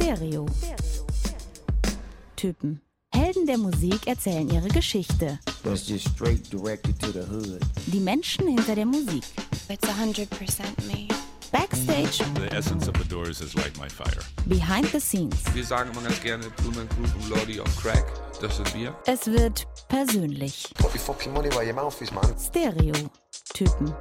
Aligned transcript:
Stereo. 0.00 0.46
Typen. 2.36 2.80
Helden 3.12 3.46
der 3.46 3.58
Musik 3.58 4.06
erzählen 4.06 4.48
ihre 4.48 4.68
Geschichte. 4.68 5.40
That's 5.64 5.88
just 5.88 6.08
straight 6.08 6.48
directed 6.52 7.00
to 7.00 7.08
the 7.10 7.24
hood. 7.28 7.60
Die 7.86 7.98
Menschen 7.98 8.46
hinter 8.46 8.76
der 8.76 8.86
Musik. 8.86 9.24
It's 9.68 9.88
100% 9.88 10.28
me. 10.86 11.08
Backstage, 11.50 12.22
The 12.36 12.54
essence 12.54 12.86
of 12.88 12.94
the 13.02 13.08
Doors 13.08 13.40
is 13.40 13.54
like 13.54 13.76
my 13.80 13.88
fire. 13.88 14.22
behind 14.46 14.86
the 14.92 15.00
scenes. 15.00 15.34
Wir 15.52 15.64
sagen 15.64 15.90
immer 15.90 16.02
ganz 16.02 16.20
gerne 16.22 16.44
Blumen 16.58 16.88
Group 16.90 17.14
und 17.16 17.28
Lordy 17.30 17.58
on 17.60 17.66
Crack. 17.82 18.04
Das 18.40 18.56
sind 18.56 18.72
wir. 18.74 18.94
Es 19.06 19.26
wird 19.26 19.66
persönlich. 19.88 20.72
Stereo. 22.38 22.92
Typen. 23.52 23.92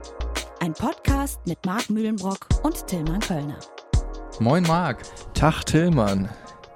Ein 0.59 0.73
Podcast 0.73 1.39
mit 1.45 1.65
Marc 1.65 1.89
Mühlenbrock 1.89 2.47
und 2.63 2.85
Tillmann 2.85 3.21
Kölner. 3.21 3.59
Moin 4.39 4.63
Marc, 4.63 4.99
Tag 5.33 5.63
Tillmann. 5.65 6.29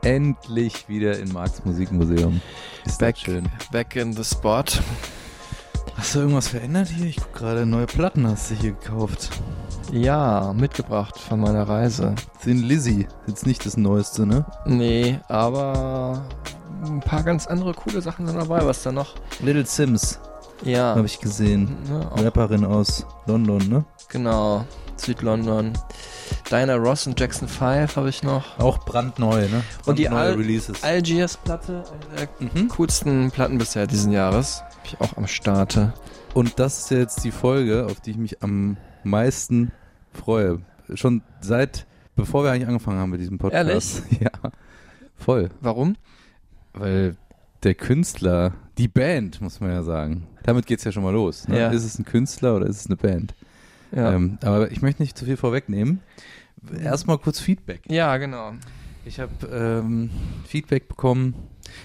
endlich 0.04 0.90
wieder 0.90 1.20
in 1.20 1.32
Marks 1.32 1.64
Musikmuseum. 1.64 2.42
Ist 2.86 3.00
Back, 3.00 3.18
schön. 3.18 3.48
back 3.72 3.96
in 3.96 4.14
the 4.14 4.24
spot. 4.24 4.64
Hast 5.96 6.16
du 6.16 6.20
irgendwas 6.20 6.48
verändert 6.48 6.88
hier? 6.90 7.06
Ich 7.06 7.18
guck 7.18 7.34
gerade, 7.34 7.66
neue 7.68 7.86
Platten 7.86 8.28
hast 8.28 8.50
du 8.50 8.56
hier 8.56 8.72
gekauft. 8.72 9.30
Ja, 9.92 10.54
mitgebracht 10.56 11.20
von 11.20 11.40
meiner 11.42 11.68
Reise. 11.68 12.16
Sind 12.40 12.64
Lizzy, 12.64 13.08
jetzt 13.28 13.46
nicht 13.46 13.64
das 13.66 13.78
Neueste, 13.78 14.26
ne? 14.26 14.46
Nee, 14.66 15.20
aber 15.28 16.24
ein 16.84 17.02
paar 17.02 17.22
ganz 17.22 17.46
andere 17.46 17.74
coole 17.74 18.02
Sachen 18.02 18.26
sind 18.26 18.38
dabei. 18.38 18.66
Was 18.66 18.82
da 18.82 18.92
noch? 18.92 19.14
Little 19.42 19.66
Sims, 19.66 20.20
Ja, 20.64 20.96
habe 20.96 21.06
ich 21.06 21.20
gesehen. 21.20 21.76
auch, 22.10 22.24
Rapperin 22.24 22.66
aus 22.66 23.06
London, 23.28 23.68
ne? 23.70 23.86
genau. 24.10 24.66
Südlondon. 24.96 25.74
Diana 26.50 26.76
Ross 26.76 27.08
und 27.08 27.20
Jackson 27.20 27.48
5 27.48 27.96
habe 27.96 28.10
ich 28.10 28.24
noch. 28.24 28.60
Auch 28.60 28.80
brandneu, 28.86 29.48
ne? 29.50 29.64
Und 29.86 30.00
die 30.00 30.10
Al- 30.10 30.34
Releases. 30.34 30.84
Algiers-Platte, 30.84 31.84
eine 32.16 32.28
der 32.52 32.64
Mhm. 32.64 32.68
coolsten 32.70 33.32
Platten 33.32 33.58
bisher 33.58 33.88
diesen 33.88 34.12
Jahres. 34.12 34.62
Hab 34.62 34.86
ich 34.86 35.02
auch 35.02 35.18
am 35.18 35.28
Starte. 35.28 35.94
Und 36.34 36.60
das 36.60 36.80
ist 36.80 36.92
jetzt 36.92 37.24
die 37.24 37.32
Folge, 37.32 37.86
auf 37.86 38.00
die 38.02 38.12
ich 38.12 38.18
mich 38.18 38.42
am 38.44 38.78
meisten 39.04 39.72
freue. 40.14 40.60
Schon 40.94 41.22
seit, 41.42 41.86
bevor 42.16 42.44
wir 42.44 42.52
eigentlich 42.52 42.68
angefangen 42.68 43.00
haben 43.00 43.10
mit 43.12 43.22
diesem 43.22 43.38
Podcast. 43.38 43.68
Ehrlich? 43.70 44.02
Ja, 44.22 44.32
voll. 45.16 45.50
Warum? 45.62 45.96
Weil 46.74 47.16
der 47.64 47.76
Künstler, 47.76 48.54
die 48.78 48.88
Band, 48.88 49.42
muss 49.42 49.60
man 49.60 49.72
ja 49.72 49.84
sagen, 49.84 50.28
damit 50.44 50.66
geht's 50.66 50.84
ja 50.84 50.92
schon 50.92 51.04
mal 51.04 51.14
los. 51.14 51.48
Ne? 51.48 51.60
Ja. 51.60 51.70
Ist 51.70 51.84
es 51.86 52.00
ein 52.00 52.06
Künstler 52.06 52.56
oder 52.56 52.66
ist 52.66 52.80
es 52.82 52.86
eine 52.88 52.96
Band? 52.96 53.34
Ja, 53.96 54.14
Ähm, 54.14 54.38
aber 54.44 54.72
ich 54.72 54.82
möchte 54.82 55.02
nicht 55.02 55.18
zu 55.18 55.26
viel 55.26 55.38
vorwegnehmen. 55.38 56.00
Erstmal 56.84 57.18
kurz 57.18 57.40
Feedback. 57.40 57.82
ja 57.90 58.18
genau. 58.18 58.52
Ich 59.04 59.20
habe 59.20 59.32
ähm, 59.52 60.12
Feedback 60.48 60.88
bekommen. 60.88 61.34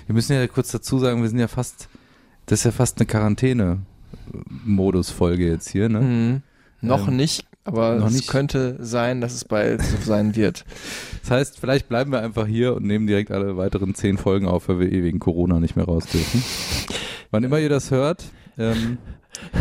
Wir 0.06 0.14
müssen 0.14 0.34
ja 0.34 0.46
kurz 0.48 0.70
dazu 0.70 0.98
sagen, 0.98 1.22
wir 1.22 1.30
sind 1.30 1.38
ja 1.38 1.48
fast, 1.48 1.88
das 2.44 2.58
ist 2.60 2.64
ja 2.64 2.72
fast 2.72 2.98
eine 2.98 3.06
Quarantäne-Modus-Folge 3.06 5.48
jetzt 5.48 5.70
hier, 5.70 5.88
ne? 5.88 6.00
Mhm. 6.00 6.42
Noch 6.82 7.08
Ähm, 7.08 7.16
nicht, 7.16 7.46
aber 7.64 7.94
noch 7.96 8.08
es 8.08 8.12
nicht. 8.16 8.28
könnte 8.28 8.76
sein, 8.84 9.22
dass 9.22 9.32
es 9.34 9.46
bald 9.46 9.80
so 9.82 9.96
sein 10.04 10.36
wird. 10.36 10.64
Das 11.22 11.30
heißt, 11.32 11.58
vielleicht 11.58 11.88
bleiben 11.88 12.12
wir 12.12 12.20
einfach 12.22 12.46
hier 12.46 12.76
und 12.76 12.84
nehmen 12.84 13.08
direkt 13.08 13.32
alle 13.32 13.56
weiteren 13.56 13.96
zehn 13.96 14.16
Folgen 14.16 14.46
auf, 14.46 14.68
weil 14.68 14.78
wir 14.78 14.92
eh 14.92 15.02
wegen 15.02 15.18
Corona 15.18 15.58
nicht 15.58 15.74
mehr 15.74 15.86
raus 15.86 16.06
dürfen. 16.06 16.40
Wann 17.32 17.42
immer 17.42 17.58
ihr 17.58 17.68
das 17.68 17.90
hört, 17.90 18.26
ähm, 18.58 18.98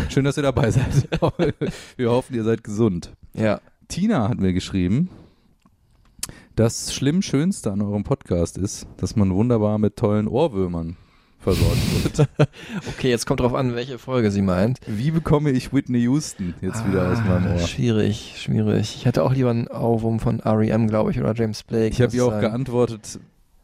schön, 0.08 0.24
dass 0.24 0.36
ihr 0.36 0.42
dabei 0.42 0.70
seid. 0.70 1.08
wir 1.96 2.10
hoffen, 2.10 2.34
ihr 2.34 2.44
seid 2.44 2.64
gesund. 2.64 3.12
Ja. 3.34 3.60
Tina 3.88 4.28
hat 4.28 4.38
mir 4.38 4.52
geschrieben, 4.52 5.10
das 6.56 6.94
schlimm 6.94 7.22
Schönste 7.22 7.70
an 7.70 7.82
eurem 7.82 8.02
Podcast 8.04 8.58
ist, 8.58 8.86
dass 8.96 9.14
man 9.16 9.32
wunderbar 9.34 9.78
mit 9.78 9.96
tollen 9.96 10.26
Ohrwürmern 10.26 10.96
versorgt 11.38 12.16
wird. 12.18 12.28
Okay, 12.88 13.10
jetzt 13.10 13.26
kommt 13.26 13.40
drauf 13.40 13.54
an, 13.54 13.74
welche 13.74 13.98
Folge 13.98 14.30
sie 14.30 14.42
meint. 14.42 14.78
Wie 14.86 15.10
bekomme 15.10 15.50
ich 15.50 15.72
Whitney 15.72 16.00
Houston 16.00 16.54
jetzt 16.60 16.86
wieder 16.88 17.12
aus 17.12 17.18
meinem 17.18 17.46
Ah, 17.48 17.52
Ohr? 17.54 17.58
Schwierig, 17.66 18.34
schwierig. 18.38 18.96
Ich 18.96 19.04
hätte 19.04 19.22
auch 19.22 19.32
lieber 19.32 19.50
einen 19.50 19.68
Ohrwurm 19.68 20.18
von 20.18 20.40
R.E.M., 20.40 20.88
glaube 20.88 21.10
ich, 21.10 21.20
oder 21.20 21.34
James 21.34 21.62
Blake. 21.62 21.88
Ich 21.88 22.00
habe 22.00 22.16
ihr 22.16 22.24
auch 22.24 22.30
sagen. 22.30 22.40
geantwortet, 22.40 23.20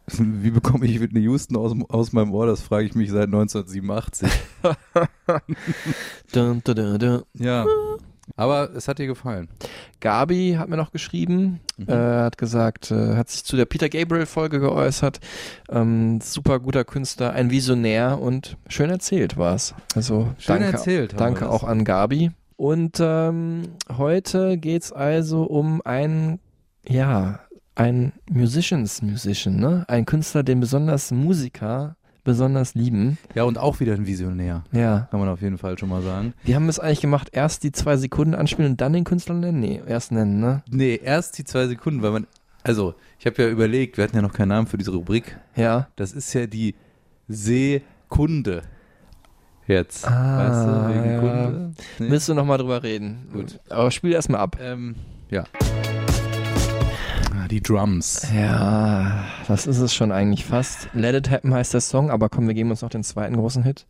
wie 0.17 0.51
bekomme 0.51 0.85
ich 0.85 0.99
Whitney 0.99 1.21
Houston 1.21 1.55
aus, 1.57 1.73
aus 1.89 2.11
meinem 2.13 2.33
Ohr? 2.33 2.45
Das 2.45 2.61
frage 2.61 2.85
ich 2.85 2.95
mich 2.95 3.09
seit 3.11 3.25
1987. 3.25 4.29
Dun, 6.33 6.61
dun, 6.63 6.75
dun, 6.75 6.99
dun. 6.99 7.21
Ja, 7.33 7.65
aber 8.35 8.71
es 8.75 8.87
hat 8.87 8.99
dir 8.99 9.07
gefallen. 9.07 9.49
Gabi 9.99 10.55
hat 10.57 10.69
mir 10.69 10.77
noch 10.77 10.91
geschrieben, 10.91 11.59
Mhm. 11.77 11.89
äh, 11.89 11.93
hat 11.93 12.37
gesagt, 12.37 12.91
äh, 12.91 13.15
hat 13.15 13.29
sich 13.29 13.43
zu 13.43 13.55
der 13.57 13.65
Peter 13.65 13.89
Gabriel-Folge 13.89 14.59
geäußert. 14.59 15.19
Ähm, 15.69 16.19
super 16.21 16.59
guter 16.59 16.85
Künstler, 16.85 17.33
ein 17.33 17.49
Visionär 17.51 18.19
und 18.21 18.57
schön 18.67 18.89
erzählt 18.89 19.37
war 19.37 19.55
es. 19.55 19.73
Also 19.95 20.29
Schön 20.37 20.59
danke, 20.59 20.77
erzählt. 20.77 21.19
danke 21.19 21.49
auch 21.49 21.63
an 21.63 21.83
Gabi. 21.83 22.31
Und 22.55 22.97
ähm, 23.01 23.63
heute 23.97 24.57
geht's 24.57 24.91
also 24.93 25.43
um 25.43 25.81
einen, 25.83 26.39
ja, 26.87 27.39
ein 27.75 28.13
Musicians 28.29 29.01
Musician, 29.01 29.55
ne? 29.55 29.85
Ein 29.87 30.05
Künstler, 30.05 30.43
den 30.43 30.59
besonders 30.59 31.11
Musiker 31.11 31.95
besonders 32.23 32.73
lieben. 32.75 33.17
Ja, 33.35 33.43
und 33.43 33.57
auch 33.57 33.79
wieder 33.79 33.93
ein 33.93 34.07
Visionär. 34.07 34.63
Ja. 34.71 35.07
Kann 35.11 35.19
man 35.19 35.29
auf 35.29 35.41
jeden 35.41 35.57
Fall 35.57 35.77
schon 35.77 35.89
mal 35.89 36.01
sagen. 36.01 36.33
Wir 36.43 36.55
haben 36.55 36.69
es 36.69 36.79
eigentlich 36.79 37.01
gemacht, 37.01 37.29
erst 37.33 37.63
die 37.63 37.71
zwei 37.71 37.97
Sekunden 37.97 38.33
anspielen 38.33 38.71
und 38.71 38.81
dann 38.81 38.93
den 38.93 39.03
Künstler 39.03 39.35
nennen? 39.35 39.59
Nee, 39.59 39.81
erst 39.85 40.11
nennen, 40.11 40.39
ne? 40.39 40.63
Nee, 40.69 40.99
erst 41.03 41.37
die 41.37 41.43
zwei 41.43 41.67
Sekunden, 41.67 42.01
weil 42.01 42.11
man, 42.11 42.27
also 42.63 42.95
ich 43.19 43.25
habe 43.25 43.41
ja 43.41 43.49
überlegt, 43.49 43.97
wir 43.97 44.05
hatten 44.05 44.15
ja 44.15 44.21
noch 44.21 44.33
keinen 44.33 44.49
Namen 44.49 44.67
für 44.67 44.77
diese 44.77 44.91
Rubrik. 44.91 45.37
Ja. 45.55 45.87
Das 45.95 46.13
ist 46.13 46.33
ja 46.33 46.47
die 46.47 46.75
Sekunde. 47.27 48.63
Jetzt. 49.67 50.07
Ah, 50.07 50.37
weißt 50.39 50.67
du, 50.67 50.93
wegen 50.93 51.13
ja. 51.13 51.19
Kunde. 51.19 51.71
Nee. 51.99 52.09
Müsst 52.09 52.27
du 52.29 52.33
nochmal 52.33 52.57
drüber 52.57 52.83
reden. 52.83 53.27
Gut. 53.31 53.59
Aber 53.69 53.91
spiel 53.91 54.11
erst 54.11 54.29
mal 54.29 54.39
ab. 54.39 54.57
Ähm, 54.61 54.95
ja. 55.29 55.45
Die 57.53 57.61
Drums. 57.61 58.25
Ja, 58.35 59.25
das 59.47 59.67
ist 59.67 59.77
es 59.77 59.93
schon 59.93 60.11
eigentlich 60.11 60.43
fast. 60.43 60.89
Let 60.93 61.13
It 61.13 61.29
Happen 61.29 61.53
heißt 61.53 61.71
der 61.75 61.81
Song, 61.81 62.09
aber 62.09 62.27
komm, 62.27 62.47
wir 62.47 62.55
geben 62.55 62.71
uns 62.71 62.81
noch 62.81 62.89
den 62.89 63.03
zweiten 63.03 63.35
großen 63.35 63.61
Hit. 63.61 63.85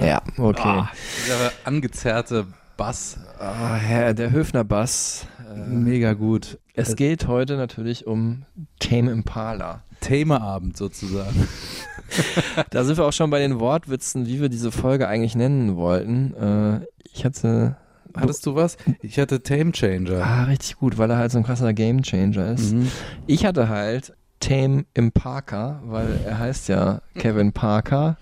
Ja, 0.00 0.20
okay. 0.36 0.62
Ah, 0.64 0.90
dieser 1.24 1.52
angezerrte 1.62 2.48
Bass. 2.76 3.20
Ah, 3.38 3.76
Herr, 3.76 4.14
der 4.14 4.32
Höfner 4.32 4.64
Bass. 4.64 5.28
Äh, 5.48 5.60
Mega 5.68 6.14
gut. 6.14 6.58
es 6.74 6.96
geht 6.96 7.28
heute 7.28 7.56
natürlich 7.56 8.08
um 8.08 8.42
Tame 8.80 9.12
Impala. 9.12 9.84
Themaabend 10.00 10.76
sozusagen. 10.76 11.46
Da 12.70 12.84
sind 12.84 12.96
wir 12.96 13.04
auch 13.04 13.12
schon 13.12 13.30
bei 13.30 13.38
den 13.38 13.60
Wortwitzen, 13.60 14.26
wie 14.26 14.40
wir 14.40 14.48
diese 14.48 14.72
Folge 14.72 15.06
eigentlich 15.06 15.36
nennen 15.36 15.76
wollten. 15.76 16.34
Äh, 16.34 16.86
ich 17.12 17.24
hatte. 17.24 17.76
Hattest 18.20 18.44
du 18.46 18.54
was? 18.54 18.76
Ich 19.02 19.18
hatte 19.18 19.42
Tame 19.42 19.72
Changer. 19.72 20.22
Ah, 20.24 20.44
richtig 20.44 20.76
gut, 20.78 20.98
weil 20.98 21.10
er 21.10 21.18
halt 21.18 21.30
so 21.32 21.38
ein 21.38 21.44
krasser 21.44 21.72
Gamechanger 21.72 22.52
ist. 22.52 22.72
Mhm. 22.74 22.88
Ich 23.26 23.44
hatte 23.46 23.68
halt 23.68 24.14
Tame 24.40 24.84
im 24.94 25.12
Parker, 25.12 25.80
weil 25.84 26.20
er 26.24 26.38
heißt 26.38 26.68
ja 26.68 27.00
Kevin 27.14 27.52
Parker. 27.52 28.16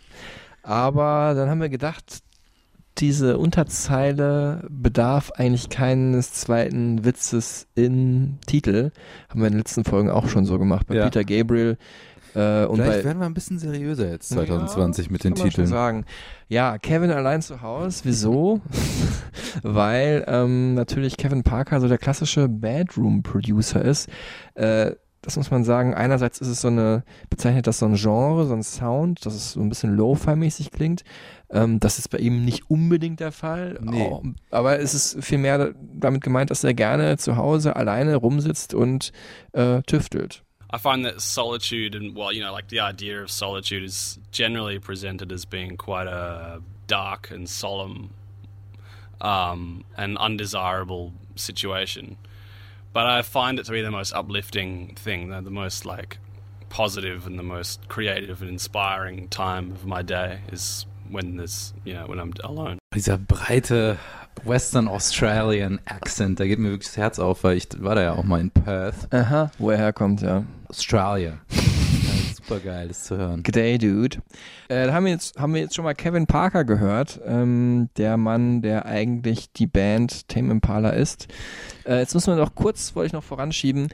Aber 0.63 1.35
dann 1.35 1.49
haben 1.49 1.61
wir 1.61 1.69
gedacht, 1.69 2.21
diese 2.99 3.37
Unterzeile 3.39 4.67
bedarf 4.71 5.31
eigentlich 5.33 5.69
keines 5.69 6.33
zweiten 6.33 7.05
Witzes 7.05 7.67
im 7.75 8.39
Titel. 8.47 8.91
Haben 9.29 9.41
wir 9.41 9.49
in 9.49 9.53
den 9.53 9.59
letzten 9.59 9.85
Folgen 9.85 10.09
auch 10.11 10.29
schon 10.29 10.47
so 10.47 10.59
gemacht. 10.59 10.87
Bei 10.87 10.95
Ja. 10.97 11.05
Peter 11.05 11.23
Gabriel 11.25 11.77
äh, 12.37 12.67
und 12.67 12.83
Vielleicht 12.83 13.05
werden 13.05 13.19
wir 13.19 13.25
ein 13.25 13.33
bisschen 13.33 13.59
seriöser 13.59 14.11
jetzt 14.11 14.29
2020 14.29 15.11
mit 15.11 15.25
den 15.25 15.33
kann 15.33 15.39
man 15.39 15.51
schon 15.51 15.65
Titeln. 15.65 15.67
sagen. 15.69 16.05
Ja, 16.49 16.77
Kevin 16.77 17.11
allein 17.11 17.41
zu 17.41 17.63
Hause. 17.63 18.01
Wieso? 18.05 18.61
Weil 19.63 20.23
ähm, 20.29 20.75
natürlich 20.75 21.17
Kevin 21.17 21.43
Parker 21.43 21.81
so 21.81 21.89
der 21.89 21.97
klassische 21.97 22.47
Bedroom-Producer 22.49 23.83
ist. 23.83 24.11
Äh, 24.55 24.93
das 25.23 25.37
muss 25.37 25.51
man 25.51 25.65
sagen. 25.65 25.95
Einerseits 25.95 26.41
ist 26.43 26.49
es 26.49 26.61
so 26.61 26.69
eine, 26.69 27.05
bezeichnet 27.31 27.67
das 27.67 27.79
so 27.79 27.87
ein 27.87 27.95
Genre, 27.95 28.45
so 28.47 28.53
ein 28.53 28.63
Sound, 28.63 29.25
dass 29.25 29.35
es 29.35 29.53
so 29.53 29.61
ein 29.61 29.71
bisschen 29.71 29.97
Lo-Fi-mäßig 29.97 30.71
klingt. 30.71 31.05
Ähm, 31.51 31.81
das 31.81 31.99
ist 31.99 32.11
bei 32.11 32.19
ihm 32.19 32.45
nicht 32.45 32.71
unbedingt 32.71 33.21
der 33.21 33.33
Fall. 33.33 33.79
Nee. 33.81 34.03
Auch, 34.03 34.23
aber 34.51 34.79
es 34.79 34.93
ist 34.93 35.25
vielmehr 35.25 35.73
damit 35.95 36.23
gemeint, 36.23 36.51
dass 36.51 36.65
er 36.65 36.75
gerne 36.75 37.17
zu 37.17 37.37
Hause 37.37 37.77
alleine 37.77 38.17
rumsitzt 38.17 38.75
und 38.75 39.11
äh, 39.53 39.81
tüftelt. 39.83 40.45
I 40.77 40.79
find 40.79 41.07
that 41.07 41.23
solitude 41.23 41.95
and 41.95 42.15
well, 42.15 42.31
you 42.31 42.43
know, 42.43 42.53
like 42.53 42.69
the 42.69 42.81
idea 42.81 43.23
of 43.23 43.31
solitude 43.31 43.83
is 43.83 44.19
generally 44.31 44.79
presented 44.79 45.33
as 45.33 45.47
being 45.47 45.79
quite 45.79 46.07
a 46.07 46.61
dark 46.87 47.31
and 47.31 47.49
solemn 47.49 48.11
um, 49.23 49.85
and 49.97 50.19
undesirable 50.19 51.15
situation. 51.35 52.19
But 52.93 53.07
I 53.07 53.23
find 53.23 53.59
it 53.59 53.65
to 53.65 53.73
be 53.73 53.81
the 53.81 53.91
most 53.91 54.13
uplifting 54.13 54.95
thing, 54.97 55.31
the, 55.31 55.41
the 55.41 55.51
most 55.51 55.87
like 55.87 56.19
positive 56.69 57.27
and 57.27 57.39
the 57.39 57.43
most 57.43 57.89
creative 57.89 58.43
and 58.43 58.51
inspiring 58.51 59.29
time 59.29 59.73
of 59.73 59.87
my 59.87 60.03
day 60.03 60.41
is 60.53 60.85
when 61.09 61.39
there's, 61.39 61.73
you 61.87 61.95
know, 61.95 62.05
when 62.05 62.21
I'm 62.21 62.35
alone. 62.45 62.79
Dieser 62.93 63.17
breite 63.17 63.97
Western 64.45 64.89
Australian 64.89 65.81
Accent. 65.85 66.41
Da 66.41 66.47
geht 66.47 66.59
mir 66.59 66.71
wirklich 66.71 66.89
das 66.89 66.97
Herz 66.97 67.19
auf, 67.19 67.45
weil 67.45 67.57
ich 67.57 67.69
war 67.79 67.95
da 67.95 68.03
ja 68.03 68.13
auch 68.13 68.25
mal 68.25 68.41
in 68.41 68.51
Perth, 68.51 69.13
Aha, 69.13 69.51
wo 69.59 69.71
er 69.71 69.79
herkommt, 69.79 70.23
ja. 70.23 70.45
Australia. 70.69 71.39
Super 72.35 72.61
geil, 72.61 72.89
das 72.89 73.05
zu 73.05 73.17
hören. 73.17 73.43
G'day, 73.43 73.79
Dude. 73.79 74.19
Äh, 74.69 74.87
da 74.87 74.93
haben 74.93 75.05
wir, 75.05 75.13
jetzt, 75.13 75.39
haben 75.39 75.55
wir 75.55 75.61
jetzt 75.61 75.75
schon 75.75 75.85
mal 75.85 75.95
Kevin 75.95 76.27
Parker 76.27 76.65
gehört, 76.65 77.21
ähm, 77.27 77.89
der 77.97 78.17
Mann, 78.17 78.63
der 78.63 78.87
eigentlich 78.87 79.53
die 79.53 79.67
Band 79.67 80.29
Tame 80.29 80.53
Impala 80.53 80.91
ist. 80.91 81.27
Äh, 81.85 81.99
jetzt 81.99 82.15
müssen 82.15 82.35
wir 82.35 82.41
noch 82.41 82.55
kurz, 82.55 82.95
wollte 82.95 83.09
ich 83.09 83.13
noch 83.13 83.25
voranschieben, 83.25 83.89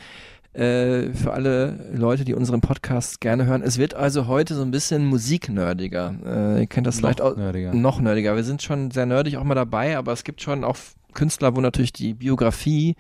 äh, 0.55 1.13
für 1.15 1.33
alle 1.33 1.79
Leute, 1.95 2.25
die 2.25 2.35
unseren 2.35 2.61
Podcast 2.61 3.21
gerne 3.21 3.47
hören. 3.47 3.63
Es 3.63 3.79
wird 3.79 3.95
also 3.95 4.27
heute 4.27 4.55
so 4.55 4.63
ein 4.63 4.71
bisschen 4.71 5.07
musiknerdiger. 5.07 6.15
Äh, 6.25 6.61
ihr 6.61 6.67
kennt 6.67 6.87
das 6.87 6.97
Noch 6.97 7.01
vielleicht 7.01 7.21
auch. 7.21 7.37
nerdiger. 7.37 7.73
Noch 7.75 8.01
nerdiger. 8.01 8.37
Wir 8.37 8.45
sind 8.45 8.63
schon 8.63 8.91
sehr 8.91 9.07
nerdig 9.07 9.37
auch 9.39 9.45
mal 9.45 9.55
dabei, 9.55 9.97
aber 9.97 10.13
es 10.13 10.25
gibt 10.25 10.43
schon 10.43 10.65
auch 10.65 10.77
Künstler, 11.15 11.57
wo 11.57 11.61
natürlich 11.61 11.93
die 11.93 12.15
Biografie, 12.15 12.97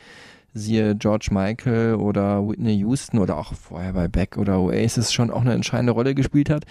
siehe 0.54 0.94
George 0.96 1.28
Michael 1.30 1.94
oder 1.94 2.46
Whitney 2.46 2.76
Houston 2.78 3.18
oder 3.18 3.36
auch 3.38 3.54
vorher 3.54 3.92
bei 3.92 4.08
Beck 4.08 4.36
oder 4.36 4.60
Oasis 4.60 5.12
schon 5.12 5.30
auch 5.30 5.40
eine 5.40 5.54
entscheidende 5.54 5.92
Rolle 5.92 6.14
gespielt 6.14 6.50
hat. 6.50 6.64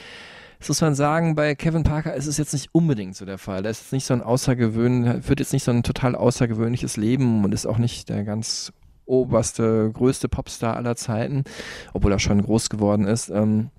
Das 0.60 0.68
muss 0.70 0.82
man 0.82 0.94
sagen, 0.94 1.34
bei 1.34 1.56
Kevin 1.56 1.82
Parker 1.82 2.14
ist 2.14 2.28
es 2.28 2.38
jetzt 2.38 2.54
nicht 2.54 2.70
unbedingt 2.72 3.16
so 3.16 3.26
der 3.26 3.40
Fall. 3.40 3.66
Er 3.66 3.72
ist 3.72 3.82
jetzt 3.82 3.94
nicht 3.94 4.06
so 4.06 4.14
ein 4.14 4.22
außergewöhnlich, 4.22 5.24
führt 5.24 5.40
jetzt 5.40 5.54
nicht 5.54 5.64
so 5.64 5.72
ein 5.72 5.82
total 5.82 6.16
außergewöhnliches 6.16 6.98
Leben 6.98 7.44
und 7.44 7.52
ist 7.52 7.66
auch 7.66 7.80
nicht 7.80 8.10
der 8.10 8.24
ganz 8.24 8.72
oberste, 9.12 9.92
größte 9.94 10.28
Popstar 10.30 10.76
aller 10.78 10.96
Zeiten, 10.96 11.44
obwohl 11.94 12.12
er 12.12 12.20
schon 12.20 12.42
groß 12.42 12.70
geworden 12.70 13.06
ist. 13.06 13.30
Ähm, 13.30 13.70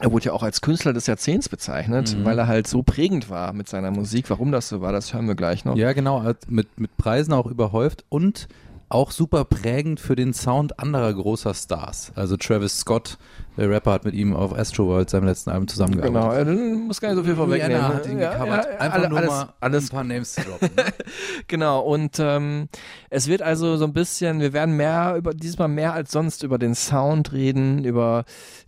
er 0.00 0.12
wurde 0.12 0.26
ja 0.26 0.32
auch 0.32 0.42
als 0.42 0.60
Künstler 0.60 0.92
des 0.92 1.06
Jahrzehnts 1.06 1.48
bezeichnet, 1.48 2.16
Mhm. 2.16 2.24
weil 2.24 2.38
er 2.38 2.46
halt 2.46 2.66
so 2.66 2.82
prägend 2.82 3.28
war 3.28 3.52
mit 3.52 3.68
seiner 3.68 3.90
Musik. 3.90 4.30
Warum 4.30 4.52
das 4.52 4.68
so 4.68 4.80
war, 4.80 4.92
das 4.92 5.12
hören 5.12 5.26
wir 5.26 5.34
gleich 5.34 5.64
noch. 5.64 5.76
Ja, 5.76 5.92
genau, 5.92 6.22
mit, 6.48 6.78
mit 6.80 6.96
Preisen 6.96 7.32
auch 7.32 7.46
überhäuft 7.46 8.04
und 8.08 8.48
auch 8.88 9.10
super 9.10 9.44
prägend 9.44 10.00
für 10.00 10.16
den 10.16 10.32
Sound 10.34 10.78
anderer 10.80 11.12
großer 11.14 11.54
Stars. 11.54 12.12
Also 12.16 12.36
Travis 12.36 12.78
Scott, 12.78 13.18
der 13.60 13.70
Rapper, 13.70 13.92
hat 13.92 14.04
mit 14.04 14.14
ihm 14.14 14.34
auf 14.34 14.52
Astroworld, 14.58 15.08
seinem 15.10 15.26
letzten 15.26 15.50
Album, 15.50 15.68
zusammengearbeitet. 15.68 16.46
Genau, 16.48 16.72
er 16.72 16.76
muss 16.78 17.00
gar 17.00 17.10
nicht 17.10 17.18
so 17.18 17.24
viel 17.24 17.36
vorwegnehmen. 17.36 17.76
Rihanna 17.76 17.94
hat 17.94 18.06
ihn 18.06 18.18
Ja, 18.18 18.32
gecovert. 18.32 18.64
ja, 18.72 18.78
Einfach 18.80 18.98
alle- 18.98 19.08
nur 19.10 19.18
alles, 19.18 19.30
mal 19.30 19.48
alles 19.60 19.84
ein 19.84 19.90
paar 19.94 20.04
Names 20.04 20.32
zu 20.34 20.40
droppen. 20.42 20.70
ne? 20.76 20.84
Genau, 21.46 21.80
und 21.80 22.16
ähm, 22.18 22.68
es 23.10 23.28
wird 23.28 23.42
also 23.42 23.76
so 23.76 23.84
ein 23.84 23.92
bisschen, 23.92 24.40
wir 24.40 24.52
werden 24.52 24.76
mehr 24.76 25.14
über, 25.16 25.34
diesmal 25.34 25.68
mehr 25.68 25.92
als 25.92 26.10
sonst 26.10 26.42
über 26.42 26.58
den 26.58 26.74
Sound 26.74 27.32
reden, 27.32 27.84
über 27.84 28.24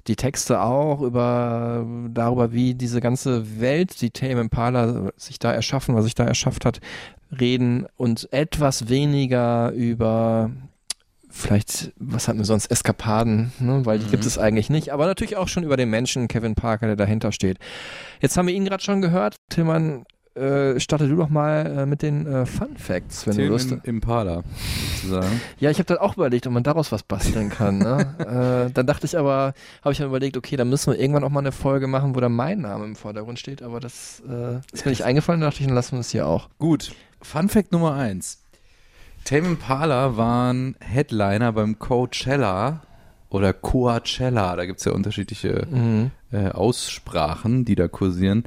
die 0.08 0.16
Texte 0.16 0.60
auch, 0.60 1.00
über 1.00 1.86
darüber, 2.10 2.52
wie 2.52 2.74
diese 2.74 3.00
ganze 3.00 3.60
Welt, 3.60 4.00
die 4.02 4.10
Tame 4.10 4.40
Impala 4.42 5.10
sich 5.16 5.38
da 5.38 5.52
erschaffen, 5.52 5.94
was 5.94 6.04
sich 6.04 6.14
da 6.14 6.24
erschafft 6.24 6.64
hat, 6.64 6.80
reden 7.40 7.86
und 7.96 8.28
etwas 8.32 8.88
weniger 8.90 9.70
über 9.72 10.50
vielleicht, 11.32 11.93
was 11.96 12.29
hatten 12.29 12.38
wir 12.38 12.44
sonst, 12.44 12.67
Eskapaden, 12.70 13.52
ne? 13.58 13.84
weil 13.84 13.99
die 13.99 14.06
gibt 14.06 14.25
es 14.25 14.38
eigentlich 14.38 14.70
nicht, 14.70 14.93
aber 14.93 15.06
natürlich 15.06 15.37
auch 15.37 15.49
schon 15.49 15.64
über 15.64 15.76
den 15.76 15.90
Menschen 15.90 16.29
Kevin 16.29 16.55
Parker, 16.55 16.87
der 16.87 16.96
dahinter 16.96 17.32
steht. 17.32 17.58
Jetzt 18.20 18.37
haben 18.37 18.46
wir 18.46 18.55
ihn 18.55 18.64
gerade 18.64 18.82
schon 18.82 19.00
gehört. 19.00 19.37
Tillmann, 19.49 20.05
äh, 20.34 20.81
starte 20.81 21.08
du 21.08 21.17
doch 21.17 21.29
mal 21.29 21.67
äh, 21.67 21.87
mit 21.87 22.02
den 22.02 22.26
äh, 22.26 22.46
Fun 22.46 22.76
Facts, 22.76 23.26
wenn 23.26 23.37
du 23.37 23.46
Lust 23.49 23.69
Tim 23.69 23.81
Impala, 23.84 24.43
sozusagen. 24.94 25.40
Ja, 25.58 25.70
ich 25.70 25.79
habe 25.79 25.87
dann 25.87 25.99
auch 25.99 26.17
überlegt, 26.17 26.46
ob 26.46 26.52
man 26.52 26.62
daraus 26.62 26.93
was 26.93 27.02
basteln 27.02 27.50
kann. 27.50 27.78
Ne? 27.78 28.14
äh, 28.69 28.73
dann 28.73 28.87
dachte 28.87 29.06
ich 29.06 29.19
aber, 29.19 29.55
habe 29.82 29.93
ich 29.93 29.99
dann 29.99 30.08
überlegt, 30.08 30.37
okay, 30.37 30.56
dann 30.56 30.69
müssen 30.69 30.93
wir 30.93 30.99
irgendwann 30.99 31.25
auch 31.25 31.31
mal 31.31 31.40
eine 31.40 31.52
Folge 31.52 31.87
machen, 31.87 32.14
wo 32.14 32.20
dann 32.20 32.32
mein 32.32 32.61
Name 32.61 32.85
im 32.85 32.96
Vordergrund 32.96 33.38
steht, 33.38 33.62
aber 33.62 33.81
das 33.81 34.23
äh, 34.28 34.61
ist 34.73 34.85
mir 34.85 34.90
nicht 34.90 35.05
eingefallen, 35.05 35.40
da 35.40 35.49
dachte 35.49 35.61
ich, 35.61 35.67
dann 35.67 35.75
lassen 35.75 35.96
wir 35.96 36.00
es 36.00 36.11
hier 36.11 36.26
auch. 36.26 36.49
Gut, 36.58 36.93
Fun 37.20 37.49
Fact 37.49 37.73
Nummer 37.73 37.94
eins. 37.94 38.41
Tame 39.24 39.48
Impala 39.48 40.16
waren 40.16 40.76
Headliner 40.80 41.52
beim 41.52 41.78
Coachella 41.78 42.82
oder 43.30 43.52
Coachella, 43.52 44.56
da 44.56 44.66
gibt 44.66 44.80
es 44.80 44.84
ja 44.84 44.92
unterschiedliche 44.92 45.66
Mhm. 45.70 46.10
äh, 46.32 46.48
Aussprachen, 46.48 47.64
die 47.64 47.74
da 47.74 47.88
kursieren, 47.88 48.44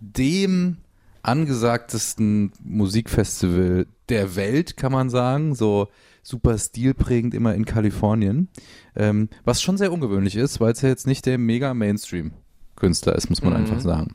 dem 0.00 0.76
angesagtesten 1.22 2.52
Musikfestival 2.62 3.86
der 4.08 4.36
Welt, 4.36 4.76
kann 4.76 4.92
man 4.92 5.08
sagen, 5.10 5.54
so 5.54 5.88
super 6.22 6.58
stilprägend 6.58 7.34
immer 7.34 7.54
in 7.54 7.64
Kalifornien, 7.64 8.48
ähm, 8.96 9.28
was 9.44 9.62
schon 9.62 9.76
sehr 9.76 9.92
ungewöhnlich 9.92 10.36
ist, 10.36 10.60
weil 10.60 10.72
es 10.72 10.82
ja 10.82 10.88
jetzt 10.88 11.06
nicht 11.06 11.26
der 11.26 11.38
mega 11.38 11.74
Mainstream-Künstler 11.74 13.14
ist, 13.16 13.28
muss 13.30 13.42
man 13.42 13.52
Mhm. 13.54 13.58
einfach 13.60 13.80
sagen. 13.80 14.14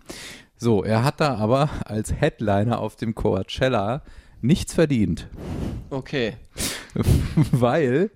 So, 0.57 0.83
er 0.83 1.03
hat 1.03 1.21
da 1.21 1.35
aber 1.35 1.69
als 1.85 2.13
Headliner 2.13 2.79
auf 2.79 2.95
dem 2.95 3.13
Coachella 3.15 4.01
nichts 4.41 4.73
verdient, 4.73 5.27
Okay. 5.89 6.33
weil 7.51 8.11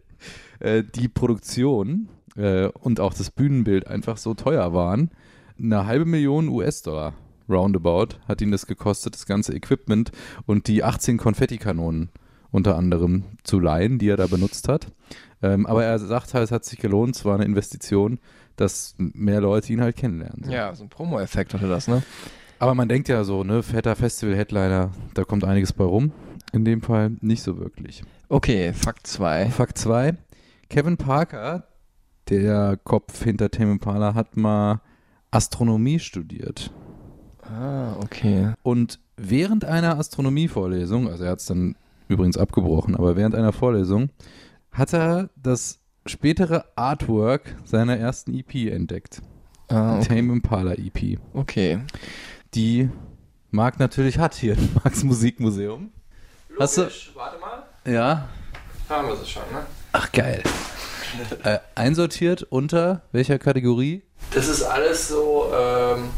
äh, 0.60 0.84
die 0.84 1.08
Produktion 1.08 2.10
äh, 2.36 2.68
und 2.68 3.00
auch 3.00 3.14
das 3.14 3.32
Bühnenbild 3.32 3.88
einfach 3.88 4.18
so 4.18 4.34
teuer 4.34 4.74
waren. 4.74 5.12
Eine 5.58 5.86
halbe 5.86 6.06
Million 6.06 6.50
US-Dollar 6.50 7.14
roundabout 7.50 8.16
hat 8.28 8.42
ihn 8.42 8.52
das 8.52 8.66
gekostet, 8.66 9.14
das 9.14 9.26
ganze 9.26 9.54
Equipment 9.54 10.12
und 10.46 10.68
die 10.68 10.84
18 10.84 11.18
Konfettikanonen 11.18 12.10
unter 12.52 12.78
anderem 12.78 13.24
zu 13.44 13.60
leihen, 13.60 13.98
die 14.00 14.10
er 14.10 14.18
da 14.18 14.28
benutzt 14.28 14.68
hat. 14.68 14.88
Ähm, 15.42 15.66
aber 15.66 15.84
er 15.86 15.98
sagt 16.00 16.34
halt, 16.34 16.44
es 16.46 16.52
hat 16.52 16.66
sich 16.66 16.80
gelohnt, 16.80 17.16
es 17.16 17.26
war 17.26 17.36
eine 17.36 17.46
Investition, 17.46 18.20
dass 18.58 18.96
mehr 18.98 19.42
Leute 19.42 19.72
ihn 19.72 19.82
halt 19.82 19.96
kennenlernen. 19.96 20.44
So. 20.44 20.52
Ja, 20.52 20.76
so 20.76 20.84
ein 20.84 20.90
Promo-Effekt 20.90 21.54
hatte 21.54 21.68
das, 21.68 21.88
ne? 21.88 22.04
Aber 22.62 22.76
man 22.76 22.88
denkt 22.88 23.10
ja 23.10 23.24
so, 23.24 23.44
ne, 23.44 23.64
fetter 23.64 23.96
Festival-Headliner, 23.96 24.92
da 25.16 25.24
kommt 25.24 25.44
einiges 25.44 25.74
bei 25.74 25.84
rum. 25.84 26.12
In 26.54 26.64
dem 26.64 26.84
Fall 26.84 27.14
nicht 27.20 27.42
so 27.42 27.58
wirklich. 27.58 28.04
Okay, 28.30 28.72
Fakt 28.74 29.08
2. 29.08 29.48
Fakt 29.48 29.80
2. 29.80 30.14
Kevin 30.70 30.96
Parker, 30.96 31.64
der 32.30 32.78
Kopf 32.84 33.24
hinter 33.24 33.50
Tame 33.50 33.72
Impala, 33.72 34.14
hat 34.14 34.38
mal 34.38 34.80
Astronomie 35.32 35.98
studiert. 35.98 36.72
Ah, 37.42 37.96
okay. 38.00 38.54
Und 38.62 39.00
während 39.18 39.66
einer 39.66 39.98
Astronomievorlesung, 39.98 41.10
also 41.10 41.24
er 41.24 41.32
hat 41.32 41.40
es 41.40 41.48
dann 41.48 41.76
übrigens 42.10 42.38
abgebrochen, 42.38 42.96
aber 42.96 43.16
während 43.16 43.34
einer 43.34 43.54
Vorlesung, 43.54 44.10
hat 44.72 44.94
er 44.94 45.32
das 45.36 45.80
spätere 46.06 46.66
Artwork 46.76 47.56
seiner 47.64 47.98
ersten 47.98 48.36
EP 48.36 48.72
entdeckt. 48.72 49.24
Ah, 49.68 49.98
okay. 49.98 50.18
Tame 50.18 50.34
Impala 50.34 50.74
EP. 50.74 51.18
okay. 51.34 51.80
Die 52.54 52.90
Marc 53.52 53.80
natürlich 53.80 54.18
hat 54.18 54.34
hier 54.36 54.58
im 54.58 54.70
Marx 54.84 55.04
Musikmuseum. 55.04 55.92
Hast 56.60 56.78
du- 56.78 56.88
Warte 57.16 57.40
mal. 57.40 57.64
Ja. 57.86 58.28
Haben 58.90 59.08
wir 59.08 59.14
es 59.22 59.30
schon, 59.30 59.44
ne? 59.52 59.66
Ach 59.94 60.12
geil. 60.12 60.44
äh, 61.44 61.60
einsortiert 61.76 62.44
unter 62.44 63.02
welcher 63.12 63.38
Kategorie? 63.40 64.02
Das 64.34 64.48
ist 64.48 64.64
alles 64.64 65.08
so 65.10 65.52
ähm, 65.54 66.10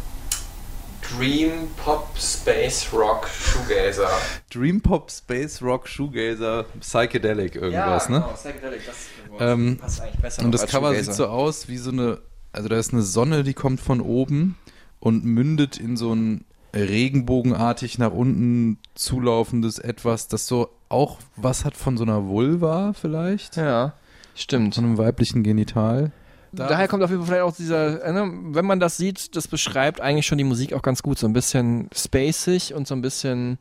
Dream 1.18 1.52
Pop 1.84 2.10
Space 2.18 2.88
Rock 2.94 3.28
Shoegazer. 3.28 4.10
Dream 4.52 4.82
Pop 4.82 5.10
Space 5.12 5.62
Rock 5.64 5.88
Shoegazer 5.88 6.66
Psychedelic 6.80 7.56
irgendwas, 7.56 8.10
ne? 8.10 8.20
genau, 8.22 8.34
Psychedelic, 8.34 8.82
das 8.86 8.96
Ähm, 9.40 9.78
passt 9.80 10.02
eigentlich 10.02 10.22
besser 10.22 10.44
Und 10.44 10.52
das 10.52 10.68
Cover 10.68 10.90
Shoegazer. 10.90 11.04
sieht 11.06 11.14
so 11.16 11.28
aus 11.28 11.68
wie 11.68 11.78
so 11.78 11.90
eine, 11.92 12.20
also 12.52 12.70
da 12.70 12.78
ist 12.78 12.94
eine 12.94 13.02
Sonne, 13.02 13.44
die 13.44 13.54
kommt 13.56 13.82
von 13.82 14.00
oben 14.02 14.58
und 15.04 15.26
mündet 15.26 15.78
in 15.78 15.98
so 15.98 16.14
ein 16.16 16.46
regenbogenartig 16.74 17.98
nach 18.00 18.12
unten 18.14 18.78
zulaufendes 18.96 19.78
etwas, 19.80 20.28
das 20.30 20.48
so 20.48 20.70
auch 20.90 21.18
was 21.36 21.66
hat 21.66 21.76
von 21.76 21.98
so 21.98 22.04
einer 22.04 22.26
Vulva 22.28 22.94
vielleicht, 22.94 23.58
Ja, 23.58 23.94
stimmt. 24.36 24.74
so 24.74 24.82
einem 24.82 24.98
weiblichen 24.98 25.44
Genital. 25.44 26.12
Da- 26.54 26.68
Daher 26.68 26.88
kommt 26.88 27.04
auf 27.04 27.10
jeden 27.10 27.22
Fall 27.26 27.28
vielleicht 27.36 27.44
auch 27.52 27.56
dieser, 27.56 28.04
äh, 28.04 28.14
ne, 28.14 28.32
wenn 28.54 28.66
man 28.66 28.80
das 28.80 28.96
sieht, 28.98 29.36
das 29.36 29.48
beschreibt 29.48 30.00
eigentlich 30.02 30.26
schon 30.28 30.38
die 30.38 30.44
Musik 30.44 30.74
auch 30.74 30.84
ganz 30.84 31.02
gut. 31.04 31.18
So 31.18 31.28
ein 31.28 31.34
bisschen 31.34 31.90
spacig 31.94 32.74
und 32.76 32.88
so 32.88 32.94
ein 32.96 33.02
bisschen, 33.02 33.58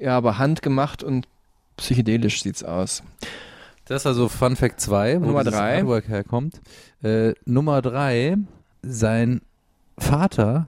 ja, 0.00 0.16
aber 0.16 0.38
handgemacht 0.38 1.02
und 1.04 1.28
psychedelisch 1.76 2.42
sieht's 2.42 2.64
aus. 2.64 3.02
Das 3.84 4.02
ist 4.02 4.06
also 4.06 4.28
Fun 4.28 4.56
Fact 4.56 4.80
2, 4.80 5.20
wo 5.20 5.26
Nummer 5.26 5.44
drei. 5.44 5.76
Artwork 5.76 6.08
herkommt. 6.08 6.60
Äh, 7.02 7.34
Nummer 7.44 7.82
3, 7.82 8.38
sein 8.82 9.42
Vater 9.98 10.66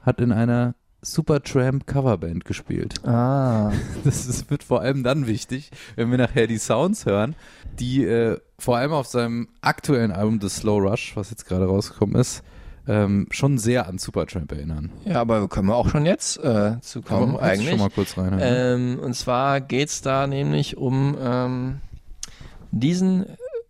hat 0.00 0.20
in 0.20 0.32
einer 0.32 0.74
Supertramp 1.04 1.86
Coverband 1.86 2.44
gespielt. 2.44 2.94
Ah. 3.06 3.72
Das 4.04 4.26
ist, 4.26 4.50
wird 4.50 4.64
vor 4.64 4.80
allem 4.80 5.02
dann 5.02 5.26
wichtig, 5.26 5.70
wenn 5.96 6.10
wir 6.10 6.18
nachher 6.18 6.46
die 6.46 6.58
Sounds 6.58 7.06
hören, 7.06 7.36
die 7.78 8.04
äh, 8.04 8.38
vor 8.58 8.76
allem 8.76 8.92
auf 8.92 9.06
seinem 9.06 9.48
aktuellen 9.60 10.12
Album 10.12 10.40
The 10.40 10.48
Slow 10.48 10.78
Rush, 10.78 11.16
was 11.16 11.30
jetzt 11.30 11.46
gerade 11.46 11.66
rausgekommen 11.66 12.16
ist, 12.16 12.42
ähm, 12.86 13.26
schon 13.30 13.58
sehr 13.58 13.86
an 13.86 13.98
Supertramp 13.98 14.52
erinnern. 14.52 14.90
Ja, 15.04 15.20
aber 15.20 15.48
können 15.48 15.68
wir 15.68 15.76
auch 15.76 15.88
schon 15.88 16.04
jetzt 16.04 16.38
äh, 16.44 16.78
zu 16.80 17.00
kommen, 17.00 17.32
du 17.32 17.38
eigentlich. 17.38 17.70
schon 17.70 17.78
mal 17.78 17.90
kurz 17.90 18.18
reinhören. 18.18 18.40
Ähm, 18.42 18.98
und 18.98 19.14
zwar 19.14 19.60
geht's 19.60 20.02
da 20.02 20.26
nämlich 20.26 20.76
um 20.76 21.16
ähm, 21.18 21.80
diesen 22.72 23.24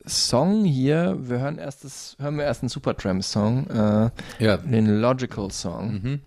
Song 0.06 0.64
hier. 0.64 1.16
Wir 1.18 1.38
hören 1.40 1.58
erst 1.58 1.84
das, 1.84 2.16
hören 2.18 2.37
wir 2.37 2.44
erst 2.44 2.62
einen 2.62 2.68
Supertramp-Song, 2.68 3.66
äh, 3.68 4.11
ja. 4.38 4.56
den 4.58 5.00
Logical 5.00 5.50
Song. 5.50 5.92
Mhm. 5.92 6.20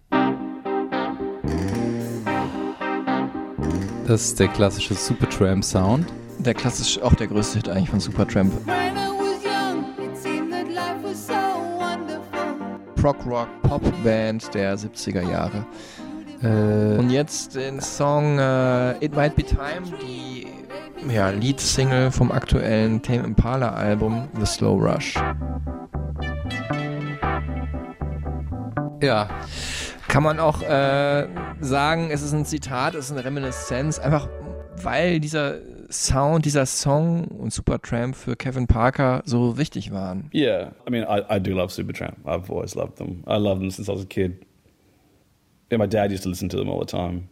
Das 4.08 4.22
ist 4.24 4.40
der 4.40 4.48
klassische 4.48 4.94
Supertramp 4.94 5.64
Sound. 5.64 6.08
Der 6.40 6.54
klassisch, 6.54 7.02
auch 7.02 7.14
der 7.14 7.28
größte 7.28 7.58
Hit 7.58 7.70
eigentlich 7.70 7.90
von 7.90 8.00
Supertramp. 8.00 8.54
Prog-Rock, 12.96 13.48
Pop-Band 13.62 14.54
der 14.54 14.78
70er 14.78 15.30
Jahre. 15.30 15.66
Äh, 16.44 16.98
Und 17.00 17.10
jetzt 17.10 17.56
den 17.56 17.80
Song 17.82 18.38
äh, 18.40 19.04
It 19.04 19.16
Might 19.16 19.36
Be 19.36 19.44
Time, 19.44 19.84
die 20.02 20.48
ja, 21.12 21.30
Lead-Single 21.30 22.12
vom 22.12 22.32
aktuellen 22.32 23.02
Tame 23.02 23.24
Impala-Album 23.24 24.28
The 24.40 24.46
Slow 24.46 24.78
Rush. 24.80 25.16
ja, 29.02 29.30
Kann 30.08 30.24
man 30.24 30.40
auch 30.40 30.62
äh, 30.62 31.28
sagen, 31.60 32.10
es 32.12 32.22
ist 32.22 32.34
ein 32.34 32.46
Zitat, 32.46 32.96
es 32.96 33.06
ist 33.06 33.12
eine 33.12 33.24
Reminiszenz, 33.26 34.00
einfach 34.00 34.28
weil 34.82 35.20
dieser 35.20 35.56
Sound, 35.90 36.46
dieser 36.46 36.66
Song 36.66 37.26
und 37.26 37.52
Supertramp 37.54 38.16
für 38.16 38.36
Kevin 38.36 38.68
Parker 38.68 39.22
so 39.26 39.58
wichtig 39.58 39.92
waren. 39.92 40.30
Yeah, 40.34 40.72
I 40.88 40.92
mean, 40.92 41.04
I, 41.04 41.22
I 41.36 41.40
do 41.40 41.52
love 41.52 41.72
Supertramp. 41.72 42.16
I've 42.26 42.50
always 42.52 42.76
loved 42.76 42.98
them. 42.98 43.24
I 43.26 43.38
loved 43.38 43.62
them 43.62 43.72
since 43.72 43.90
I 43.90 43.94
was 43.96 44.04
a 44.04 44.08
kid. 44.08 44.46
Yeah, 45.70 45.78
my 45.78 45.86
dad 45.86 46.12
used 46.12 46.24
to 46.24 46.30
listen 46.30 46.50
to 46.50 46.58
them 46.58 46.70
all 46.70 46.80
the 46.80 46.86
time. 46.86 47.30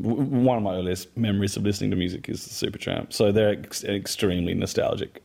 W- 0.00 0.22
one 0.22 0.56
of 0.56 0.62
my 0.62 0.74
earliest 0.74 1.16
memories 1.16 1.56
of 1.56 1.62
listening 1.62 1.90
to 1.90 1.96
music 1.96 2.28
is 2.28 2.40
Supertramp. 2.40 3.12
So 3.12 3.32
they're 3.32 3.50
ex- 3.50 3.84
an 3.84 3.94
extremely 3.94 4.54
nostalgic 4.54 5.22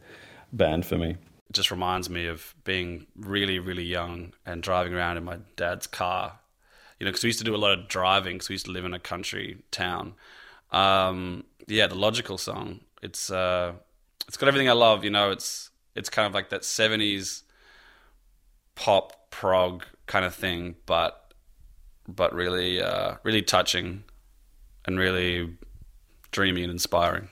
band 0.54 0.86
for 0.86 0.98
me. 0.98 1.12
It 1.12 1.54
just 1.54 1.72
reminds 1.72 2.10
me 2.10 2.28
of 2.28 2.54
being 2.64 3.08
really, 3.16 3.60
really 3.60 3.84
young 3.84 4.34
and 4.46 4.62
driving 4.62 4.94
around 4.94 5.18
in 5.18 5.24
my 5.24 5.40
dad's 5.56 5.88
car. 5.88 6.40
You 7.00 7.06
know, 7.06 7.12
because 7.12 7.24
we 7.24 7.30
used 7.30 7.40
to 7.40 7.46
do 7.46 7.56
a 7.56 7.58
lot 7.58 7.78
of 7.78 7.88
driving 7.88 8.36
because 8.36 8.50
we 8.50 8.54
used 8.54 8.66
to 8.66 8.72
live 8.72 8.86
in 8.86 8.94
a 8.94 9.00
country 9.00 9.64
town. 9.72 10.14
Um, 10.72 11.46
yeah, 11.68 11.88
the 11.88 11.96
logical 11.96 12.38
song. 12.38 12.82
It's 13.02 13.30
uh, 13.30 13.74
it's 14.28 14.38
got 14.38 14.48
everything 14.48 14.70
I 14.70 14.74
love. 14.74 15.04
You 15.04 15.10
know, 15.10 15.32
it's 15.32 15.72
it's 15.96 16.10
kind 16.10 16.26
of 16.26 16.34
like 16.34 16.50
that 16.50 16.62
'70s 16.62 17.44
pop 18.76 19.30
prog 19.32 19.84
kind 20.06 20.26
of 20.26 20.34
thing, 20.34 20.76
but 20.86 21.25
but 22.08 22.34
really 22.34 22.82
uh, 22.82 23.16
really 23.24 23.42
touching 23.42 24.04
and 24.86 25.00
really 25.00 25.58
dreamy 26.32 26.64
and 26.64 26.72
inspiring. 26.72 27.30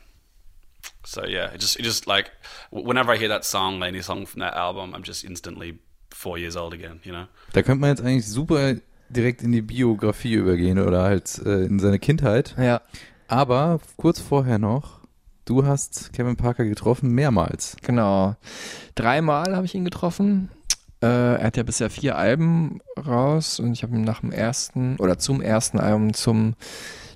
So 1.05 1.25
yeah, 1.25 1.53
it 1.53 1.59
just 1.59 1.79
it 1.79 1.83
just 1.83 2.07
like 2.07 2.31
whenever 2.71 3.11
I 3.11 3.17
hear 3.17 3.29
that 3.29 3.45
song, 3.45 3.83
any 3.83 4.01
song 4.01 4.25
from 4.25 4.39
that 4.41 4.55
album, 4.55 4.93
I'm 4.93 5.03
just 5.03 5.23
instantly 5.23 5.79
four 6.11 6.37
years 6.37 6.55
old 6.55 6.73
again. 6.73 6.99
You 7.03 7.11
know. 7.11 7.27
da 7.53 7.61
könnte 7.61 7.81
man 7.81 7.89
jetzt 7.89 8.01
eigentlich 8.01 8.27
super 8.27 8.75
direkt 9.09 9.43
in 9.43 9.51
die 9.51 9.61
Biografie 9.61 10.33
übergehen 10.33 10.79
oder 10.79 11.03
halt 11.03 11.39
äh, 11.45 11.65
in 11.65 11.79
seine 11.79 11.99
Kindheit. 11.99 12.55
Ja. 12.57 12.81
Aber 13.27 13.79
kurz 13.97 14.19
vorher 14.19 14.59
noch, 14.59 15.01
du 15.45 15.65
hast 15.65 16.13
Kevin 16.13 16.35
Parker 16.35 16.65
getroffen, 16.65 17.09
mehrmals. 17.11 17.77
Genau. 17.81 18.35
Dreimal 18.95 19.55
habe 19.55 19.65
ich 19.65 19.75
ihn 19.75 19.85
getroffen. 19.85 20.49
Äh, 21.03 21.35
er 21.35 21.43
hat 21.47 21.57
ja 21.57 21.63
bisher 21.63 21.89
vier 21.89 22.17
Alben 22.17 22.79
raus 23.05 23.59
und 23.59 23.73
ich 23.73 23.83
habe 23.83 23.95
ihn 23.95 24.03
nach 24.03 24.21
dem 24.21 24.31
ersten 24.31 24.95
oder 24.97 25.17
zum 25.19 25.41
ersten 25.41 25.79
Album, 25.79 26.13
zum 26.13 26.53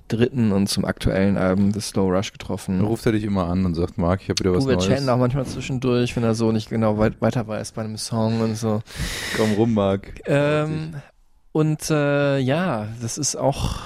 dritten 0.08 0.52
und 0.52 0.68
zum 0.68 0.84
aktuellen 0.84 1.36
Album 1.36 1.72
The 1.72 1.80
Slow 1.80 2.10
Rush 2.14 2.32
getroffen. 2.32 2.78
Dann 2.78 2.86
ruft 2.86 3.04
er 3.06 3.12
dich 3.12 3.24
immer 3.24 3.46
an 3.48 3.64
und 3.66 3.74
sagt, 3.74 3.98
Marc, 3.98 4.22
ich 4.22 4.28
habe 4.30 4.40
wieder 4.40 4.54
was 4.54 4.66
Wir 4.66 4.76
Neues. 4.76 4.86
chatten 4.88 5.08
auch 5.08 5.18
manchmal 5.18 5.46
zwischendurch, 5.46 6.16
wenn 6.16 6.24
er 6.24 6.34
so 6.34 6.50
nicht 6.52 6.70
genau 6.70 6.96
weit 6.98 7.20
weiter 7.20 7.46
weiß 7.46 7.72
bei 7.72 7.82
einem 7.82 7.96
Song 7.98 8.40
und 8.40 8.56
so. 8.56 8.80
Komm 9.36 9.52
rum, 9.52 9.74
Marc. 9.74 10.20
Ähm, 10.26 10.94
und 11.52 11.90
äh, 11.90 12.38
ja, 12.38 12.88
das 13.02 13.18
ist 13.18 13.36
auch 13.36 13.80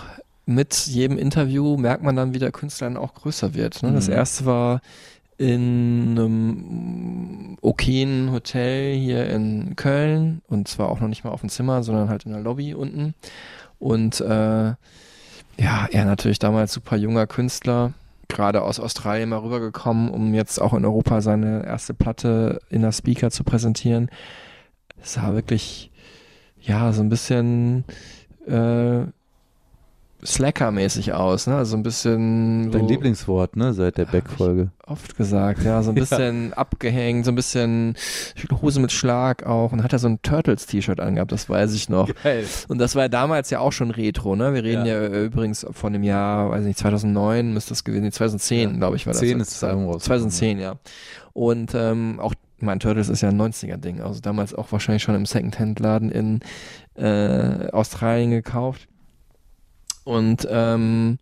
mit 0.46 0.74
jedem 0.86 1.18
Interview 1.18 1.76
merkt 1.76 2.02
man 2.02 2.16
dann, 2.16 2.34
wie 2.34 2.38
der 2.40 2.50
Künstler 2.52 2.88
dann 2.88 2.96
auch 2.96 3.14
größer 3.14 3.54
wird. 3.54 3.82
Ne? 3.82 3.92
Das 3.92 4.08
Mhm. 4.08 4.14
erste 4.14 4.44
war 4.46 4.80
in 5.42 6.10
einem 6.10 7.58
okayen 7.60 8.30
Hotel 8.30 8.94
hier 8.94 9.28
in 9.28 9.74
Köln 9.74 10.40
und 10.46 10.68
zwar 10.68 10.88
auch 10.88 11.00
noch 11.00 11.08
nicht 11.08 11.24
mal 11.24 11.30
auf 11.30 11.40
dem 11.40 11.48
Zimmer, 11.48 11.82
sondern 11.82 12.08
halt 12.08 12.24
in 12.24 12.32
der 12.32 12.40
Lobby 12.40 12.74
unten. 12.74 13.14
Und 13.78 14.20
äh, 14.20 14.74
ja, 15.58 15.88
er 15.90 16.04
natürlich 16.04 16.38
damals 16.38 16.72
super 16.72 16.96
junger 16.96 17.26
Künstler, 17.26 17.92
gerade 18.28 18.62
aus 18.62 18.78
Australien 18.78 19.30
mal 19.30 19.38
rübergekommen, 19.38 20.10
um 20.10 20.32
jetzt 20.32 20.60
auch 20.60 20.74
in 20.74 20.84
Europa 20.84 21.20
seine 21.20 21.66
erste 21.66 21.92
Platte 21.92 22.60
in 22.70 22.82
der 22.82 22.92
Speaker 22.92 23.30
zu 23.30 23.42
präsentieren. 23.42 24.10
Es 25.02 25.20
war 25.20 25.34
wirklich 25.34 25.90
ja, 26.60 26.92
so 26.92 27.02
ein 27.02 27.08
bisschen 27.08 27.84
äh, 28.46 29.06
Slacker-mäßig 30.24 31.12
aus, 31.14 31.46
ne? 31.46 31.56
Also 31.56 31.76
ein 31.76 31.82
bisschen 31.82 32.70
Dein 32.70 32.82
so 32.82 32.86
Lieblingswort, 32.88 33.56
ne, 33.56 33.72
seit 33.74 33.98
der 33.98 34.04
Beck-Folge. 34.04 34.70
oft 34.86 35.16
gesagt, 35.16 35.64
ja, 35.64 35.82
so 35.82 35.90
ein 35.90 35.94
bisschen 35.96 36.52
abgehängt, 36.52 37.24
so 37.24 37.32
ein 37.32 37.34
bisschen 37.34 37.96
Hose 38.62 38.78
mit 38.80 38.92
Schlag 38.92 39.44
auch 39.44 39.72
und 39.72 39.82
hat 39.82 39.92
er 39.92 39.98
so 39.98 40.08
ein 40.08 40.22
Turtles-T-Shirt 40.22 41.00
angehabt, 41.00 41.32
das 41.32 41.48
weiß 41.48 41.74
ich 41.74 41.88
noch. 41.88 42.08
Geil. 42.22 42.44
Und 42.68 42.78
das 42.78 42.94
war 42.94 43.02
ja 43.02 43.08
damals 43.08 43.50
ja 43.50 43.58
auch 43.58 43.72
schon 43.72 43.90
Retro, 43.90 44.36
ne? 44.36 44.54
Wir 44.54 44.62
reden 44.62 44.86
ja, 44.86 45.02
Ja. 45.02 45.08
äh, 45.08 45.24
übrigens 45.24 45.66
von 45.72 45.92
dem 45.92 46.02
Jahr, 46.04 46.50
weiß 46.50 46.64
nicht, 46.64 46.78
2009 46.78 47.52
müsste 47.52 47.70
das 47.70 47.82
gewesen 47.84 48.04
sein, 48.04 48.12
2010, 48.12 48.70
Ja. 48.70 48.76
glaube 48.76 48.96
ich, 48.96 49.06
war 49.06 49.12
das. 49.14 49.20
10 49.20 49.40
ist 49.40 49.52
das 49.52 49.64
Album 49.64 49.86
rausgekommen. 49.86 50.30
2010, 50.30 50.58
ja. 50.60 50.74
Und 51.32 51.72
ähm, 51.74 52.20
auch, 52.20 52.34
mein 52.60 52.78
Turtles 52.78 53.08
ist 53.08 53.22
ja 53.22 53.30
ein 53.30 53.40
90er-Ding, 53.40 54.00
also 54.00 54.20
damals 54.20 54.54
auch 54.54 54.70
wahrscheinlich 54.70 55.02
schon 55.02 55.16
im 55.16 55.26
Second-Hand-Laden 55.26 56.10
in 56.12 56.40
äh, 56.94 57.68
Australien 57.72 58.30
gekauft. 58.30 58.86
Und 60.04 60.46
ähm, 60.50 61.18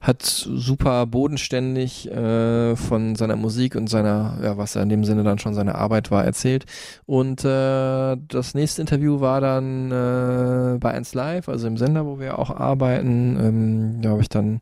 hat 0.00 0.22
super 0.22 1.04
bodenständig 1.04 2.10
äh, 2.10 2.74
von 2.74 3.16
seiner 3.16 3.36
Musik 3.36 3.74
und 3.74 3.88
seiner, 3.88 4.38
ja, 4.42 4.56
was 4.56 4.72
ja 4.72 4.82
in 4.82 4.88
dem 4.88 5.04
Sinne 5.04 5.24
dann 5.24 5.38
schon 5.38 5.52
seine 5.52 5.74
Arbeit 5.74 6.10
war, 6.10 6.24
erzählt. 6.24 6.64
Und 7.04 7.44
äh, 7.44 8.16
das 8.28 8.54
nächste 8.54 8.80
Interview 8.80 9.20
war 9.20 9.42
dann 9.42 9.90
äh, 9.90 10.78
bei 10.78 10.92
1 10.92 11.12
Live, 11.12 11.50
also 11.50 11.66
im 11.66 11.76
Sender, 11.76 12.06
wo 12.06 12.18
wir 12.18 12.38
auch 12.38 12.50
arbeiten. 12.50 13.36
Ähm, 13.38 14.02
da 14.02 14.10
habe 14.10 14.22
ich 14.22 14.30
dann 14.30 14.60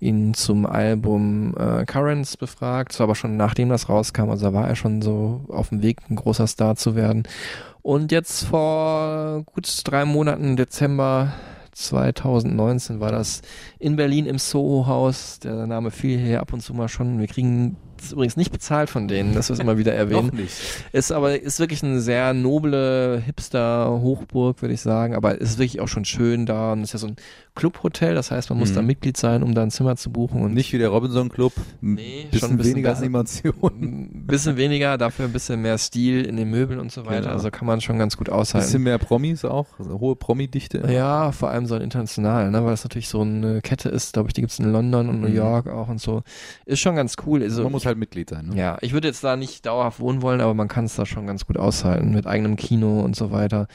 ihn 0.00 0.32
zum 0.32 0.64
Album 0.64 1.54
äh, 1.58 1.84
Currents 1.84 2.38
befragt. 2.38 2.92
Das 2.92 3.00
war 3.00 3.04
aber 3.04 3.14
schon 3.14 3.36
nachdem 3.36 3.68
das 3.68 3.90
rauskam, 3.90 4.30
also 4.30 4.46
da 4.46 4.52
war 4.54 4.68
er 4.68 4.76
schon 4.76 5.02
so 5.02 5.44
auf 5.48 5.68
dem 5.68 5.82
Weg, 5.82 5.98
ein 6.08 6.16
großer 6.16 6.46
Star 6.46 6.76
zu 6.76 6.96
werden. 6.96 7.24
Und 7.82 8.10
jetzt 8.10 8.44
vor 8.44 9.42
gut 9.44 9.68
drei 9.84 10.06
Monaten, 10.06 10.56
Dezember 10.56 11.34
2019 11.78 12.98
war 12.98 13.12
das 13.12 13.40
in 13.78 13.94
Berlin 13.96 14.26
im 14.26 14.38
Soho-Haus. 14.38 15.38
Der 15.38 15.66
Name 15.66 15.90
fiel 15.90 16.18
hier 16.18 16.40
ab 16.40 16.52
und 16.52 16.60
zu 16.60 16.74
mal 16.74 16.88
schon. 16.88 17.20
Wir 17.20 17.28
kriegen 17.28 17.76
es 18.02 18.12
übrigens 18.12 18.36
nicht 18.36 18.50
bezahlt 18.52 18.90
von 18.90 19.08
denen, 19.08 19.34
das 19.34 19.48
wir 19.50 19.58
immer 19.60 19.78
wieder 19.78 19.92
erwähnen. 19.94 20.26
Noch 20.26 20.32
nicht. 20.32 20.54
Ist 20.92 21.12
aber 21.12 21.40
ist 21.40 21.60
wirklich 21.60 21.82
eine 21.82 22.00
sehr 22.00 22.32
noble 22.34 23.22
Hipster-Hochburg, 23.24 24.62
würde 24.62 24.74
ich 24.74 24.80
sagen. 24.80 25.14
Aber 25.14 25.40
ist 25.40 25.58
wirklich 25.58 25.80
auch 25.80 25.88
schon 25.88 26.04
schön 26.04 26.46
da. 26.46 26.72
Und 26.72 26.82
ist 26.82 26.92
ja 26.92 26.98
so 26.98 27.08
ein 27.08 27.16
Clubhotel, 27.54 28.14
das 28.14 28.30
heißt, 28.30 28.50
man 28.50 28.58
muss 28.60 28.70
Mhm. 28.70 28.74
da 28.76 28.82
Mitglied 28.82 29.16
sein, 29.16 29.42
um 29.42 29.52
da 29.54 29.62
ein 29.62 29.70
Zimmer 29.72 29.96
zu 29.96 30.10
buchen. 30.10 30.42
Und 30.42 30.54
Nicht 30.54 30.72
wie 30.72 30.78
der 30.78 30.90
Robinson 30.90 31.28
Club. 31.28 31.52
Nee, 31.80 32.22
schon 32.22 32.30
bisschen 32.30 32.50
ein 32.50 32.56
bisschen 32.58 32.74
weniger. 32.76 32.96
Animation. 32.96 33.52
ein 33.82 34.26
bisschen 34.26 34.56
weniger, 34.56 34.96
dafür 34.98 35.24
ein 35.24 35.32
bisschen 35.32 35.60
mehr 35.60 35.76
Stil 35.78 36.24
in 36.24 36.36
den 36.36 36.50
Möbeln 36.50 36.78
und 36.78 36.92
so 36.92 37.04
weiter. 37.06 37.22
Genau. 37.22 37.32
Also 37.32 37.50
kann 37.50 37.66
man 37.66 37.80
schon 37.80 37.98
ganz 37.98 38.16
gut 38.16 38.28
Ein 38.28 38.34
aushalten. 38.36 38.66
bisschen 38.66 38.82
mehr 38.84 38.98
Promis 38.98 39.44
auch. 39.44 39.66
Also 39.78 39.98
hohe 39.98 40.14
Promi-Dichte. 40.14 40.88
Ja, 40.90 41.32
vor 41.32 41.50
allem 41.50 41.66
so 41.66 41.74
ein 41.74 41.82
international, 41.82 42.50
ne, 42.50 42.62
weil 42.64 42.70
das 42.70 42.84
natürlich 42.84 43.08
so 43.08 43.22
eine 43.22 43.60
Kette 43.60 43.88
ist, 43.88 44.12
glaube 44.12 44.28
ich, 44.28 44.34
die 44.34 44.40
gibt's 44.42 44.58
in 44.60 44.70
London 44.70 45.08
und 45.08 45.20
New 45.20 45.28
Mhm. 45.28 45.34
York 45.36 45.66
auch 45.68 45.88
und 45.88 46.00
so. 46.00 46.22
Ist 46.64 46.78
schon 46.80 46.94
ganz 46.94 47.16
cool. 47.26 47.42
Also, 47.42 47.64
Man 47.64 47.72
muss 47.72 47.84
halt 47.88 47.98
Mitglied 47.98 48.30
sein. 48.30 48.46
Ne? 48.50 48.56
ja, 48.56 48.78
ich 48.80 48.92
würde 48.92 49.08
jetzt 49.08 49.24
da 49.24 49.34
nicht 49.36 49.66
dauerhaft 49.66 49.98
wohnen 49.98 50.22
wollen, 50.22 50.40
aber 50.40 50.54
man 50.54 50.68
kann 50.68 50.84
es 50.84 50.94
da 50.94 51.04
schon 51.04 51.26
ganz 51.26 51.44
gut 51.46 51.56
aushalten 51.56 52.12
mit 52.12 52.26
eigenem 52.28 52.54
Kino 52.56 53.00
und 53.00 53.16
so 53.16 53.32
weiter 53.32 53.66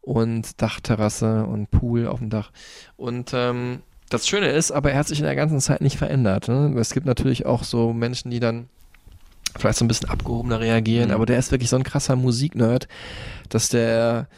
und 0.00 0.62
Dachterrasse 0.62 1.44
und 1.44 1.70
Pool 1.70 2.06
auf 2.06 2.20
dem 2.20 2.30
Dach. 2.30 2.50
Und 2.96 3.32
ähm, 3.34 3.80
das 4.08 4.26
Schöne 4.28 4.48
ist, 4.50 4.70
aber 4.70 4.92
er 4.92 4.98
hat 5.00 5.08
sich 5.08 5.18
in 5.18 5.24
der 5.24 5.34
ganzen 5.34 5.60
Zeit 5.60 5.80
nicht 5.80 5.96
verändert. 5.98 6.48
Ne? 6.48 6.72
Es 6.78 6.94
gibt 6.94 7.06
natürlich 7.06 7.44
auch 7.44 7.64
so 7.64 7.92
Menschen, 7.92 8.30
die 8.30 8.38
dann 8.40 8.68
vielleicht 9.58 9.78
so 9.78 9.84
ein 9.84 9.88
bisschen 9.88 10.08
abgehobener 10.08 10.60
reagieren, 10.60 11.08
Mhm. 11.08 11.14
aber 11.14 11.26
der 11.26 11.38
ist 11.38 11.50
wirklich 11.50 11.70
so 11.70 11.76
ein 11.76 11.82
krasser 11.82 12.14
Musiknerd, 12.14 12.88
dass 13.48 13.68
der 13.68 14.28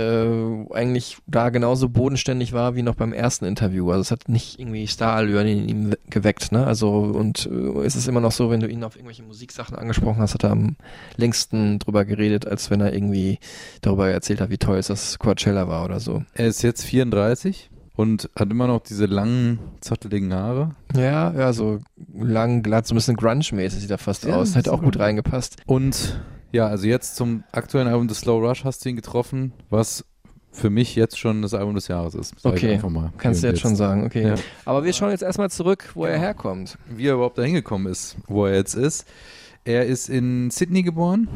äh, 0.00 0.74
eigentlich 0.74 1.18
da 1.26 1.50
genauso 1.50 1.88
bodenständig 1.88 2.52
war 2.52 2.74
wie 2.74 2.82
noch 2.82 2.94
beim 2.94 3.12
ersten 3.12 3.44
Interview. 3.44 3.90
Also 3.90 4.00
es 4.02 4.10
hat 4.10 4.28
nicht 4.28 4.58
irgendwie 4.58 4.86
Starallüren 4.86 5.46
in 5.46 5.68
ihm 5.68 5.90
we- 5.92 5.98
geweckt, 6.08 6.52
ne? 6.52 6.66
Also 6.66 6.90
und 6.90 7.46
äh, 7.52 7.84
es 7.84 7.96
ist 7.96 8.08
immer 8.08 8.20
noch 8.20 8.32
so, 8.32 8.50
wenn 8.50 8.60
du 8.60 8.68
ihn 8.68 8.82
auf 8.84 8.96
irgendwelche 8.96 9.22
Musiksachen 9.22 9.76
angesprochen 9.76 10.20
hast, 10.20 10.34
hat 10.34 10.44
er 10.44 10.50
am 10.52 10.76
längsten 11.16 11.78
drüber 11.78 12.04
geredet, 12.04 12.46
als 12.46 12.70
wenn 12.70 12.80
er 12.80 12.92
irgendwie 12.94 13.38
darüber 13.82 14.08
erzählt 14.10 14.40
hat, 14.40 14.50
wie 14.50 14.58
toll 14.58 14.78
es 14.78 14.86
das 14.88 15.18
Coachella 15.18 15.68
war 15.68 15.84
oder 15.84 16.00
so. 16.00 16.22
Er 16.34 16.46
ist 16.46 16.62
jetzt 16.62 16.84
34 16.84 17.70
und 17.96 18.30
hat 18.38 18.50
immer 18.50 18.66
noch 18.66 18.80
diese 18.80 19.06
langen, 19.06 19.58
zotteligen 19.80 20.32
Haare. 20.32 20.74
Ja, 20.96 21.32
ja, 21.32 21.52
so 21.52 21.80
lang, 22.14 22.62
glatt, 22.62 22.86
so 22.86 22.94
ein 22.94 22.96
bisschen 22.96 23.16
grunge-mäßig 23.16 23.80
sieht 23.80 23.90
er 23.90 23.98
fast 23.98 24.24
Ja, 24.24 24.36
aus. 24.36 24.54
Hätte 24.56 24.72
auch 24.72 24.82
gut 24.82 24.98
reingepasst. 24.98 25.56
Und 25.66 26.18
ja, 26.52 26.66
also 26.66 26.86
jetzt 26.86 27.16
zum 27.16 27.44
aktuellen 27.52 27.88
Album 27.88 28.08
The 28.08 28.14
Slow 28.14 28.46
Rush 28.46 28.64
hast 28.64 28.84
du 28.84 28.88
ihn 28.88 28.96
getroffen, 28.96 29.52
was 29.68 30.04
für 30.52 30.70
mich 30.70 30.96
jetzt 30.96 31.18
schon 31.18 31.42
das 31.42 31.54
Album 31.54 31.74
des 31.74 31.88
Jahres 31.88 32.14
ist. 32.14 32.34
Sag 32.40 32.54
Okay, 32.54 32.80
kannst 33.18 33.42
du 33.42 33.46
jetzt 33.46 33.58
und 33.58 33.60
schon 33.60 33.76
sagen, 33.76 34.04
okay. 34.04 34.28
Ja. 34.28 34.34
Aber 34.64 34.84
wir 34.84 34.92
schauen 34.92 35.10
jetzt 35.10 35.22
erstmal 35.22 35.50
zurück, 35.50 35.90
wo 35.94 36.04
er 36.04 36.18
herkommt. 36.18 36.76
Wie 36.88 37.06
er 37.06 37.14
überhaupt 37.14 37.38
da 37.38 37.42
hingekommen 37.42 37.90
ist, 37.90 38.16
wo 38.26 38.46
er 38.46 38.56
jetzt 38.56 38.74
ist. 38.74 39.06
Er 39.64 39.86
ist 39.86 40.08
in 40.08 40.50
Sydney 40.50 40.82
geboren, 40.82 41.28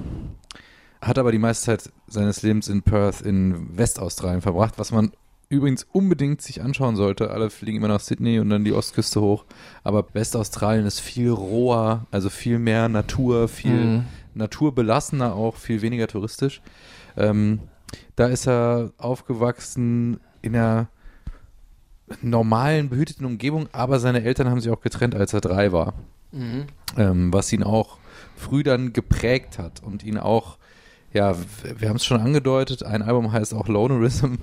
hat 1.01 1.19
aber 1.19 1.31
die 1.31 1.39
meiste 1.39 1.67
Zeit 1.67 1.93
seines 2.09 2.43
Lebens 2.43 2.69
in 2.69 2.83
Perth 2.83 3.21
in 3.21 3.77
Westaustralien 3.77 4.41
verbracht, 4.41 4.75
was 4.79 4.91
man 4.91 5.13
übrigens 5.49 5.87
unbedingt 5.93 6.43
sich 6.43 6.63
anschauen 6.63 6.97
sollte. 6.97 7.31
Alle 7.31 7.51
fliegen 7.51 7.79
immer 7.79 7.89
nach 7.89 8.01
Sydney 8.01 8.41
und 8.41 8.51
dann 8.51 8.65
die 8.65 8.73
Ostküste 8.73 9.21
hoch. 9.21 9.45
Aber 9.85 10.07
Westaustralien 10.15 10.87
ist 10.87 11.01
viel 11.01 11.31
roher, 11.31 12.07
also 12.11 12.31
viel 12.31 12.59
mehr 12.59 12.89
Natur, 12.89 13.47
viel 13.47 13.73
Mhm. 13.73 14.05
Naturbelassener 14.35 15.35
auch, 15.35 15.57
viel 15.57 15.83
weniger 15.83 16.07
touristisch. 16.07 16.61
Ähm, 17.17 17.61
da 18.17 18.27
ist 18.27 18.47
er 18.47 18.93
aufgewachsen 18.99 20.21
in 20.43 20.57
einer 20.57 20.89
normalen, 22.23 22.91
behüteten 22.91 23.25
Umgebung, 23.25 23.69
aber 23.73 23.99
seine 23.99 24.23
Eltern 24.23 24.49
haben 24.49 24.61
sich 24.61 24.71
auch 24.71 24.81
getrennt, 24.81 25.15
als 25.15 25.33
er 25.33 25.41
drei 25.41 25.73
war. 25.73 25.95
Mhm. 26.33 26.67
Ähm, 26.97 27.33
was 27.33 27.53
ihn 27.53 27.63
auch 27.63 27.99
früh 28.37 28.63
dann 28.63 28.93
geprägt 28.93 29.59
hat 29.59 29.83
und 29.83 30.05
ihn 30.05 30.19
auch, 30.19 30.59
ja, 31.13 31.37
wir 31.79 31.89
haben 31.89 31.97
es 31.97 32.05
schon 32.05 32.21
angedeutet, 32.21 32.83
ein 32.83 33.03
Album 33.03 33.33
heißt 33.33 33.55
auch 33.55 33.69
Lonerism. 33.69 34.35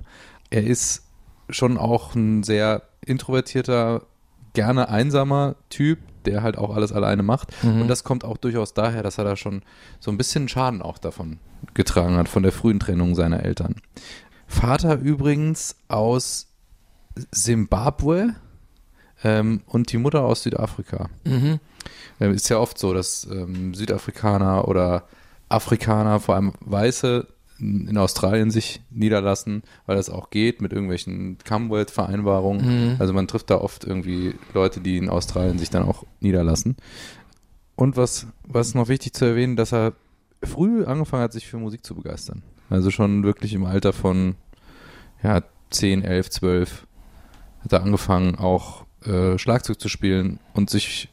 Er 0.50 0.64
ist 0.64 1.06
schon 1.50 1.78
auch 1.78 2.16
ein 2.16 2.44
sehr 2.44 2.84
introvertierter, 3.06 4.06
gerne 4.54 4.90
einsamer 4.90 5.56
Typ, 5.70 6.00
der 6.26 6.44
halt 6.44 6.58
auch 6.58 6.76
alles 6.76 6.92
alleine 6.92 7.24
macht. 7.24 7.52
Mhm. 7.64 7.82
Und 7.82 7.88
das 7.88 8.04
kommt 8.04 8.24
auch 8.24 8.38
durchaus 8.38 8.74
daher, 8.74 9.04
dass 9.04 9.18
er 9.18 9.24
da 9.24 9.36
schon 9.36 9.62
so 10.00 10.12
ein 10.12 10.18
bisschen 10.18 10.48
Schaden 10.48 10.82
auch 10.82 10.98
davon 10.98 11.40
getragen 11.74 12.16
hat, 12.18 12.30
von 12.30 12.44
der 12.44 12.52
frühen 12.52 12.80
Trennung 12.80 13.16
seiner 13.16 13.44
Eltern. 13.44 13.76
Vater 14.48 15.00
übrigens 15.00 15.76
aus 15.88 16.48
Simbabwe 17.32 18.36
ähm, 19.24 19.62
und 19.66 19.92
die 19.92 19.98
Mutter 19.98 20.24
aus 20.24 20.44
Südafrika. 20.44 21.10
Mhm. 21.24 21.60
Ähm, 22.20 22.34
ist 22.34 22.50
ja 22.50 22.58
oft 22.58 22.78
so, 22.78 22.94
dass 22.94 23.28
ähm, 23.32 23.74
Südafrikaner 23.74 24.68
oder 24.68 25.06
Afrikaner, 25.50 26.20
vor 26.20 26.36
allem 26.36 26.54
Weiße, 26.62 27.28
in 27.62 27.98
Australien 27.98 28.52
sich 28.52 28.82
niederlassen, 28.90 29.64
weil 29.86 29.96
das 29.96 30.10
auch 30.10 30.30
geht 30.30 30.62
mit 30.62 30.74
irgendwelchen 30.74 31.38
Commonwealth-Vereinbarungen. 31.48 32.94
Mhm. 32.94 32.96
Also 33.00 33.14
man 33.14 33.28
trifft 33.28 33.50
da 33.50 33.58
oft 33.58 33.84
irgendwie 33.84 34.34
Leute, 34.54 34.82
die 34.82 34.98
in 34.98 35.10
Australien 35.10 35.58
sich 35.58 35.70
dann 35.70 35.84
auch 35.84 36.06
niederlassen. 36.20 36.76
Und 37.76 37.98
was, 37.98 38.28
was 38.44 38.76
noch 38.76 38.90
wichtig 38.90 39.14
zu 39.14 39.26
erwähnen, 39.26 39.56
dass 39.56 39.74
er 39.74 39.94
früh 40.44 40.84
angefangen 40.86 41.24
hat, 41.24 41.34
sich 41.34 41.48
für 41.48 41.58
Musik 41.58 41.86
zu 41.86 41.96
begeistern. 41.96 42.44
Also 42.70 42.90
schon 42.90 43.24
wirklich 43.24 43.54
im 43.54 43.66
Alter 43.66 43.94
von 43.94 44.36
ja, 45.24 45.44
10, 45.70 46.04
11, 46.04 46.30
12 46.30 46.88
hat 47.64 47.74
er 47.74 47.84
angefangen, 47.84 48.36
auch 48.36 48.86
äh, 49.06 49.38
Schlagzeug 49.38 49.80
zu 49.80 49.90
spielen 49.90 50.40
und 50.54 50.70
sich 50.70 51.10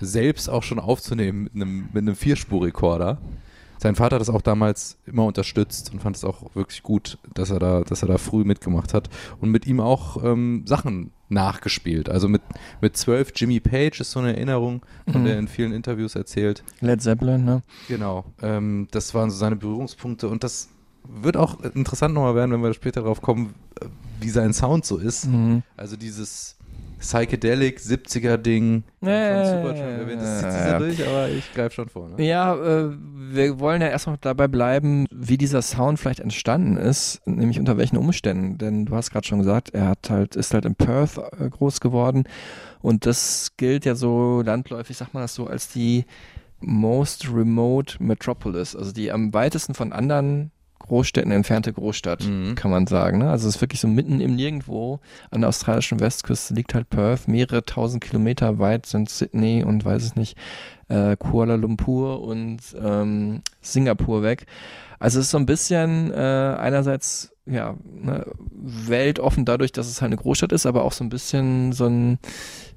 selbst 0.00 0.48
auch 0.48 0.62
schon 0.62 0.78
aufzunehmen 0.78 1.44
mit 1.44 1.54
einem, 1.54 1.88
mit 1.92 2.02
einem 2.02 2.16
Vierspurrekorder. 2.16 3.18
Sein 3.84 3.96
Vater 3.96 4.14
hat 4.16 4.22
das 4.22 4.30
auch 4.30 4.40
damals 4.40 4.96
immer 5.04 5.26
unterstützt 5.26 5.92
und 5.92 6.00
fand 6.00 6.16
es 6.16 6.24
auch 6.24 6.54
wirklich 6.54 6.82
gut, 6.82 7.18
dass 7.34 7.50
er 7.50 7.58
da, 7.58 7.82
dass 7.82 8.00
er 8.00 8.08
da 8.08 8.16
früh 8.16 8.42
mitgemacht 8.42 8.94
hat 8.94 9.10
und 9.42 9.50
mit 9.50 9.66
ihm 9.66 9.78
auch 9.78 10.24
ähm, 10.24 10.64
Sachen 10.66 11.10
nachgespielt. 11.28 12.08
Also 12.08 12.26
mit, 12.26 12.40
mit 12.80 12.96
zwölf 12.96 13.30
Jimmy 13.36 13.60
Page 13.60 14.00
ist 14.00 14.12
so 14.12 14.20
eine 14.20 14.34
Erinnerung, 14.34 14.80
von 15.12 15.20
Mhm. 15.20 15.24
der 15.26 15.34
er 15.34 15.38
in 15.38 15.48
vielen 15.48 15.72
Interviews 15.72 16.14
erzählt. 16.14 16.64
Led 16.80 17.02
Zeppelin, 17.02 17.44
ne? 17.44 17.62
Genau. 17.86 18.24
Ähm, 18.40 18.88
das 18.90 19.12
waren 19.12 19.30
so 19.30 19.36
seine 19.36 19.56
Berührungspunkte 19.56 20.28
und 20.30 20.42
das 20.44 20.70
wird 21.06 21.36
auch 21.36 21.60
interessant 21.60 22.14
nochmal 22.14 22.34
werden, 22.34 22.52
wenn 22.52 22.62
wir 22.62 22.72
später 22.72 23.02
darauf 23.02 23.20
kommen, 23.20 23.52
wie 24.18 24.30
sein 24.30 24.54
Sound 24.54 24.86
so 24.86 24.96
ist. 24.96 25.26
Mhm. 25.26 25.62
Also 25.76 25.96
dieses 25.98 26.56
Psychedelic 27.04 27.80
70er 27.80 28.38
Ding 28.38 28.84
von 28.98 29.10
Supertramp 29.10 29.98
erwähnt. 29.98 30.22
Das 30.22 30.40
zieht 30.40 30.52
sich 30.52 30.60
ja. 30.60 30.66
ja 30.68 30.78
durch, 30.78 31.06
aber 31.06 31.28
ich 31.28 31.52
greife 31.52 31.74
schon 31.74 31.88
vor. 31.90 32.08
Ne? 32.08 32.24
Ja, 32.24 32.54
äh, 32.54 32.92
wir 33.30 33.60
wollen 33.60 33.82
ja 33.82 33.88
erst 33.88 34.06
noch 34.06 34.16
dabei 34.16 34.48
bleiben, 34.48 35.06
wie 35.12 35.36
dieser 35.36 35.60
Sound 35.60 35.98
vielleicht 35.98 36.20
entstanden 36.20 36.78
ist, 36.78 37.20
nämlich 37.26 37.58
unter 37.58 37.76
welchen 37.76 37.98
Umständen. 37.98 38.56
Denn 38.56 38.86
du 38.86 38.96
hast 38.96 39.10
gerade 39.10 39.26
schon 39.26 39.40
gesagt, 39.40 39.74
er 39.74 39.88
hat 39.88 40.08
halt, 40.08 40.34
ist 40.34 40.54
halt 40.54 40.64
in 40.64 40.76
Perth 40.76 41.18
äh, 41.18 41.50
groß 41.50 41.80
geworden 41.80 42.24
und 42.80 43.04
das 43.04 43.52
gilt 43.58 43.84
ja 43.84 43.94
so 43.94 44.40
landläufig, 44.40 44.96
sagt 44.96 45.12
man 45.12 45.22
das 45.22 45.34
so, 45.34 45.46
als 45.46 45.68
die 45.68 46.06
most 46.60 47.28
remote 47.30 48.02
metropolis, 48.02 48.74
also 48.74 48.92
die 48.92 49.12
am 49.12 49.34
weitesten 49.34 49.74
von 49.74 49.92
anderen 49.92 50.52
Großstädten 50.86 51.32
entfernte 51.32 51.72
Großstadt, 51.72 52.24
Mhm. 52.24 52.54
kann 52.54 52.70
man 52.70 52.86
sagen. 52.86 53.18
Ne? 53.18 53.30
Also 53.30 53.48
es 53.48 53.56
ist 53.56 53.60
wirklich 53.60 53.80
so 53.80 53.88
mitten 53.88 54.20
im 54.20 54.36
Nirgendwo 54.36 55.00
an 55.30 55.40
der 55.40 55.48
australischen 55.48 56.00
Westküste 56.00 56.54
liegt 56.54 56.74
halt 56.74 56.88
Perth. 56.90 57.26
Mehrere 57.28 57.64
tausend 57.64 58.02
Kilometer 58.04 58.58
weit 58.58 58.86
sind 58.86 59.08
Sydney 59.10 59.64
und 59.64 59.84
weiß 59.84 60.02
es 60.04 60.16
nicht, 60.16 60.36
äh, 60.88 61.16
Kuala 61.16 61.54
Lumpur 61.56 62.22
und 62.22 62.58
ähm, 62.80 63.42
Singapur 63.60 64.22
weg. 64.22 64.46
Also 64.98 65.18
es 65.18 65.26
ist 65.26 65.30
so 65.32 65.38
ein 65.38 65.46
bisschen 65.46 66.10
äh, 66.12 66.16
einerseits 66.58 67.30
ja 67.46 67.74
ne, 67.84 68.24
weltoffen 68.52 69.44
dadurch, 69.44 69.72
dass 69.72 69.86
es 69.86 70.00
halt 70.00 70.08
eine 70.12 70.16
Großstadt 70.20 70.52
ist, 70.52 70.66
aber 70.66 70.84
auch 70.84 70.92
so 70.92 71.04
ein 71.04 71.08
bisschen 71.10 71.72
so 71.72 71.86
ein 71.86 72.18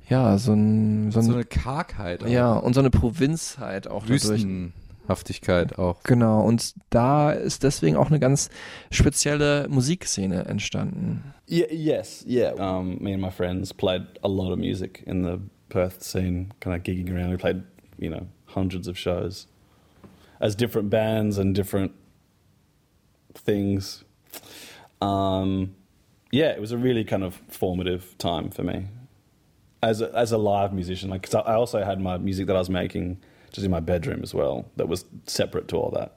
ja 0.09 0.37
so 0.37 0.53
ein 0.53 1.11
so, 1.11 1.19
ein, 1.19 1.25
So 1.25 1.33
eine 1.33 1.45
Kargheit. 1.45 2.23
auch. 2.23 2.27
ja 2.27 2.53
und 2.53 2.73
so 2.73 2.79
eine 2.81 2.89
Provinzheit 2.89 3.87
auch 3.87 4.03
dadurch. 4.03 4.45
Wüstenhaftigkeit 5.07 5.77
auch. 5.79 6.03
Genau, 6.03 6.41
und 6.41 6.73
da 6.89 7.31
ist 7.31 7.63
deswegen 7.63 7.95
auch 7.95 8.07
eine 8.07 8.19
ganz 8.19 8.49
spezielle 8.91 9.67
Musikszene 9.69 10.45
entstanden. 10.45 11.33
Yeah, 11.49 11.71
yes, 11.71 12.25
yeah. 12.27 12.53
Um, 12.53 12.97
me 13.01 13.13
and 13.13 13.21
my 13.21 13.31
friends 13.31 13.73
played 13.73 14.03
a 14.23 14.27
lot 14.27 14.51
of 14.51 14.59
music 14.59 15.03
in 15.05 15.23
the 15.23 15.39
Perth 15.69 16.03
scene, 16.03 16.53
kind 16.59 16.75
of 16.75 16.83
gigging 16.83 17.09
around. 17.09 17.31
We 17.31 17.37
played, 17.37 17.63
you 17.97 18.09
know, 18.09 18.27
hundreds 18.47 18.87
of 18.87 18.97
shows 18.97 19.47
as 20.39 20.55
different 20.55 20.89
bands 20.89 21.37
and 21.37 21.55
different 21.55 21.93
things. 23.33 24.03
Um, 25.01 25.75
yeah, 26.31 26.49
it 26.49 26.59
was 26.59 26.71
a 26.71 26.77
really 26.77 27.03
kind 27.03 27.23
of 27.23 27.41
formative 27.49 28.17
time 28.17 28.49
for 28.49 28.63
me 28.63 28.87
as 29.81 30.01
a, 30.01 30.11
as 30.15 30.31
a 30.31 30.37
live 30.37 30.73
musician. 30.73 31.09
Like, 31.09 31.33
I 31.33 31.53
also 31.53 31.83
had 31.83 31.99
my 31.99 32.17
music 32.17 32.47
that 32.47 32.55
I 32.55 32.59
was 32.59 32.69
making 32.69 33.19
just 33.53 33.65
in 33.65 33.71
my 33.71 33.81
bedroom 33.81 34.21
as 34.23 34.33
well, 34.33 34.65
that 34.77 34.89
was 34.89 35.05
separate 35.25 35.67
to 35.67 35.77
all 35.77 35.91
that, 35.91 36.11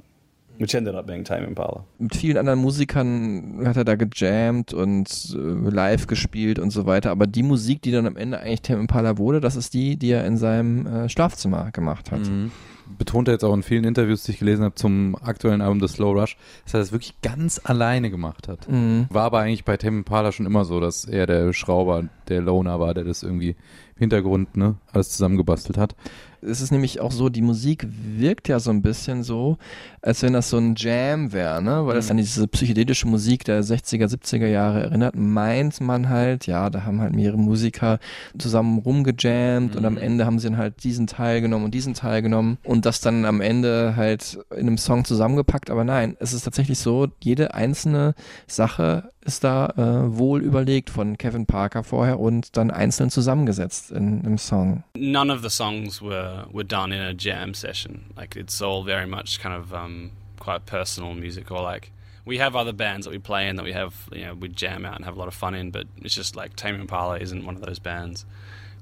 which 0.59 0.75
ended 0.75 0.95
up 0.95 1.07
being 1.07 1.25
Tame 1.25 1.47
Impala. 1.47 1.85
Mit 1.99 2.15
vielen 2.17 2.37
anderen 2.37 2.61
Musikern 2.61 3.63
hat 3.67 3.77
er 3.77 3.85
da 3.85 3.97
gejammt 3.97 4.73
und 4.73 5.09
äh, 5.35 5.71
live 5.71 6.07
gespielt 6.07 6.59
und 6.59 6.71
so 6.71 6.87
weiter. 6.87 7.11
Aber 7.11 7.27
die 7.27 7.43
Musik, 7.43 7.83
die 7.83 7.93
dann 7.93 8.07
am 8.07 8.17
Ende 8.17 8.41
eigentlich 8.41 8.63
Tame 8.63 8.81
Impala 8.81 9.19
wurde, 9.19 9.41
das 9.41 9.57
ist 9.57 9.75
die, 9.75 9.97
die 9.97 10.11
er 10.11 10.25
in 10.27 10.37
seinem 10.37 10.87
äh, 10.87 11.09
Schlafzimmer 11.09 11.71
gemacht 11.71 12.11
hat. 12.11 12.21
Mhm. 12.21 12.51
Betont 12.99 13.29
er 13.29 13.35
jetzt 13.35 13.45
auch 13.45 13.55
in 13.55 13.63
vielen 13.63 13.85
Interviews, 13.85 14.25
die 14.25 14.33
ich 14.33 14.41
gelesen 14.41 14.65
habe 14.65 14.75
zum 14.75 15.15
aktuellen 15.23 15.61
Album 15.61 15.81
The 15.81 15.87
Slow 15.87 16.13
Rush, 16.13 16.37
dass 16.65 16.75
er 16.75 16.81
das 16.81 16.91
wirklich 16.91 17.21
ganz 17.23 17.61
alleine 17.63 18.11
gemacht 18.11 18.49
hat. 18.49 18.69
Mhm. 18.69 19.07
War 19.11 19.27
aber 19.27 19.39
eigentlich 19.39 19.65
bei 19.65 19.77
Tame 19.77 19.99
Impala 19.99 20.33
schon 20.33 20.45
immer 20.45 20.65
so, 20.65 20.81
dass 20.81 21.05
er 21.05 21.27
der 21.27 21.53
Schrauber, 21.53 22.09
der 22.29 22.41
Loner 22.41 22.81
war, 22.81 22.93
der 22.93 23.05
das 23.05 23.23
irgendwie 23.23 23.51
im 23.51 23.99
Hintergrund 23.99 24.57
ne, 24.57 24.75
alles 24.93 25.11
zusammengebastelt 25.11 25.79
hat. 25.79 25.95
Es 26.43 26.61
ist 26.61 26.71
nämlich 26.71 27.01
auch 27.01 27.13
so, 27.13 27.29
die 27.29 27.43
Musik 27.43 27.87
wirkt 27.91 28.49
ja 28.49 28.61
so 28.61 28.71
ein 28.71 28.83
bisschen 28.83 29.23
so, 29.23 29.59
als 30.03 30.23
wenn 30.23 30.33
das 30.33 30.51
so 30.51 30.59
ein 30.59 30.75
Jam 30.77 31.33
wäre, 31.33 31.63
ne? 31.63 31.87
Weil 31.87 31.95
das 31.95 32.11
an 32.11 32.17
diese 32.17 32.47
psychedelische 32.49 33.07
Musik 33.07 33.45
der 33.45 33.63
60er, 33.63 34.07
70er 34.07 34.47
Jahre 34.47 34.83
erinnert, 34.83 35.15
meint 35.17 35.81
man 35.81 36.09
halt, 36.09 36.47
ja, 36.47 36.71
da 36.71 36.85
haben 36.85 37.01
halt 37.01 37.15
mehrere 37.15 37.39
Musiker 37.39 37.99
zusammen 38.39 38.79
rumgejammt 38.79 39.77
und 39.77 39.85
am 39.85 39.97
Ende 39.97 40.27
haben 40.27 40.39
sie 40.39 40.49
dann 40.49 40.57
halt 40.57 40.83
diesen 40.85 41.07
Teil 41.07 41.41
genommen 41.41 41.67
und 41.67 41.75
diesen 41.75 41.95
Teil 41.95 42.23
genommen 42.23 42.59
und 42.65 42.87
das 42.87 43.01
dann 43.01 43.25
am 43.25 43.41
Ende 43.41 43.95
halt 43.97 44.39
in 44.51 44.61
einem 44.61 44.79
Song 44.79 45.05
zusammengepackt. 45.05 45.71
Aber 45.71 45.85
nein, 45.85 46.17
es 46.21 46.33
ist 46.33 46.43
tatsächlich 46.43 46.79
so, 46.79 47.09
jede 47.21 47.55
einzelne 47.55 48.15
Sache 48.47 49.11
ist 49.23 49.45
da 49.45 49.67
äh, 49.77 50.19
wohl 50.19 50.43
überlegt 50.43 50.91
von 50.91 51.19
Kevin 51.19 51.47
Parker 51.47 51.85
vorher 51.85 52.19
und 52.19 52.57
dann 52.57 52.71
einzeln 52.71 53.11
zusammengesetzt 53.11 53.91
in, 53.91 54.23
im 54.25 54.39
Song. 54.39 54.83
None 54.97 55.33
of 55.33 55.43
the 55.43 55.51
songs 55.51 56.01
were, 56.01 56.30
were 56.51 56.65
done 56.65 56.93
in 56.93 57.01
a 57.01 57.15
jam 57.15 57.55
session. 57.55 58.13
Like 58.17 58.37
it's 58.37 58.61
all 58.61 58.83
very 58.85 59.07
much 59.07 59.41
kind 59.41 59.55
of 59.55 59.73
um, 59.73 60.13
quite 60.39 60.67
personal 60.67 61.15
music, 61.15 61.51
or 61.51 61.63
like 61.63 61.93
we 62.25 62.39
have 62.39 62.57
other 62.57 62.73
bands 62.73 63.07
that 63.07 63.13
we 63.13 63.19
play 63.19 63.49
in 63.49 63.57
that 63.57 63.65
we 63.65 63.73
have, 63.73 64.09
you 64.13 64.25
know, 64.25 64.35
we 64.35 64.49
jam 64.49 64.85
out 64.85 64.97
and 64.97 65.05
have 65.05 65.17
a 65.17 65.19
lot 65.19 65.29
of 65.29 65.35
fun 65.35 65.55
in. 65.55 65.71
But 65.71 65.87
it's 66.03 66.15
just 66.15 66.37
like 66.37 66.57
Tame 66.57 66.81
Impala 66.81 67.19
isn't 67.19 67.45
one 67.45 67.57
of 67.57 67.63
those 67.63 67.79
bands. 67.79 68.25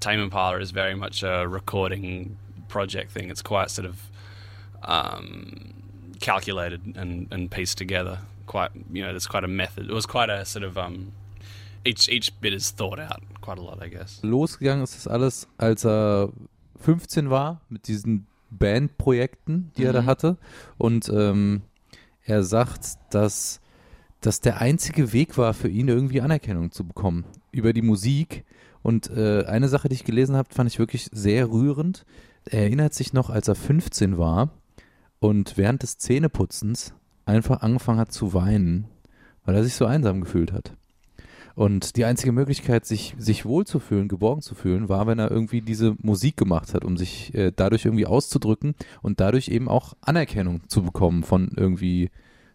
Tame 0.00 0.20
Impala 0.20 0.60
is 0.60 0.70
very 0.70 0.94
much 0.94 1.22
a 1.22 1.46
recording 1.48 2.36
project 2.68 3.10
thing. 3.10 3.30
It's 3.30 3.42
quite 3.42 3.70
sort 3.70 3.86
of 3.86 4.00
um, 4.82 5.74
calculated 6.20 6.96
and, 6.96 7.28
and 7.32 7.50
pieced 7.50 7.78
together. 7.78 8.18
Quite, 8.46 8.70
you 8.92 9.02
know, 9.02 9.10
there's 9.10 9.26
quite 9.26 9.44
a 9.44 9.48
method. 9.48 9.90
It 9.90 9.94
was 9.94 10.06
quite 10.06 10.30
a 10.30 10.44
sort 10.44 10.64
of 10.64 10.78
um, 10.78 11.12
each 11.84 12.08
each 12.08 12.38
bit 12.40 12.52
is 12.52 12.70
thought 12.70 12.98
out 12.98 13.22
quite 13.40 13.58
a 13.58 13.62
lot, 13.62 13.82
I 13.82 13.88
guess. 13.88 14.20
Losgegangen 14.22 14.84
ist 14.84 14.94
das 14.94 15.06
alles, 15.06 15.46
als 15.58 15.84
er 15.84 16.28
15 16.80 17.30
war, 17.30 17.60
mit 17.68 17.88
diesen 17.88 18.26
Bandprojekten, 18.50 19.72
die 19.76 19.84
er 19.84 19.92
da 19.92 20.02
Mhm. 20.02 20.06
hatte. 20.06 20.36
Und 20.78 21.08
ähm, 21.14 21.62
er 22.24 22.42
sagt, 22.42 22.98
dass 23.10 23.60
das 24.20 24.40
der 24.40 24.60
einzige 24.60 25.12
Weg 25.12 25.38
war 25.38 25.54
für 25.54 25.68
ihn, 25.68 25.88
irgendwie 25.88 26.20
Anerkennung 26.20 26.72
zu 26.72 26.84
bekommen 26.86 27.24
über 27.52 27.72
die 27.72 27.82
Musik. 27.82 28.44
Und 28.82 29.10
äh, 29.10 29.44
eine 29.44 29.68
Sache, 29.68 29.88
die 29.88 29.94
ich 29.94 30.04
gelesen 30.04 30.36
habe, 30.36 30.48
fand 30.52 30.70
ich 30.70 30.78
wirklich 30.78 31.08
sehr 31.12 31.50
rührend. 31.50 32.04
Er 32.44 32.62
erinnert 32.62 32.94
sich 32.94 33.12
noch, 33.12 33.30
als 33.30 33.48
er 33.48 33.54
15 33.54 34.18
war 34.18 34.50
und 35.20 35.56
während 35.56 35.82
des 35.82 35.98
Zähneputzens 35.98 36.94
einfach 37.26 37.60
angefangen 37.60 37.98
hat 37.98 38.12
zu 38.12 38.32
weinen, 38.34 38.86
weil 39.44 39.54
er 39.54 39.64
sich 39.64 39.74
so 39.74 39.84
einsam 39.84 40.20
gefühlt 40.20 40.52
hat. 40.52 40.72
Und 41.58 41.96
die 41.96 42.04
einzige 42.04 42.30
Möglichkeit, 42.30 42.86
sich, 42.86 43.16
sich 43.18 43.44
wohlzufühlen, 43.44 44.06
geborgen 44.06 44.42
zu 44.42 44.54
fühlen, 44.54 44.88
war, 44.88 45.08
wenn 45.08 45.18
er 45.18 45.28
irgendwie 45.28 45.60
diese 45.60 45.96
Musik 46.00 46.36
gemacht 46.36 46.72
hat, 46.72 46.84
um 46.84 46.96
sich 46.96 47.34
äh, 47.34 47.50
dadurch 47.50 47.84
irgendwie 47.84 48.06
auszudrücken 48.06 48.76
und 49.02 49.18
dadurch 49.18 49.48
eben 49.48 49.68
auch 49.68 49.94
Anerkennung 50.00 50.60
zu 50.68 50.84
bekommen 50.84 51.24
von 51.24 51.50
irgendwie 51.56 52.10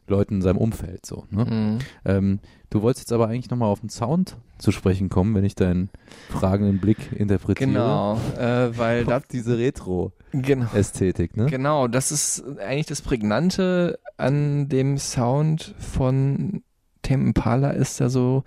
Leuten 0.08 0.36
in 0.36 0.42
seinem 0.42 0.58
Umfeld. 0.58 1.06
So, 1.06 1.26
ne? 1.32 1.44
Mhm. 1.44 1.80
ähm, 2.06 2.40
du 2.70 2.82
wolltest 2.82 3.08
jetzt 3.08 3.12
aber 3.12 3.28
eigentlich 3.28 3.50
nochmal 3.50 3.68
auf 3.68 3.82
den 3.82 3.90
Sound 3.90 4.38
zu 4.58 4.72
sprechen 4.72 5.10
kommen, 5.10 5.36
wenn 5.36 5.44
ich 5.44 5.56
deinen 5.56 5.90
fragenden 6.30 6.80
Blick 6.80 7.12
interpretiere. 7.12 7.72
Genau, 7.72 8.18
äh, 8.38 8.70
weil 8.78 9.04
das 9.06 9.28
diese 9.28 9.58
Retro-Ästhetik, 9.58 11.34
genau, 11.34 11.44
ne? 11.44 11.52
genau, 11.52 11.88
das 11.90 12.14
ist 12.14 12.42
eigentlich 12.58 12.86
das 12.86 13.02
Prägnante 13.02 14.00
an 14.16 14.70
dem 14.70 14.98
Sound 14.98 15.76
von 15.78 16.64
Impala 17.06 17.72
ist 17.72 18.00
ja 18.00 18.08
so, 18.08 18.46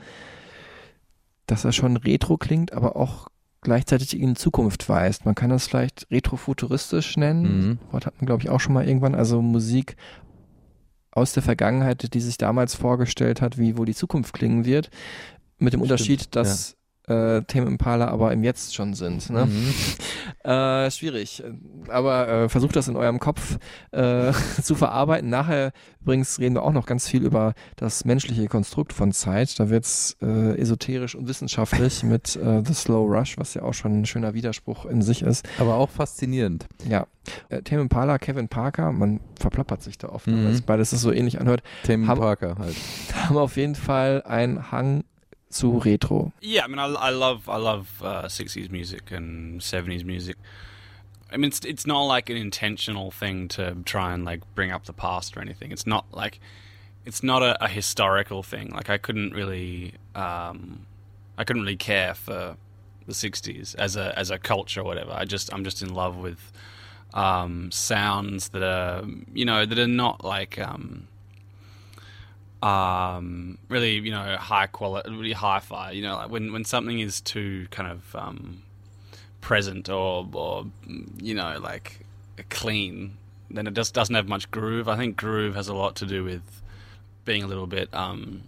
dass 1.47 1.65
er 1.65 1.73
schon 1.73 1.97
retro 1.97 2.37
klingt, 2.37 2.73
aber 2.73 2.97
auch 2.97 3.29
gleichzeitig 3.61 4.19
in 4.19 4.37
Zukunft 4.37 4.89
weist. 4.89 5.25
Man 5.25 5.35
kann 5.35 5.51
das 5.51 5.67
vielleicht 5.67 6.07
retrofuturistisch 6.11 7.17
nennen. 7.17 7.43
Mhm. 7.43 7.79
Das 7.83 7.93
Wort 7.93 8.07
hat 8.07 8.17
man, 8.19 8.27
glaube 8.27 8.43
ich, 8.43 8.51
auch 8.51 8.61
schon 8.61 8.75
mal 8.75 8.87
irgendwann. 8.87 9.15
Also 9.15 9.43
Musik 9.43 9.97
aus 11.11 11.33
der 11.33 11.43
Vergangenheit, 11.43 12.13
die 12.15 12.21
sich 12.21 12.39
damals 12.39 12.75
vorgestellt 12.75 13.41
hat, 13.41 13.59
wie 13.59 13.77
wohl 13.77 13.87
die 13.87 13.95
Zukunft 13.95 14.35
klingen 14.35 14.65
wird. 14.65 14.91
Mit 15.59 15.73
dem 15.73 15.81
Stimmt, 15.81 15.83
Unterschied, 15.83 16.37
dass 16.37 16.77
äh, 17.09 17.43
Tame 17.43 17.67
Impala 17.67 18.09
aber 18.09 18.33
im 18.33 18.43
Jetzt 18.45 18.75
schon 18.75 18.95
sind. 18.95 19.31
Ne? 19.31 19.47
Mhm. 19.47 19.75
Äh, 20.45 20.91
schwierig. 20.93 21.43
Aber 21.89 22.29
äh, 22.29 22.49
versucht 22.49 22.77
das 22.77 22.87
in 22.87 22.95
eurem 22.97 23.19
Kopf 23.19 23.59
äh, 23.91 24.33
zu 24.63 24.77
verarbeiten. 24.77 25.29
Nachher 25.29 25.73
übrigens 26.03 26.39
reden 26.39 26.55
wir 26.55 26.63
auch 26.63 26.73
noch 26.73 26.87
ganz 26.87 27.09
viel 27.09 27.25
über 27.25 27.55
das 27.75 28.05
menschliche 28.05 28.47
Konstrukt 28.47 28.93
von 28.93 29.11
Zeit. 29.11 29.59
Da 29.59 29.71
wird's 29.71 30.17
äh, 30.23 30.57
esoterisch 30.61 31.17
und 31.17 31.27
wissenschaftlich 31.29 32.03
mit 32.05 32.37
äh, 32.37 32.63
The 32.65 32.75
Slow 32.75 33.07
Rush, 33.13 33.39
was 33.39 33.55
ja 33.55 33.63
auch 33.63 33.75
schon 33.75 34.01
ein 34.03 34.07
schöner 34.07 34.35
Widerspruch 34.35 34.87
in 34.87 35.03
sich 35.03 35.23
ist. 35.23 35.45
Aber 35.59 35.75
auch 35.77 35.91
faszinierend. 35.91 36.67
Ja. 36.89 37.07
Äh, 37.49 37.63
Tame 37.63 37.83
Impala, 37.83 38.19
Kevin 38.19 38.47
Parker, 38.49 38.93
man 38.93 39.19
verplappert 39.41 39.83
sich 39.83 39.99
da 39.99 40.11
oft, 40.11 40.29
Mhm. 40.29 40.45
weil 40.45 40.53
es 40.53 40.63
beides 40.63 40.91
so 40.91 41.11
ähnlich 41.11 41.41
anhört, 41.41 41.63
Tame 41.85 42.07
Haben- 42.07 42.21
Parker 42.21 42.55
halt. 42.59 42.77
haben 43.25 43.37
auf 43.37 43.57
jeden 43.57 43.75
Fall 43.75 44.23
einen 44.27 44.71
Hang 44.71 45.03
zu 45.53 45.79
Retro. 45.81 46.33
Yeah, 46.41 46.65
I 46.65 46.67
mean, 46.67 46.79
I, 46.79 46.87
I 46.87 47.11
love 47.11 47.49
I 47.49 47.57
love 47.57 48.03
uh, 48.03 48.25
60s 48.25 48.71
music 48.71 49.11
and 49.11 49.61
70s 49.61 50.05
music. 50.05 50.37
I 51.31 51.37
mean, 51.37 51.49
it's 51.49 51.61
it's 51.65 51.87
not 51.87 52.03
like 52.03 52.31
an 52.31 52.37
intentional 52.37 53.11
thing 53.11 53.49
to 53.49 53.77
try 53.85 54.13
and 54.13 54.25
like 54.25 54.43
bring 54.55 54.71
up 54.71 54.85
the 54.87 54.93
past 54.93 55.37
or 55.37 55.41
anything. 55.41 55.73
It's 55.73 55.87
not 55.87 56.07
like 56.13 56.41
it's 57.05 57.23
not 57.23 57.43
a, 57.43 57.63
a 57.65 57.69
historical 57.69 58.43
thing. 58.43 58.71
Like 58.71 58.91
I 58.91 58.99
couldn't 58.99 59.33
really 59.33 59.95
um, 60.15 60.87
I 61.39 61.45
couldn't 61.45 61.63
really 61.63 61.77
care 61.77 62.15
for 62.15 62.57
the 63.07 63.13
60s 63.13 63.75
as 63.77 63.97
a 63.97 64.17
as 64.19 64.31
a 64.31 64.39
culture 64.39 64.81
or 64.81 64.85
whatever. 64.85 65.13
I 65.13 65.25
just 65.25 65.53
I'm 65.53 65.65
just 65.65 65.83
in 65.83 65.95
love 65.95 66.17
with 66.17 66.53
um, 67.15 67.71
sounds 67.71 68.51
that 68.51 68.63
are 68.63 69.05
you 69.33 69.45
know 69.45 69.67
that 69.67 69.79
are 69.79 69.87
not 69.87 70.25
like 70.25 70.59
um, 70.59 71.09
um, 72.63 73.59
really, 73.69 73.95
you 73.95 74.11
know, 74.11 74.37
high 74.37 74.67
quality, 74.67 75.11
really 75.11 75.33
hi-fi. 75.33 75.91
You 75.91 76.03
know, 76.03 76.17
like 76.17 76.31
when 76.31 76.53
when 76.53 76.65
something 76.65 76.99
is 77.01 77.21
too 77.21 77.67
kind 77.71 77.91
of 77.91 78.17
um, 78.17 78.63
present 79.41 79.89
or 79.89 80.27
or 80.33 80.67
you 81.19 81.35
know 81.35 81.59
like 81.61 82.01
clean, 82.51 83.17
then 83.51 83.67
it 83.67 83.75
just 83.75 83.95
doesn't 83.95 84.15
have 84.15 84.29
much 84.29 84.51
groove. 84.51 84.89
I 84.89 84.97
think 84.97 85.17
groove 85.17 85.55
has 85.55 85.69
a 85.69 85.75
lot 85.75 85.97
to 85.97 86.07
do 86.07 86.25
with 86.25 86.63
being 87.25 87.43
a 87.43 87.47
little 87.47 87.67
bit 87.67 87.93
um, 87.95 88.43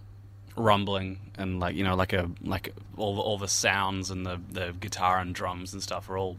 rumbling 0.55 1.19
and 1.37 1.59
like 1.59 1.75
you 1.75 1.83
know 1.83 1.95
like 1.95 2.13
a 2.13 2.29
like 2.43 2.73
all 2.97 3.15
the, 3.15 3.21
all 3.21 3.37
the 3.37 3.47
sounds 3.47 4.09
and 4.09 4.25
the 4.25 4.39
the 4.51 4.73
guitar 4.79 5.19
and 5.19 5.33
drums 5.33 5.73
and 5.73 5.81
stuff 5.81 6.09
are 6.09 6.17
all 6.17 6.37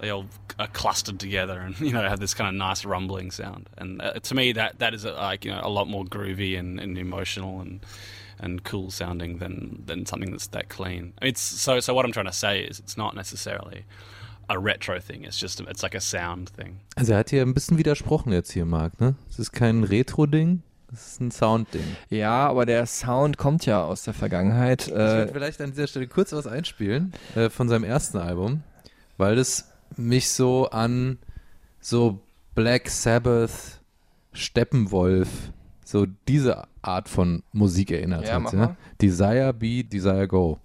they 0.00 0.10
all 0.10 0.24
are 0.58 0.68
clustered 0.68 1.18
together 1.18 1.58
and 1.60 1.78
you 1.80 1.92
know 1.92 2.02
have 2.02 2.20
this 2.20 2.34
kind 2.34 2.48
of 2.48 2.54
nice 2.54 2.84
rumbling 2.84 3.30
sound 3.30 3.68
and 3.78 4.00
uh, 4.02 4.12
to 4.20 4.34
me 4.34 4.52
that 4.52 4.78
that 4.78 4.94
is 4.94 5.04
uh 5.04 5.14
like 5.14 5.44
you 5.44 5.50
know 5.50 5.60
a 5.62 5.68
lot 5.70 5.86
more 5.88 6.04
groovy 6.04 6.58
and, 6.58 6.80
and 6.80 6.98
emotional 6.98 7.60
and 7.60 7.80
and 8.38 8.64
cool 8.64 8.90
sounding 8.90 9.38
than 9.38 9.82
than 9.86 10.06
something 10.06 10.30
that's 10.30 10.48
that 10.48 10.68
clean 10.68 11.12
it's 11.22 11.40
so 11.40 11.80
so 11.80 11.92
what 11.94 12.04
i'm 12.04 12.12
trying 12.12 12.26
to 12.26 12.32
say 12.32 12.62
is 12.62 12.78
it's 12.80 12.96
not 12.96 13.14
necessarily 13.14 13.84
a 14.48 14.58
retro 14.58 14.98
thing 15.00 15.24
it's 15.24 15.38
just 15.38 15.60
it's 15.60 15.82
like 15.82 15.94
a 15.94 16.00
sound 16.00 16.48
thing 16.50 16.80
Also 16.96 17.12
er 17.12 17.18
hat 17.18 17.30
hier 17.30 17.42
ein 17.42 17.54
bisschen 17.54 17.78
widersprochen 17.78 18.32
jetzt 18.32 18.50
hier, 18.52 18.64
Marc, 18.64 19.00
ne? 19.00 19.14
Es 19.30 19.38
ist 19.38 19.52
kein 19.52 19.84
Retro-Ding, 19.84 20.62
es 20.92 21.06
ist 21.12 21.20
ein 21.20 21.30
Sound-Ding. 21.30 21.84
Ja, 22.08 22.48
aber 22.48 22.66
der 22.66 22.84
Sound 22.86 23.36
kommt 23.38 23.64
ja 23.66 23.84
aus 23.84 24.02
der 24.02 24.12
Vergangenheit. 24.14 24.88
Ich 24.88 24.92
würde 24.92 25.28
Äh, 25.28 25.32
vielleicht 25.32 25.60
an 25.60 25.70
dieser 25.70 25.86
Stelle 25.86 26.08
kurz 26.08 26.32
was 26.32 26.48
einspielen 26.48 27.12
äh, 27.36 27.48
von 27.48 27.68
seinem 27.68 27.84
ersten 27.84 28.18
Album, 28.18 28.64
weil 29.18 29.36
das 29.36 29.69
mich 29.96 30.28
so 30.28 30.68
an 30.70 31.18
so 31.80 32.20
Black 32.54 32.88
Sabbath, 32.88 33.80
Steppenwolf, 34.32 35.28
so 35.84 36.06
diese 36.28 36.64
Art 36.82 37.08
von 37.08 37.42
Musik 37.52 37.90
erinnert 37.90 38.26
Ja, 38.26 38.42
hat. 38.42 38.52
mal. 38.52 38.76
Desire 39.00 39.52
Be, 39.52 39.82
Desire 39.84 40.28
Go. 40.28 40.58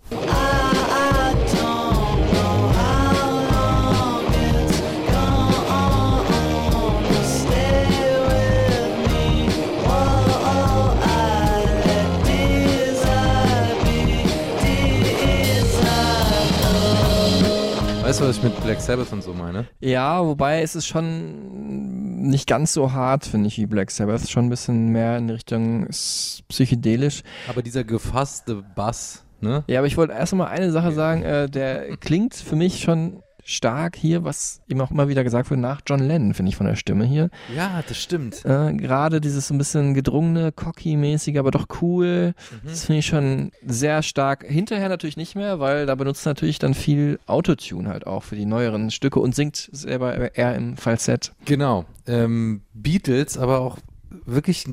Weißt 18.16 18.22
du, 18.22 18.30
was 18.30 18.38
ich 18.38 18.44
mit 18.44 18.64
Black 18.64 18.80
Sabbath 18.80 19.12
und 19.12 19.22
so 19.22 19.34
meine? 19.34 19.66
ja, 19.82 20.26
wobei 20.26 20.62
es 20.62 20.74
ist 20.74 20.88
schon 20.88 22.30
nicht 22.30 22.48
ganz 22.48 22.72
so 22.72 22.94
hart, 22.94 23.26
finde 23.26 23.50
ich, 23.50 23.58
wie 23.58 23.66
Black 23.66 23.92
Sabbath. 23.92 24.30
Schon 24.30 24.46
ein 24.46 24.50
bisschen 24.50 24.88
mehr 24.94 25.18
in 25.18 25.30
Richtung 25.30 25.86
psychedelisch. 25.90 27.24
Aber 27.50 27.62
dieser 27.62 27.84
gefasste 27.84 28.64
Bass, 28.74 29.26
ne? 29.42 29.66
Ja, 29.68 29.80
aber 29.80 29.88
ich 29.88 29.98
wollte 29.98 30.14
erst 30.14 30.34
mal 30.34 30.48
eine 30.48 30.72
Sache 30.72 30.94
sagen. 30.94 31.24
Äh, 31.24 31.50
der 31.50 31.98
klingt 31.98 32.36
für 32.36 32.56
mich 32.56 32.80
schon 32.80 33.22
stark 33.48 33.96
hier, 33.96 34.24
was 34.24 34.60
ihm 34.68 34.82
auch 34.82 34.90
immer 34.90 35.08
wieder 35.08 35.24
gesagt 35.24 35.50
wird, 35.52 35.60
nach 35.60 35.82
John 35.86 36.00
Lennon, 36.00 36.34
finde 36.34 36.50
ich, 36.50 36.56
von 36.56 36.66
der 36.66 36.76
Stimme 36.76 37.06
hier. 37.06 37.30
Ja, 37.56 37.84
das 37.88 37.98
stimmt. 37.98 38.44
Äh, 38.44 38.74
Gerade 38.74 39.22
dieses 39.22 39.48
so 39.48 39.54
ein 39.54 39.60
bisschen 39.60 39.94
gedrungene, 39.94 40.52
cocky-mäßige, 40.52 41.38
aber 41.38 41.52
doch 41.52 41.68
cool. 41.82 42.34
Mhm. 42.64 42.68
Das 42.68 42.86
finde 42.86 43.00
ich 43.00 43.06
schon 43.06 43.52
sehr 43.64 44.02
stark. 44.02 44.44
Hinterher 44.44 44.90
natürlich 44.90 45.16
nicht 45.16 45.36
mehr, 45.36 45.60
weil 45.60 45.86
da 45.86 45.94
benutzt 45.94 46.26
natürlich 46.26 46.58
dann 46.58 46.74
viel 46.74 47.20
Autotune 47.28 47.88
halt 47.88 48.08
auch 48.08 48.24
für 48.24 48.36
die 48.36 48.48
neueren 48.48 48.90
Stücke 48.90 49.20
und 49.20 49.36
singt 49.36 49.70
selber 49.72 50.36
eher 50.36 50.56
im 50.56 50.76
Falsett. 50.76 51.32
Genau. 51.46 51.86
Ähm, 52.08 52.62
Beatles, 52.74 53.38
aber 53.38 53.60
auch 53.60 53.78
wirklich 54.26 54.66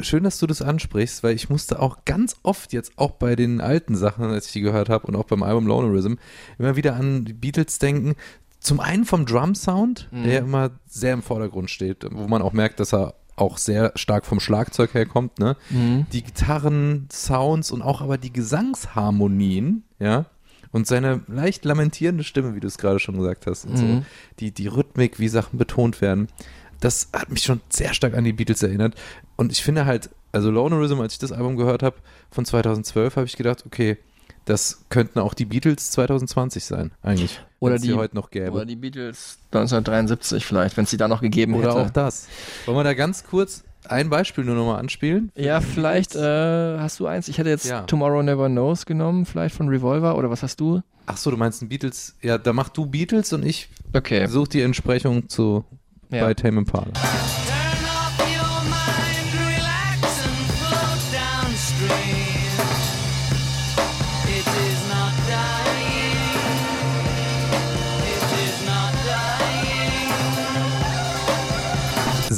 schön, 0.00 0.24
dass 0.24 0.38
du 0.38 0.46
das 0.46 0.62
ansprichst, 0.62 1.22
weil 1.22 1.34
ich 1.34 1.48
musste 1.50 1.80
auch 1.80 2.04
ganz 2.04 2.36
oft 2.42 2.72
jetzt 2.72 2.92
auch 2.96 3.12
bei 3.12 3.36
den 3.36 3.60
alten 3.60 3.96
Sachen, 3.96 4.24
als 4.26 4.46
ich 4.46 4.52
die 4.52 4.60
gehört 4.60 4.88
habe 4.88 5.06
und 5.06 5.16
auch 5.16 5.24
beim 5.24 5.42
Album 5.42 5.66
Lonerism, 5.66 6.14
immer 6.58 6.76
wieder 6.76 6.96
an 6.96 7.24
die 7.24 7.32
Beatles 7.32 7.78
denken. 7.78 8.14
Zum 8.60 8.80
einen 8.80 9.04
vom 9.04 9.26
Drum-Sound, 9.26 10.08
Mhm. 10.10 10.22
der 10.24 10.32
ja 10.32 10.38
immer 10.40 10.70
sehr 10.86 11.12
im 11.14 11.22
Vordergrund 11.22 11.70
steht, 11.70 12.04
wo 12.10 12.26
man 12.28 12.42
auch 12.42 12.52
merkt, 12.52 12.80
dass 12.80 12.92
er 12.92 13.14
auch 13.36 13.58
sehr 13.58 13.92
stark 13.96 14.24
vom 14.24 14.40
Schlagzeug 14.40 14.94
herkommt, 14.94 15.38
ne? 15.38 15.56
Die 15.70 16.22
Gitarren-Sounds 16.22 17.70
und 17.70 17.82
auch 17.82 18.00
aber 18.00 18.16
die 18.18 18.32
Gesangsharmonien, 18.32 19.84
ja, 19.98 20.26
und 20.72 20.86
seine 20.86 21.22
leicht 21.28 21.64
lamentierende 21.64 22.24
Stimme, 22.24 22.54
wie 22.54 22.60
du 22.60 22.66
es 22.66 22.76
gerade 22.78 22.98
schon 22.98 23.16
gesagt 23.16 23.46
hast, 23.46 23.66
und 23.66 23.76
so, 23.76 23.84
Mhm. 23.86 24.04
die, 24.40 24.52
die 24.52 24.66
Rhythmik, 24.66 25.18
wie 25.18 25.28
Sachen 25.28 25.58
betont 25.58 26.00
werden, 26.00 26.28
das 26.80 27.08
hat 27.12 27.30
mich 27.30 27.42
schon 27.42 27.60
sehr 27.68 27.94
stark 27.94 28.14
an 28.14 28.24
die 28.24 28.32
Beatles 28.32 28.62
erinnert. 28.62 28.94
Und 29.36 29.52
ich 29.52 29.62
finde 29.62 29.86
halt, 29.86 30.10
also 30.32 30.50
Lonerism, 30.50 31.00
als 31.00 31.14
ich 31.14 31.18
das 31.18 31.32
Album 31.32 31.56
gehört 31.56 31.82
habe 31.82 31.96
von 32.30 32.44
2012, 32.44 33.16
habe 33.16 33.26
ich 33.26 33.36
gedacht, 33.36 33.64
okay, 33.66 33.96
das 34.44 34.84
könnten 34.90 35.18
auch 35.18 35.34
die 35.34 35.44
Beatles 35.44 35.90
2020 35.90 36.64
sein, 36.64 36.92
eigentlich. 37.02 37.40
Oder 37.58 37.78
die- 37.78 37.88
die 37.88 37.94
heute 37.94 38.14
noch 38.14 38.30
gäbe. 38.30 38.52
Oder 38.52 38.64
die 38.64 38.76
Beatles 38.76 39.38
1973 39.50 40.44
vielleicht, 40.46 40.76
wenn 40.76 40.84
es 40.84 40.90
die 40.90 40.96
da 40.96 41.08
noch 41.08 41.20
gegeben 41.20 41.54
Oder 41.54 41.70
hätte. 41.70 41.80
auch 41.80 41.90
das. 41.90 42.28
Wollen 42.66 42.76
wir 42.78 42.84
da 42.84 42.94
ganz 42.94 43.24
kurz 43.24 43.64
ein 43.88 44.08
Beispiel 44.10 44.44
nur 44.44 44.54
nochmal 44.54 44.78
anspielen? 44.78 45.32
Ja, 45.36 45.60
vielleicht 45.60 46.14
äh, 46.14 46.78
hast 46.78 47.00
du 47.00 47.06
eins. 47.06 47.28
Ich 47.28 47.38
hätte 47.38 47.50
jetzt 47.50 47.66
Ja. 47.66 47.82
Tomorrow 47.82 48.22
Never 48.22 48.48
Knows 48.48 48.86
genommen, 48.86 49.26
vielleicht 49.26 49.54
von 49.54 49.68
Revolver 49.68 50.16
oder 50.16 50.30
was 50.30 50.42
hast 50.42 50.60
du? 50.60 50.80
Ach 51.06 51.16
so, 51.16 51.30
du 51.30 51.36
meinst 51.36 51.62
ein 51.62 51.68
Beatles? 51.68 52.14
Ja, 52.22 52.36
da 52.38 52.52
mach 52.52 52.68
du 52.68 52.86
Beatles 52.86 53.32
und 53.32 53.44
ich 53.44 53.68
Okay. 53.94 54.26
suche 54.26 54.48
die 54.50 54.62
Entsprechung 54.62 55.28
zu 55.28 55.64
Ja. 56.10 56.24
bei 56.24 56.34
Tame 56.34 56.58
Impala. 56.58 56.92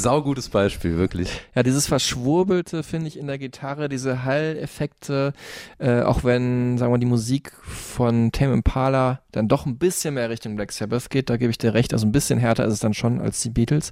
Saugutes 0.01 0.49
Beispiel, 0.49 0.97
wirklich. 0.97 1.29
Ja, 1.55 1.63
dieses 1.63 1.87
Verschwurbelte 1.87 2.83
finde 2.83 3.07
ich 3.07 3.17
in 3.17 3.27
der 3.27 3.37
Gitarre, 3.37 3.89
diese 3.89 4.23
Hall-Effekte, 4.23 5.33
äh, 5.77 6.01
auch 6.01 6.23
wenn, 6.23 6.77
sagen 6.77 6.89
wir 6.91 6.95
mal, 6.95 6.99
die 6.99 7.05
Musik 7.05 7.51
von 7.63 8.31
Tame 8.31 8.53
Impala 8.53 9.19
dann 9.31 9.47
doch 9.47 9.65
ein 9.65 9.77
bisschen 9.77 10.15
mehr 10.15 10.29
Richtung 10.29 10.55
Black 10.55 10.71
Sabbath 10.71 11.09
geht, 11.09 11.29
da 11.29 11.37
gebe 11.37 11.51
ich 11.51 11.57
dir 11.57 11.73
recht, 11.73 11.93
also 11.93 12.07
ein 12.07 12.11
bisschen 12.11 12.39
härter 12.39 12.65
ist 12.65 12.73
es 12.73 12.79
dann 12.79 12.93
schon 12.93 13.21
als 13.21 13.41
die 13.41 13.49
Beatles. 13.49 13.91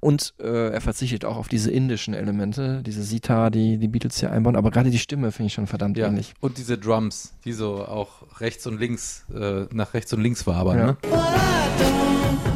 Und 0.00 0.32
äh, 0.40 0.70
er 0.70 0.80
verzichtet 0.80 1.26
auch 1.26 1.36
auf 1.36 1.48
diese 1.48 1.70
indischen 1.70 2.14
Elemente, 2.14 2.82
diese 2.86 3.02
Sita, 3.02 3.50
die 3.50 3.76
die 3.76 3.88
Beatles 3.88 4.18
hier 4.20 4.32
einbauen, 4.32 4.56
aber 4.56 4.70
gerade 4.70 4.90
die 4.90 4.98
Stimme 4.98 5.30
finde 5.32 5.48
ich 5.48 5.52
schon 5.52 5.66
verdammt 5.66 5.98
Ja. 5.98 6.06
ähnlich. 6.08 6.32
Und 6.40 6.56
diese 6.56 6.78
Drums, 6.78 7.34
die 7.44 7.52
so 7.52 7.84
auch 7.84 8.40
rechts 8.40 8.66
und 8.66 8.80
links, 8.80 9.26
äh, 9.34 9.66
nach 9.72 9.92
rechts 9.92 10.12
und 10.14 10.22
links 10.22 10.46
wabern, 10.46 10.78
Ja. 10.78 10.86
ne? 10.86 12.49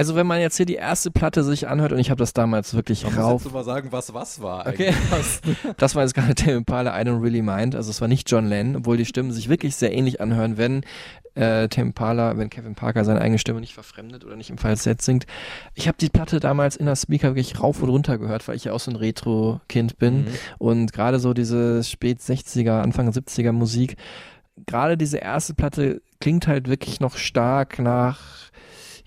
Also 0.00 0.14
wenn 0.14 0.26
man 0.26 0.40
jetzt 0.40 0.56
hier 0.56 0.64
die 0.64 0.76
erste 0.76 1.10
Platte 1.10 1.44
sich 1.44 1.68
anhört 1.68 1.92
und 1.92 1.98
ich 1.98 2.08
habe 2.08 2.18
das 2.18 2.32
damals 2.32 2.72
wirklich 2.72 3.04
Man 3.04 3.18
rauf 3.18 3.32
muss 3.32 3.44
jetzt 3.44 3.52
mal 3.52 3.64
sagen, 3.64 3.92
was 3.92 4.14
was 4.14 4.40
war 4.40 4.66
Okay, 4.66 4.94
das 5.76 5.94
war 5.94 6.04
jetzt 6.04 6.14
gerade 6.14 6.34
Tame 6.34 6.56
Impala, 6.56 6.98
I 6.98 7.04
don't 7.04 7.20
really 7.20 7.42
mind. 7.42 7.74
Also 7.74 7.90
es 7.90 8.00
war 8.00 8.08
nicht 8.08 8.30
John 8.30 8.46
Lennon, 8.46 8.76
obwohl 8.76 8.96
die 8.96 9.04
Stimmen 9.04 9.30
sich 9.30 9.50
wirklich 9.50 9.76
sehr 9.76 9.92
ähnlich 9.92 10.22
anhören, 10.22 10.56
wenn 10.56 10.84
äh, 11.34 11.68
Tame 11.68 11.88
Impala, 11.88 12.38
wenn 12.38 12.48
Kevin 12.48 12.74
Parker 12.74 13.04
seine 13.04 13.20
eigene 13.20 13.38
Stimme 13.38 13.60
nicht 13.60 13.74
verfremdet 13.74 14.24
oder 14.24 14.36
nicht 14.36 14.48
im 14.48 14.56
Falsett 14.56 15.02
singt. 15.02 15.26
Ich 15.74 15.86
habe 15.86 15.98
die 16.00 16.08
Platte 16.08 16.40
damals 16.40 16.76
in 16.76 16.86
der 16.86 16.96
Speaker 16.96 17.34
wirklich 17.34 17.60
rauf 17.60 17.82
und 17.82 17.90
runter 17.90 18.16
gehört, 18.16 18.48
weil 18.48 18.56
ich 18.56 18.64
ja 18.64 18.72
auch 18.72 18.80
so 18.80 18.90
ein 18.90 18.96
Retro-Kind 18.96 19.98
bin. 19.98 20.28
Und 20.56 20.94
gerade 20.94 21.18
so 21.18 21.34
diese 21.34 21.84
spät 21.84 22.20
60er, 22.20 22.80
Anfang 22.80 23.10
70er 23.10 23.52
Musik, 23.52 23.98
gerade 24.64 24.96
diese 24.96 25.18
erste 25.18 25.52
Platte 25.52 26.00
klingt 26.20 26.46
halt 26.46 26.68
wirklich 26.68 27.00
noch 27.00 27.18
stark 27.18 27.78
nach 27.78 28.49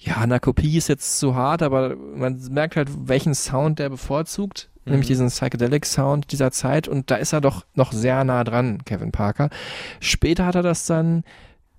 ja, 0.06 0.18
eine 0.18 0.40
Kopie 0.40 0.78
ist 0.78 0.90
jetzt 0.90 1.20
zu 1.20 1.36
hart, 1.36 1.62
aber 1.62 1.96
man 1.96 2.38
merkt 2.52 2.76
halt, 2.76 2.90
welchen 3.08 3.34
Sound 3.34 3.80
der 3.80 3.90
bevorzugt, 3.90 4.70
nämlich 4.86 5.08
diesen 5.08 5.30
Psychedelic 5.30 5.86
Sound 5.86 6.32
dieser 6.32 6.52
Zeit. 6.52 6.90
Und 6.90 7.10
da 7.10 7.16
ist 7.16 7.32
er 7.32 7.40
doch 7.40 7.66
noch 7.74 7.94
sehr 7.94 8.24
nah 8.26 8.44
dran, 8.44 8.84
Kevin 8.84 9.14
Parker. 9.14 9.50
Später 10.02 10.46
hat 10.46 10.56
er 10.56 10.62
das 10.62 10.86
dann, 10.86 11.24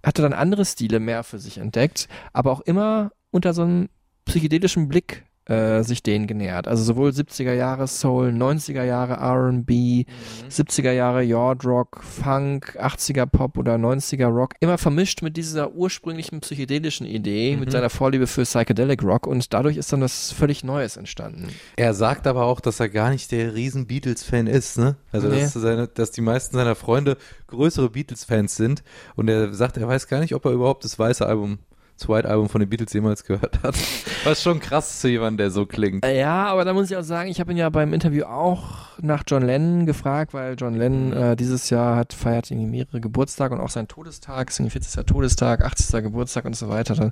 hat 0.03 0.19
er 0.19 0.23
dann 0.23 0.33
andere 0.33 0.65
Stile 0.65 1.01
mehr 1.01 1.23
für 1.23 1.39
sich 1.39 1.59
entdeckt, 1.59 2.09
aber 2.33 2.51
auch 2.51 2.63
immer 2.63 3.13
unter 3.31 3.53
so 3.53 3.63
einem 3.63 3.89
psychedelischen 4.25 4.89
Blick 4.89 5.25
äh, 5.47 5.83
sich 5.83 6.03
denen 6.03 6.27
genähert. 6.27 6.67
Also 6.67 6.83
sowohl 6.85 7.11
70er 7.11 7.53
Jahre 7.53 7.87
Soul, 7.87 8.29
90er 8.31 8.83
Jahre 8.85 9.15
R&B, 9.15 10.05
70er 10.51 10.93
Jahre 10.93 11.23
Yard 11.23 11.65
Rock, 11.65 12.03
Funk, 12.03 12.77
80er 12.81 13.27
Pop 13.27 13.59
oder 13.59 13.75
90er 13.75 14.27
Rock, 14.29 14.55
immer 14.61 14.79
vermischt 14.79 15.23
mit 15.23 15.37
dieser 15.37 15.73
ursprünglichen 15.73 16.41
psychedelischen 16.41 17.07
Idee, 17.07 17.57
mit 17.57 17.71
seiner 17.73 17.91
Vorliebe 17.91 18.27
für 18.27 18.43
Psychedelic 18.43 19.03
Rock 19.03 19.27
und 19.27 19.53
dadurch 19.53 19.77
ist 19.77 19.93
dann 19.93 20.01
was 20.01 20.33
völlig 20.33 20.65
Neues 20.65 20.97
entstanden. 20.97 21.49
Er 21.77 21.93
sagt 21.95 22.27
aber 22.27 22.45
auch, 22.45 22.61
dass 22.61 22.81
er 22.81 22.89
gar 22.89 23.11
nicht 23.11 23.31
der 23.33 23.55
riesen 23.55 23.87
Beatles-Fan 23.87 24.47
ist, 24.47 24.79
ne? 24.79 24.97
Also, 25.13 25.29
Nee. 25.29 25.41
dass, 25.43 25.53
seine, 25.55 25.89
dass 25.89 26.11
die 26.11 26.21
meisten 26.23 26.57
seiner 26.57 26.75
Freunde 26.75 27.17
größere 27.49 27.91
Beatles-Fans 27.91 28.57
sind. 28.57 28.83
Und 29.17 29.29
er 29.29 29.53
sagt, 29.55 29.77
er 29.77 29.89
weiß 29.89 30.09
gar 30.09 30.21
nicht, 30.21 30.35
ob 30.35 30.45
er 30.45 30.53
überhaupt 30.53 30.85
das 30.85 30.99
weiße 30.99 31.27
Album, 31.27 31.59
das 31.99 32.09
White 32.09 32.29
Album 32.29 32.49
von 32.49 32.61
den 32.61 32.69
Beatles 32.69 32.93
jemals 32.93 33.25
gehört 33.25 33.63
hat. 33.63 33.77
Was 34.25 34.43
schon 34.43 34.59
krass 34.61 35.01
zu 35.01 35.09
jemandem, 35.09 35.39
der 35.39 35.51
so 35.51 35.65
klingt. 35.67 36.05
Äh, 36.05 36.19
Ja, 36.19 36.47
aber 36.47 36.65
da 36.65 36.73
muss 36.73 36.91
ich 36.91 36.97
auch 36.97 37.03
sagen, 37.03 37.29
ich 37.31 37.41
habe 37.41 37.53
ihn 37.53 37.57
ja 37.59 37.69
beim 37.71 37.93
Interview 37.93 38.25
auch 38.25 38.85
nach 39.01 39.23
John 39.27 39.43
Lennon 39.43 39.87
gefragt, 39.87 40.35
weil 40.35 40.55
John 40.59 40.75
Lennon 40.75 41.13
äh, 41.13 41.37
dieses 41.37 41.71
Jahr 41.71 41.97
hat 41.97 42.13
feiert 42.13 42.51
irgendwie 42.51 42.69
mehrere 42.71 43.01
Geburtstage 43.01 43.55
und 43.55 43.61
auch 43.61 43.69
seinen 43.69 43.89
Todestag, 43.89 44.51
irgendwie 44.53 44.71
40. 44.71 45.05
Todestag, 45.07 45.65
80. 45.65 46.03
Geburtstag 46.05 46.45
und 46.45 46.55
so 46.57 46.69
weiter. 46.69 46.95
Dann 46.95 47.11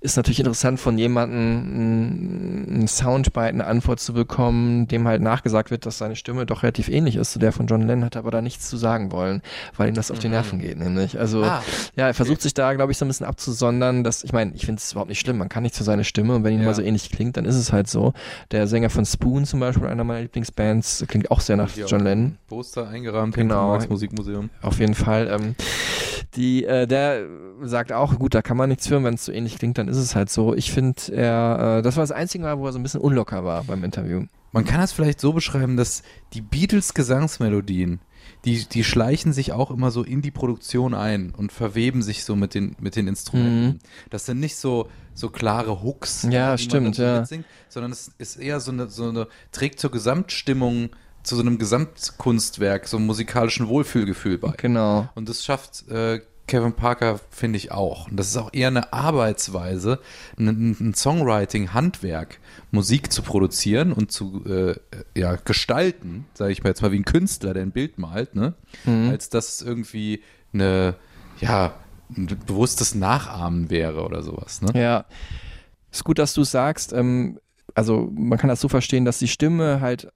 ist 0.00 0.16
natürlich 0.16 0.38
interessant 0.40 0.78
von 0.80 0.96
jemandem 0.98 2.66
einen 2.68 2.88
Soundbite, 2.88 3.48
eine 3.48 3.66
Antwort 3.66 4.00
zu 4.00 4.12
bekommen, 4.12 4.86
dem 4.88 5.06
halt 5.06 5.22
nachgesagt 5.22 5.70
wird, 5.70 5.86
dass 5.86 5.98
seine 5.98 6.16
Stimme 6.16 6.46
doch 6.46 6.62
relativ 6.62 6.88
ähnlich 6.88 7.16
ist 7.16 7.32
zu 7.32 7.38
der 7.38 7.52
von 7.52 7.66
John 7.66 7.82
Lennon, 7.82 8.04
hat 8.04 8.16
aber 8.16 8.30
da 8.30 8.40
nichts 8.42 8.68
zu 8.68 8.76
sagen 8.76 9.12
wollen, 9.12 9.42
weil 9.76 9.88
ihm 9.88 9.94
das 9.94 10.10
auf 10.10 10.18
die 10.18 10.28
Nerven 10.28 10.58
geht, 10.60 10.78
nämlich. 10.78 11.18
Also 11.18 11.42
Ah, 11.44 11.62
ja, 11.96 12.06
er 12.08 12.14
versucht 12.14 12.42
sich 12.42 12.54
da, 12.54 12.72
glaube 12.74 12.92
ich, 12.92 12.98
so 12.98 13.04
ein 13.04 13.08
bisschen 13.08 13.26
abzusondern, 13.26 13.99
dass, 14.04 14.24
ich 14.24 14.32
meine, 14.32 14.52
ich 14.54 14.66
finde 14.66 14.80
es 14.80 14.92
überhaupt 14.92 15.08
nicht 15.08 15.20
schlimm, 15.20 15.38
man 15.38 15.48
kann 15.48 15.62
nicht 15.62 15.74
zu 15.74 15.84
seiner 15.84 16.04
Stimme 16.04 16.34
und 16.34 16.44
wenn 16.44 16.52
ihn 16.54 16.60
Ja. 16.60 16.66
mal 16.66 16.74
so 16.74 16.82
ähnlich 16.82 17.10
klingt, 17.10 17.36
dann 17.36 17.44
ist 17.44 17.56
es 17.56 17.72
halt 17.72 17.88
so. 17.88 18.12
Der 18.50 18.66
Sänger 18.66 18.90
von 18.90 19.04
Spoon 19.06 19.44
zum 19.44 19.60
Beispiel, 19.60 19.86
einer 19.86 20.04
meiner 20.04 20.22
Lieblingsbands, 20.22 21.04
klingt 21.08 21.30
auch 21.30 21.40
sehr 21.40 21.56
nach 21.56 21.70
John 21.76 22.00
Lennon. 22.04 22.36
Poster 22.48 22.88
eingerahmt 22.88 23.34
Genau. 23.34 23.74
im 23.76 23.88
Musikmuseum. 23.88 24.50
Auf 24.62 24.78
jeden 24.80 24.94
Fall. 24.94 25.28
Ähm, 25.28 25.54
die, 26.36 26.64
äh, 26.64 26.86
der 26.86 27.24
sagt 27.62 27.92
auch, 27.92 28.18
gut, 28.18 28.34
da 28.34 28.42
kann 28.42 28.56
man 28.56 28.68
nichts 28.68 28.88
hören, 28.90 29.04
wenn 29.04 29.14
es 29.14 29.24
so 29.24 29.32
ähnlich 29.32 29.58
klingt, 29.58 29.78
dann 29.78 29.88
ist 29.88 29.96
es 29.96 30.14
halt 30.14 30.30
so. 30.30 30.54
Ich 30.54 30.72
finde, 30.72 31.00
er, 31.12 31.78
äh, 31.78 31.82
das 31.82 31.96
war 31.96 32.02
das 32.02 32.12
einzige 32.12 32.44
Mal, 32.44 32.58
wo 32.58 32.66
er 32.66 32.72
so 32.72 32.78
ein 32.78 32.82
bisschen 32.82 33.00
unlocker 33.00 33.44
war 33.44 33.64
beim 33.64 33.82
Interview. 33.84 34.24
Man 34.52 34.64
kann 34.64 34.80
das 34.80 34.92
vielleicht 34.92 35.20
so 35.20 35.32
beschreiben, 35.32 35.76
dass 35.76 36.02
die 36.32 36.40
Beatles 36.40 36.94
Gesangsmelodien, 36.94 38.00
die, 38.44 38.64
die 38.64 38.84
schleichen 38.84 39.32
sich 39.32 39.52
auch 39.52 39.70
immer 39.70 39.90
so 39.90 40.02
in 40.02 40.22
die 40.22 40.30
Produktion 40.30 40.94
ein 40.94 41.32
und 41.36 41.52
verweben 41.52 42.02
sich 42.02 42.24
so 42.24 42.36
mit 42.36 42.54
den, 42.54 42.74
mit 42.80 42.96
den 42.96 43.06
Instrumenten. 43.06 43.80
Das 44.08 44.26
sind 44.26 44.40
nicht 44.40 44.56
so, 44.56 44.88
so 45.14 45.28
klare 45.28 45.82
Hooks, 45.82 46.24
Mhm. 46.24 46.32
Ja, 46.32 46.56
die 46.56 46.62
stimmt, 46.62 46.98
man 46.98 47.06
ja. 47.06 47.20
mitsingt, 47.20 47.44
sondern 47.68 47.92
es 47.92 48.10
ist 48.18 48.36
eher 48.36 48.60
so 48.60 48.72
eine, 48.72 48.88
so 48.88 49.08
eine, 49.08 49.28
trägt 49.52 49.80
zur 49.80 49.90
Gesamtstimmung, 49.90 50.90
zu 51.22 51.36
so 51.36 51.42
einem 51.42 51.58
Gesamtkunstwerk, 51.58 52.88
so 52.88 52.96
einem 52.96 53.06
musikalischen 53.06 53.68
Wohlfühlgefühl 53.68 54.38
bei. 54.38 54.54
Genau. 54.56 55.08
Und 55.14 55.28
das 55.28 55.44
schafft 55.44 55.86
äh, 55.88 56.20
Kevin 56.50 56.72
Parker, 56.72 57.20
finde 57.30 57.56
ich 57.58 57.70
auch. 57.70 58.10
Und 58.10 58.16
das 58.16 58.26
ist 58.26 58.36
auch 58.36 58.52
eher 58.52 58.68
eine 58.68 58.92
Arbeitsweise, 58.92 60.00
ein, 60.36 60.76
ein 60.80 60.94
Songwriting-Handwerk, 60.94 62.40
Musik 62.72 63.12
zu 63.12 63.22
produzieren 63.22 63.92
und 63.92 64.10
zu 64.10 64.44
äh, 64.44 64.74
ja, 65.16 65.36
gestalten, 65.36 66.26
sage 66.34 66.52
ich 66.52 66.64
mal 66.64 66.70
jetzt 66.70 66.82
mal 66.82 66.90
wie 66.90 66.98
ein 66.98 67.04
Künstler, 67.04 67.54
der 67.54 67.62
ein 67.62 67.70
Bild 67.70 67.98
malt, 67.98 68.34
ne? 68.34 68.54
als 68.84 69.30
dass 69.30 69.48
es 69.48 69.62
irgendwie 69.62 70.22
eine, 70.52 70.96
ja, 71.40 71.74
ein 72.16 72.26
bewusstes 72.26 72.96
Nachahmen 72.96 73.70
wäre 73.70 74.02
oder 74.02 74.22
sowas. 74.22 74.60
Ne? 74.60 74.72
Ja. 74.74 75.04
Ist 75.92 76.02
gut, 76.02 76.18
dass 76.18 76.34
du 76.34 76.42
sagst. 76.42 76.92
Ähm, 76.92 77.38
also 77.74 78.10
man 78.12 78.38
kann 78.38 78.48
das 78.48 78.60
so 78.60 78.68
verstehen, 78.68 79.04
dass 79.04 79.20
die 79.20 79.28
Stimme 79.28 79.80
halt 79.80 80.12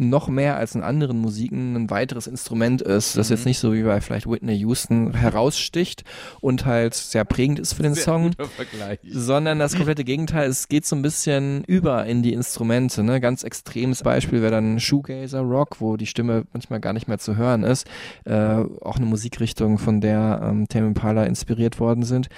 noch 0.00 0.28
mehr 0.28 0.56
als 0.56 0.74
in 0.74 0.82
anderen 0.82 1.18
Musiken 1.20 1.76
ein 1.76 1.90
weiteres 1.90 2.26
Instrument 2.26 2.82
ist, 2.82 3.16
das 3.16 3.28
jetzt 3.28 3.46
nicht 3.46 3.58
so 3.58 3.72
wie 3.74 3.82
bei 3.82 4.00
vielleicht 4.00 4.28
Whitney 4.28 4.56
Houston 4.58 5.14
heraussticht 5.14 6.04
und 6.40 6.66
halt 6.66 6.94
sehr 6.94 7.24
prägend 7.24 7.58
ist 7.58 7.74
für 7.74 7.82
den 7.82 7.94
Song, 7.94 8.32
Vergleich. 8.56 8.98
sondern 9.08 9.58
das 9.58 9.76
komplette 9.76 10.04
Gegenteil, 10.04 10.48
es 10.48 10.68
geht 10.68 10.86
so 10.86 10.96
ein 10.96 11.02
bisschen 11.02 11.64
über 11.64 12.06
in 12.06 12.22
die 12.22 12.32
Instrumente. 12.32 13.02
Ne? 13.02 13.20
Ganz 13.20 13.42
extremes 13.44 14.02
Beispiel 14.02 14.42
wäre 14.42 14.52
dann 14.52 14.80
Shoegazer 14.80 15.40
Rock, 15.40 15.80
wo 15.80 15.96
die 15.96 16.06
Stimme 16.06 16.44
manchmal 16.52 16.80
gar 16.80 16.92
nicht 16.92 17.08
mehr 17.08 17.18
zu 17.18 17.36
hören 17.36 17.62
ist. 17.62 17.86
Äh, 18.24 18.64
auch 18.80 18.96
eine 18.96 19.06
Musikrichtung, 19.06 19.78
von 19.78 20.00
der 20.00 20.40
ähm, 20.42 20.66
Tame 20.68 20.88
Impala 20.88 21.24
inspiriert 21.24 21.78
worden 21.80 22.04
sind. 22.04 22.28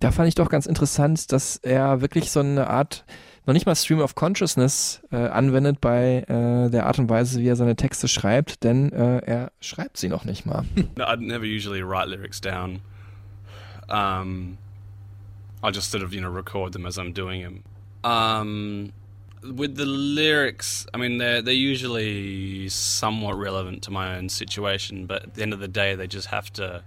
Da 0.00 0.10
fand 0.10 0.28
ich 0.28 0.34
doch 0.34 0.48
ganz 0.48 0.66
interessant, 0.66 1.32
dass 1.32 1.56
er 1.56 2.00
wirklich 2.00 2.30
so 2.30 2.40
eine 2.40 2.68
Art 2.68 3.04
noch 3.46 3.54
nicht 3.54 3.66
mal 3.66 3.74
Stream 3.74 4.00
of 4.00 4.14
Consciousness 4.14 5.00
äh, 5.10 5.16
anwendet 5.16 5.80
bei 5.80 6.24
äh, 6.28 6.70
der 6.70 6.86
Art 6.86 6.98
und 6.98 7.08
Weise, 7.10 7.40
wie 7.40 7.48
er 7.48 7.56
seine 7.56 7.76
Texte 7.76 8.08
schreibt, 8.08 8.62
denn 8.62 8.92
äh, 8.92 9.18
er 9.18 9.52
schreibt 9.60 9.96
sie 9.96 10.08
noch 10.08 10.24
nicht 10.24 10.46
mal. 10.46 10.64
No, 10.96 11.04
I'd 11.04 11.20
never 11.20 11.44
usually 11.44 11.82
write 11.82 12.08
lyrics 12.08 12.40
down. 12.40 12.80
Um, 13.88 14.58
I 15.62 15.70
just 15.70 15.90
sort 15.90 16.02
of, 16.02 16.12
you 16.12 16.20
know, 16.20 16.30
record 16.30 16.72
them 16.72 16.86
as 16.86 16.98
I'm 16.98 17.12
doing 17.12 17.42
them. 17.42 17.64
Um, 18.04 18.92
with 19.42 19.76
the 19.76 19.86
lyrics, 19.86 20.86
I 20.94 20.98
mean, 20.98 21.18
they're 21.18 21.42
they're 21.42 21.52
usually 21.54 22.68
somewhat 22.68 23.36
relevant 23.36 23.82
to 23.84 23.90
my 23.90 24.16
own 24.16 24.28
situation, 24.28 25.06
but 25.06 25.24
at 25.24 25.34
the 25.34 25.42
end 25.42 25.52
of 25.52 25.60
the 25.60 25.68
day, 25.68 25.94
they 25.94 26.06
just 26.06 26.28
have 26.28 26.52
to 26.54 26.82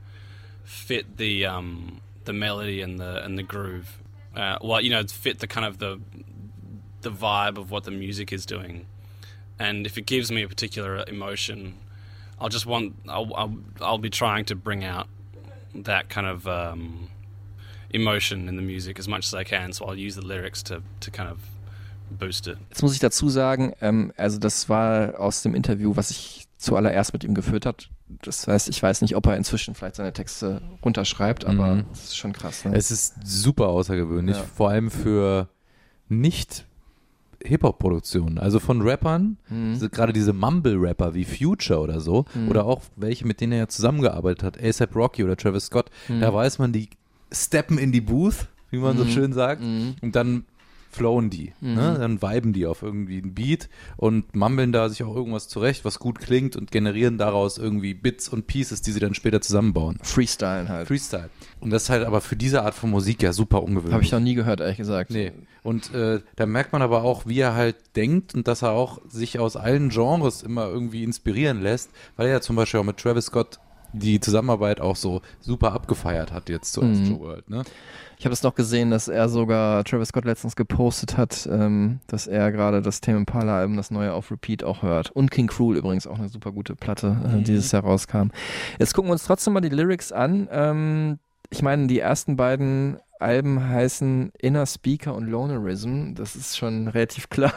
fit 0.64 1.18
the 1.18 1.46
um, 1.46 2.02
the 2.26 2.34
melody 2.34 2.82
and 2.82 3.00
the 3.00 3.24
and 3.24 3.38
the 3.38 3.44
groove. 3.44 4.02
Uh, 4.36 4.58
well, 4.62 4.82
you 4.82 4.90
know, 4.90 5.04
fit 5.04 5.40
the 5.40 5.48
kind 5.48 5.66
of 5.66 5.78
the 5.78 6.00
the 7.06 7.12
vibe 7.12 7.58
of 7.62 7.70
what 7.72 7.84
the 7.86 7.92
music 7.92 8.34
is 8.34 8.46
doing. 8.46 8.86
And 9.58 9.86
if 9.88 9.98
it 9.98 10.06
gives 10.06 10.30
me 10.32 10.44
a 10.44 10.48
particular 10.48 11.06
emotion, 11.08 11.76
I'll 12.42 12.50
just 12.52 12.66
want 12.66 12.94
I'll 13.08 13.32
I'll, 13.36 13.54
I'll 13.80 14.02
be 14.02 14.10
trying 14.10 14.46
to 14.46 14.56
bring 14.56 14.84
out 14.84 15.08
that 15.86 16.10
kind 16.10 16.28
of 16.28 16.46
um, 16.48 17.08
emotion 17.90 18.50
in 18.50 18.56
the 18.58 18.62
music 18.62 19.00
as 19.00 19.08
much 19.08 19.26
as 19.28 19.34
I 19.34 19.44
can. 19.44 19.72
So 19.74 19.86
I'll 19.86 19.98
use 20.08 20.16
the 20.16 20.26
lyrics 20.26 20.62
to 20.64 20.82
to 21.00 21.12
kind 21.12 21.30
of 21.30 21.38
boost 22.20 22.48
it. 22.48 22.58
Jetzt 22.70 22.82
muss 22.84 22.94
ich 22.94 23.00
dazu 23.00 23.30
sagen, 23.30 23.74
ähm, 23.82 24.12
also 24.18 24.38
das 24.40 24.68
war 24.70 25.20
aus 25.20 25.42
dem 25.44 25.56
Interview, 25.56 25.96
was 25.96 26.12
ich 26.12 26.46
zuallererst 26.58 27.14
mit 27.14 27.24
ihm 27.24 27.34
geführt 27.34 27.66
hat. 27.66 27.90
Das 28.22 28.48
heißt, 28.48 28.70
ich 28.70 28.82
weiß 28.84 29.02
nicht, 29.02 29.16
ob 29.16 29.26
er 29.28 29.36
inzwischen 29.38 29.74
vielleicht 29.76 29.96
seine 29.96 30.14
Texte 30.14 30.62
runterschreibt, 30.84 31.46
aber 31.46 31.76
Mhm. 31.76 31.86
das 31.90 32.04
ist 32.06 32.18
schon 32.18 32.34
krass. 32.34 32.64
Ne? 32.66 32.76
Es 32.76 32.92
ist 32.92 33.16
super 33.24 33.68
außergewöhnlich, 33.70 34.38
Ja. 34.38 34.44
vor 34.44 34.70
allem 34.70 34.92
für 34.92 35.48
nicht 36.08 36.66
Hip-Hop-Produktionen. 37.46 38.38
Also 38.38 38.60
von 38.60 38.82
Rappern, 38.82 39.38
Mhm. 39.50 39.80
gerade 39.92 40.14
diese 40.14 40.34
Mumble-Rapper 40.34 41.14
wie 41.14 41.26
Future 41.26 41.80
oder 41.80 42.00
so, 42.00 42.26
Mhm. 42.34 42.50
oder 42.50 42.66
auch 42.66 42.82
welche, 42.96 43.26
mit 43.26 43.42
denen 43.42 43.54
er 43.54 43.60
ja 43.60 43.68
zusammengearbeitet 43.68 44.44
hat, 44.44 44.62
ASAP 44.64 44.96
Rocky 44.96 45.24
oder 45.24 45.36
Travis 45.38 45.66
Scott, 45.66 45.90
Mhm. 46.08 46.22
da 46.22 46.34
weiß 46.34 46.60
man, 46.60 46.72
die 46.74 46.90
steppen 47.32 47.78
in 47.78 47.92
die 47.92 48.02
Booth, 48.02 48.48
wie 48.72 48.78
man 48.78 48.98
so 48.98 49.04
Mhm. 49.06 49.10
schön 49.10 49.34
sagt, 49.34 49.62
Mhm. 49.62 49.96
und 50.02 50.16
dann 50.16 50.46
flowen 50.96 51.30
die. 51.30 51.54
Mhm. 51.62 51.76
Ne? 51.76 51.98
Dann 52.00 52.22
viben 52.22 52.54
die 52.54 52.66
auf 52.66 52.82
irgendwie 52.82 53.22
einen 53.22 53.34
Beat 53.36 53.70
und 53.98 54.36
mumbeln 54.36 54.72
da 54.72 54.90
sich 54.90 55.04
auch 55.04 55.16
irgendwas 55.16 55.48
zurecht, 55.48 55.86
was 55.86 56.00
gut 56.00 56.20
klingt 56.20 56.56
und 56.56 56.72
generieren 56.72 57.18
daraus 57.18 57.58
irgendwie 57.58 57.94
Bits 57.94 58.30
und 58.30 58.48
Pieces, 58.48 58.82
die 58.82 58.92
sie 58.92 59.00
dann 59.00 59.14
später 59.14 59.42
zusammenbauen. 59.42 60.00
Freestyle 60.02 60.68
halt. 60.68 60.88
Freestyle. 60.88 61.30
Und 61.60 61.70
das 61.70 61.84
ist 61.84 61.90
halt 61.90 62.06
aber 62.06 62.22
für 62.22 62.36
diese 62.36 62.64
Art 62.64 62.74
von 62.74 62.90
Musik 62.90 63.22
ja 63.22 63.34
super 63.34 63.62
ungewöhnlich. 63.64 63.94
Habe 63.94 64.04
ich 64.04 64.12
noch 64.12 64.20
nie 64.20 64.36
gehört, 64.36 64.60
ehrlich 64.60 64.78
gesagt. 64.78 65.12
Nee. 65.12 65.32
Und 65.64 65.94
äh, 65.94 66.22
da 66.36 66.46
merkt 66.46 66.74
man 66.74 66.82
aber 66.82 67.04
auch, 67.04 67.26
wie 67.26 67.40
er 67.40 67.56
halt 67.56 67.76
denkt 67.96 68.36
und 68.36 68.48
dass 68.48 68.62
er 68.62 68.72
auch 68.72 69.02
sich 69.08 69.40
aus 69.40 69.56
allen 69.56 69.90
Genres 69.90 70.44
immer 70.44 70.68
irgendwie 70.68 71.04
inspirieren 71.04 71.62
lässt, 71.62 71.90
weil 72.16 72.28
er 72.28 72.34
ja 72.34 72.42
zum 72.42 72.56
Beispiel 72.56 72.80
auch 72.80 72.84
mit 72.86 72.98
Travis 72.98 73.26
Scott 73.26 73.60
die 73.94 74.20
Zusammenarbeit 74.20 74.82
auch 74.82 74.96
so 74.96 75.22
super 75.40 75.72
abgefeiert 75.72 76.32
hat 76.34 76.50
jetzt 76.50 76.74
zu 76.74 76.82
Mhm. 76.82 76.92
Astro 77.04 77.20
World. 77.22 77.50
Ne? 77.50 77.64
Ich 78.18 78.26
habe 78.26 78.34
es 78.34 78.44
noch 78.44 78.56
gesehen, 78.56 78.92
dass 78.92 79.08
er 79.08 79.28
sogar 79.30 79.84
Travis 79.84 80.10
Scott 80.10 80.26
letztens 80.26 80.56
gepostet 80.56 81.18
hat, 81.18 81.48
ähm, 81.52 82.00
dass 82.08 82.28
er 82.28 82.52
gerade 82.52 82.82
das 82.82 83.02
Tame 83.02 83.18
Impala 83.18 83.58
Album, 83.58 83.76
das 83.78 83.92
neue 83.92 84.14
auf 84.14 84.32
Repeat 84.32 84.64
auch 84.64 84.82
hört. 84.84 85.12
Und 85.12 85.32
King 85.32 85.48
Cruel 85.48 85.78
übrigens 85.78 86.08
auch 86.08 86.18
eine 86.18 86.30
super 86.30 86.52
gute 86.52 86.76
Platte, 86.76 87.18
äh, 87.26 87.28
Mhm. 87.38 87.44
dieses 87.44 87.72
Jahr 87.72 87.84
rauskam. 87.84 88.30
Jetzt 88.80 88.94
gucken 88.94 89.10
wir 89.10 89.14
uns 89.14 89.26
trotzdem 89.26 89.54
mal 89.54 89.62
die 89.62 89.70
Lyrics 89.70 90.12
an. 90.12 90.48
Ähm, 90.52 91.20
ich 91.50 91.62
meine, 91.62 91.88
die 91.88 92.00
ersten 92.00 92.36
beiden 92.36 92.98
Alben 93.20 93.70
heißen 93.70 94.32
Inner 94.40 94.66
Speaker 94.66 95.16
und 95.16 95.28
Lonerism. 95.28 96.16
Das 96.16 96.36
ist 96.36 96.58
schon 96.58 96.88
relativ 96.90 97.30
klar, 97.30 97.54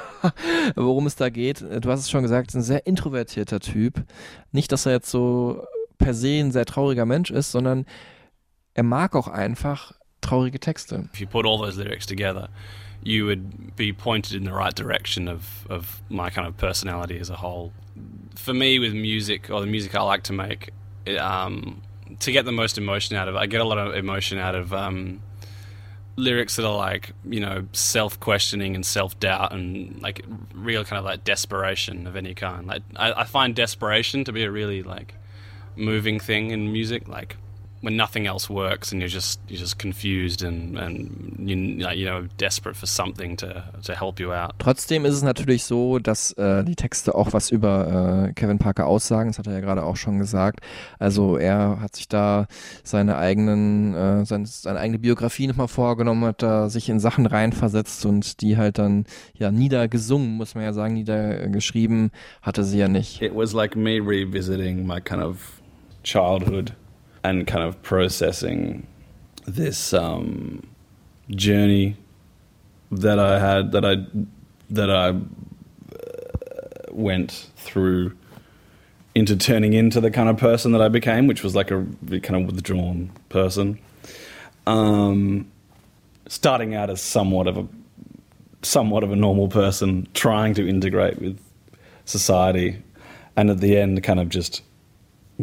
worum 0.77 1.07
es 1.07 1.17
da 1.17 1.31
geht. 1.31 1.63
Du 1.63 1.91
hast 1.91 2.01
es 2.01 2.11
schon 2.11 2.23
gesagt, 2.23 2.55
ein 2.55 2.63
sehr 2.63 2.87
introvertierter 2.87 3.61
Typ. 3.61 4.05
Nicht, 4.53 4.71
dass 4.73 4.87
er 4.87 4.93
jetzt 4.93 5.11
so 5.11 5.65
per 5.99 6.15
se 6.15 6.39
ein 6.39 6.53
sehr 6.53 6.65
trauriger 6.65 7.07
Mensch 7.07 7.31
ist, 7.31 7.51
sondern 7.51 7.87
er 8.75 8.85
mag 8.85 9.17
auch 9.17 9.27
einfach 9.27 9.93
traurige 10.23 10.59
Texte. 10.59 11.09
If 11.13 11.21
you 11.21 11.27
put 11.27 11.47
all 11.47 11.59
those 11.59 11.77
lyrics 11.77 12.07
together, 12.07 12.49
you 13.03 13.25
would 13.27 13.77
be 13.77 13.93
pointed 13.93 14.35
in 14.35 14.45
the 14.45 14.53
right 14.53 14.75
direction 14.75 15.29
of, 15.29 15.67
of 15.71 16.03
my 16.09 16.31
kind 16.31 16.47
of 16.47 16.57
personality 16.57 17.19
as 17.19 17.31
a 17.31 17.37
whole. 17.37 17.73
For 18.35 18.55
me, 18.55 18.79
with 18.79 18.93
music 18.93 19.51
or 19.51 19.61
the 19.61 19.67
music 19.67 19.95
I 19.95 20.03
like 20.03 20.25
to 20.25 20.33
make, 20.33 20.71
it, 21.07 21.17
um, 21.17 21.83
to 22.21 22.33
get 22.33 22.45
the 22.45 22.53
most 22.53 22.79
emotion 22.79 23.17
out 23.17 23.29
of 23.29 23.35
it, 23.35 23.39
I 23.39 23.47
get 23.47 23.61
a 23.61 23.65
lot 23.65 23.79
of 23.79 23.95
emotion 23.95 24.39
out 24.39 24.55
of 24.55 24.73
um, 24.73 25.23
lyrics 26.17 26.57
that 26.57 26.67
are 26.67 26.77
like 26.77 27.13
you 27.25 27.39
know 27.39 27.67
self-questioning 27.73 28.75
and 28.75 28.85
self-doubt 28.85 29.53
and 29.53 30.03
like 30.03 30.25
real 30.53 30.85
kind 30.85 30.99
of 30.99 31.05
like 31.05 31.25
desperation 31.25 32.07
of 32.07 32.17
any 32.17 32.35
kind. 32.35 32.67
Like 32.67 32.83
I, 32.97 33.13
I 33.13 33.25
find 33.25 33.55
desperation 33.55 34.25
to 34.25 34.33
be 34.33 34.45
a 34.45 34.51
really 34.51 34.83
like 34.83 35.15
moving 35.77 36.19
thing 36.19 36.51
in 36.51 36.73
music. 36.73 37.09
Like 37.09 37.37
when 37.81 37.97
nothing 37.97 38.27
else 38.27 38.51
works 38.51 38.93
and 38.93 39.01
you're 39.01 39.13
just 39.13 39.41
you're 39.49 39.61
just 39.61 39.79
confused 39.79 40.43
and 40.43 40.77
and 40.79 41.37
you, 41.39 41.57
you 41.57 42.05
know 42.07 42.27
desperate 42.37 42.77
for 42.77 42.87
something 42.87 43.37
to 43.37 43.65
to 43.85 43.95
help 43.95 44.19
you 44.19 44.33
out. 44.33 44.53
Trotzdem 44.59 45.05
ist 45.05 45.15
es 45.15 45.23
natürlich 45.23 45.65
so, 45.65 45.99
dass 45.99 46.33
äh, 46.33 46.65
die 46.65 46.75
Texte 46.75 47.15
auch 47.15 47.33
was 47.33 47.51
über 47.51 48.29
äh, 48.29 48.33
Kevin 48.33 48.59
Parker 48.59 48.87
aussagen. 48.87 49.31
Das 49.31 49.39
hat 49.39 49.47
er 49.47 49.55
ja 49.55 49.61
gerade 49.61 49.85
auch 49.85 49.97
schon 49.97 50.19
gesagt. 50.19 50.61
Also 50.99 51.37
er 51.37 51.81
hat 51.81 51.97
sich 51.97 52.09
da 52.09 52.47
seine 52.83 53.17
eigenen, 53.17 53.95
äh, 53.95 54.25
sein, 54.25 54.45
seine 54.47 54.81
eigene 54.81 54.99
Biografie 54.99 55.47
nochmal 55.47 55.69
vorgenommen, 55.69 56.25
hat 56.25 56.43
da 56.43 56.69
sich 56.69 56.89
in 56.89 57.01
Sachen 57.01 57.27
reinversetzt 57.27 58.05
und 58.07 58.41
die 58.41 58.57
halt 58.57 58.79
dann 58.79 59.05
ja 59.35 59.51
niedergesungen, 59.51 60.37
muss 60.37 60.55
man 60.55 60.65
ja 60.65 60.73
sagen, 60.73 60.95
niedergeschrieben 60.95 62.11
hatte 62.43 62.65
sie 62.65 62.79
ja 62.79 62.89
nicht. 62.89 63.23
It 63.23 63.35
was 63.35 63.53
like 63.53 63.77
me 63.77 64.01
revisiting 64.01 64.87
my 64.87 65.01
kind 65.01 65.23
of 65.23 65.61
childhood 66.03 66.73
and 67.25 67.47
kind 67.47 67.65
of 67.65 67.81
processing 67.83 68.87
this 69.47 69.93
um, 69.93 70.67
journey 71.31 71.97
that 72.91 73.19
I 73.19 73.39
had 73.39 73.73
that 73.73 73.85
I 73.85 73.97
that 74.71 74.91
I 74.91 75.09
uh, 75.09 76.93
went 76.93 77.51
through 77.57 78.17
into 79.15 79.37
turning 79.37 79.73
into 79.73 80.01
the 80.01 80.11
kind 80.11 80.29
of 80.29 80.37
person 80.37 80.73
that 80.73 80.83
I 80.83 80.89
became, 80.89 81.27
which 81.27 81.43
was 81.43 81.55
like 81.55 81.71
a 81.71 81.85
kind 82.21 82.37
of 82.37 82.47
withdrawn 82.47 83.11
person. 83.29 83.79
Um, 84.67 85.51
starting 86.29 86.75
out 86.75 86.91
as 86.91 87.01
somewhat 87.01 87.47
of 87.47 87.57
a 87.57 87.69
somewhat 88.63 89.03
of 89.03 89.13
a 89.13 89.17
normal 89.17 89.49
person, 89.49 90.09
trying 90.15 90.55
to 90.55 90.69
integrate 90.69 91.21
with 91.21 91.41
society, 92.05 92.83
and 93.37 93.51
at 93.51 93.61
the 93.61 93.77
end, 93.77 94.03
kind 94.03 94.21
of 94.21 94.29
just 94.29 94.63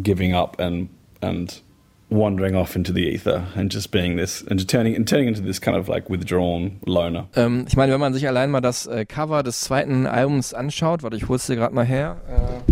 giving 0.01 0.33
up 0.33 0.59
and 0.59 0.89
and 1.21 1.61
wandering 2.09 2.55
off 2.55 2.75
into 2.75 2.93
the 2.93 2.99
ether 3.13 3.43
and 3.55 3.73
just 3.73 3.91
being 3.91 4.15
this 4.15 4.43
and 4.47 4.67
turning 4.69 4.95
and 4.95 5.07
turning 5.07 5.27
into 5.27 5.41
this 5.41 5.59
kind 5.59 5.75
of 5.75 5.87
like 5.87 6.09
withdrawn 6.09 6.79
loner. 6.85 7.27
Ähm, 7.35 7.65
ich 7.67 7.75
meine, 7.75 7.91
wenn 7.93 7.99
man 7.99 8.13
sich 8.13 8.27
allein 8.27 8.51
mal 8.51 8.61
das 8.61 8.85
äh, 8.87 9.05
Cover 9.05 9.41
des 9.43 9.61
zweiten 9.61 10.05
Albums 10.05 10.53
anschaut, 10.53 11.01
warte, 11.03 11.17
ich 11.17 11.27
hol's 11.27 11.47
dir 11.47 11.55
gerade 11.55 11.73
mal 11.73 11.85
her. 11.85 12.17
Äh, 12.29 12.71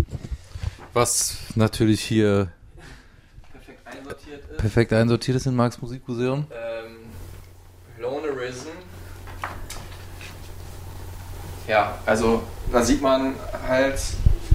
Was 0.92 1.38
natürlich 1.56 2.00
hier 2.00 2.48
perfekt 3.52 3.82
einsortiert 3.86 4.40
ist. 4.50 4.56
perfekt 4.58 4.92
einsortiert 4.92 5.36
ist 5.36 5.46
in 5.46 5.56
Marx 5.56 5.82
Musikmuseum. 5.82 6.46
Ähm, 6.52 6.96
Lonerism. 8.00 8.68
Ja, 11.66 11.98
also 12.06 12.42
da 12.70 12.82
sieht 12.82 13.00
man 13.02 13.34
halt, 13.66 13.98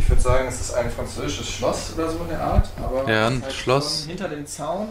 ich 0.09 0.13
würde 0.13 0.23
sagen, 0.23 0.47
es 0.47 0.59
ist 0.59 0.73
ein 0.73 0.89
französisches 0.89 1.47
Schloss 1.47 1.93
oder 1.93 2.09
so 2.09 2.17
in 2.23 2.29
der 2.29 2.41
Art, 2.41 2.67
aber 2.77 3.07
Ja, 3.07 3.27
es 3.27 3.31
ein 3.31 3.37
ist 3.37 3.43
halt 3.43 3.53
Schloss. 3.53 3.99
Von 4.01 4.09
hinter 4.09 4.27
dem 4.29 4.45
Zaun, 4.47 4.87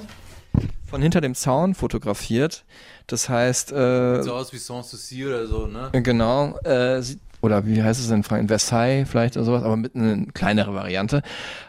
von 0.87 1.03
hinter 1.03 1.21
dem 1.21 1.35
Zaun 1.35 1.75
fotografiert. 1.75 2.65
Das 3.09 3.29
heißt, 3.29 3.73
äh, 3.73 4.23
so 4.23 4.35
aus 4.35 4.53
wie 4.53 4.59
Sanssouci 4.59 5.27
oder 5.27 5.49
so, 5.49 5.67
ne? 5.67 5.91
Genau, 6.05 6.57
äh, 6.59 7.03
sieht- 7.03 7.19
oder 7.41 7.67
wie 7.67 7.83
heißt 7.83 7.99
es 7.99 8.09
in 8.11 8.23
Frankreich? 8.23 8.47
Versailles 8.47 9.09
vielleicht 9.11 9.37
oder 9.37 9.45
sowas, 9.45 9.65
aber 9.65 9.77
mit 9.77 9.97
einer 9.97 10.25
kleinere 10.35 10.73
Variante. 10.73 11.23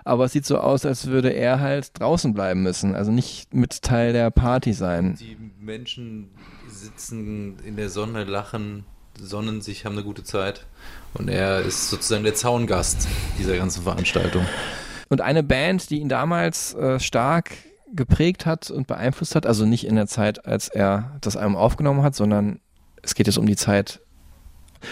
Aber 0.05 0.25
es 0.25 0.31
sieht 0.33 0.45
so 0.45 0.59
aus, 0.59 0.85
als 0.85 1.07
würde 1.07 1.29
er 1.31 1.59
halt 1.59 1.99
draußen 1.99 2.35
bleiben 2.35 2.61
müssen, 2.61 2.93
also 2.93 3.11
nicht 3.11 3.51
mit 3.51 3.81
Teil 3.81 4.13
der 4.13 4.29
Party 4.29 4.73
sein. 4.73 5.15
Die 5.19 5.37
Menschen 5.59 6.29
sitzen 6.67 7.57
in 7.65 7.77
der 7.77 7.89
Sonne, 7.89 8.25
lachen, 8.25 8.85
sonnen 9.19 9.61
sich, 9.61 9.85
haben 9.85 9.93
eine 9.93 10.03
gute 10.03 10.23
Zeit. 10.23 10.67
Und 11.13 11.29
er 11.29 11.61
ist 11.61 11.89
sozusagen 11.89 12.23
der 12.23 12.35
Zaungast 12.35 13.07
dieser 13.37 13.57
ganzen 13.57 13.83
Veranstaltung. 13.83 14.45
Und 15.09 15.21
eine 15.21 15.43
Band, 15.43 15.89
die 15.89 15.99
ihn 15.99 16.09
damals 16.09 16.75
äh, 16.75 16.99
stark 16.99 17.51
geprägt 17.93 18.45
hat 18.45 18.69
und 18.69 18.87
beeinflusst 18.87 19.35
hat, 19.35 19.45
also 19.45 19.65
nicht 19.65 19.85
in 19.85 19.95
der 19.95 20.07
Zeit, 20.07 20.45
als 20.45 20.67
er 20.67 21.17
das 21.21 21.35
Album 21.35 21.55
aufgenommen 21.55 22.03
hat, 22.03 22.15
sondern 22.15 22.59
es 23.01 23.15
geht 23.15 23.27
jetzt 23.27 23.37
um 23.37 23.47
die 23.47 23.55
Zeit, 23.55 24.01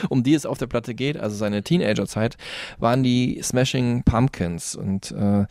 um 0.10 0.24
die 0.24 0.34
es 0.34 0.46
auf 0.46 0.58
der 0.58 0.68
Platte 0.68 0.96
geht, 0.96 1.18
also 1.18 1.36
seine 1.36 1.64
Teenagerzeit, 1.64 2.38
waren 2.80 3.04
die 3.04 3.40
Smashing 3.44 4.04
Pumpkins. 4.04 4.76
Und 4.76 5.12
äh, 5.12 5.46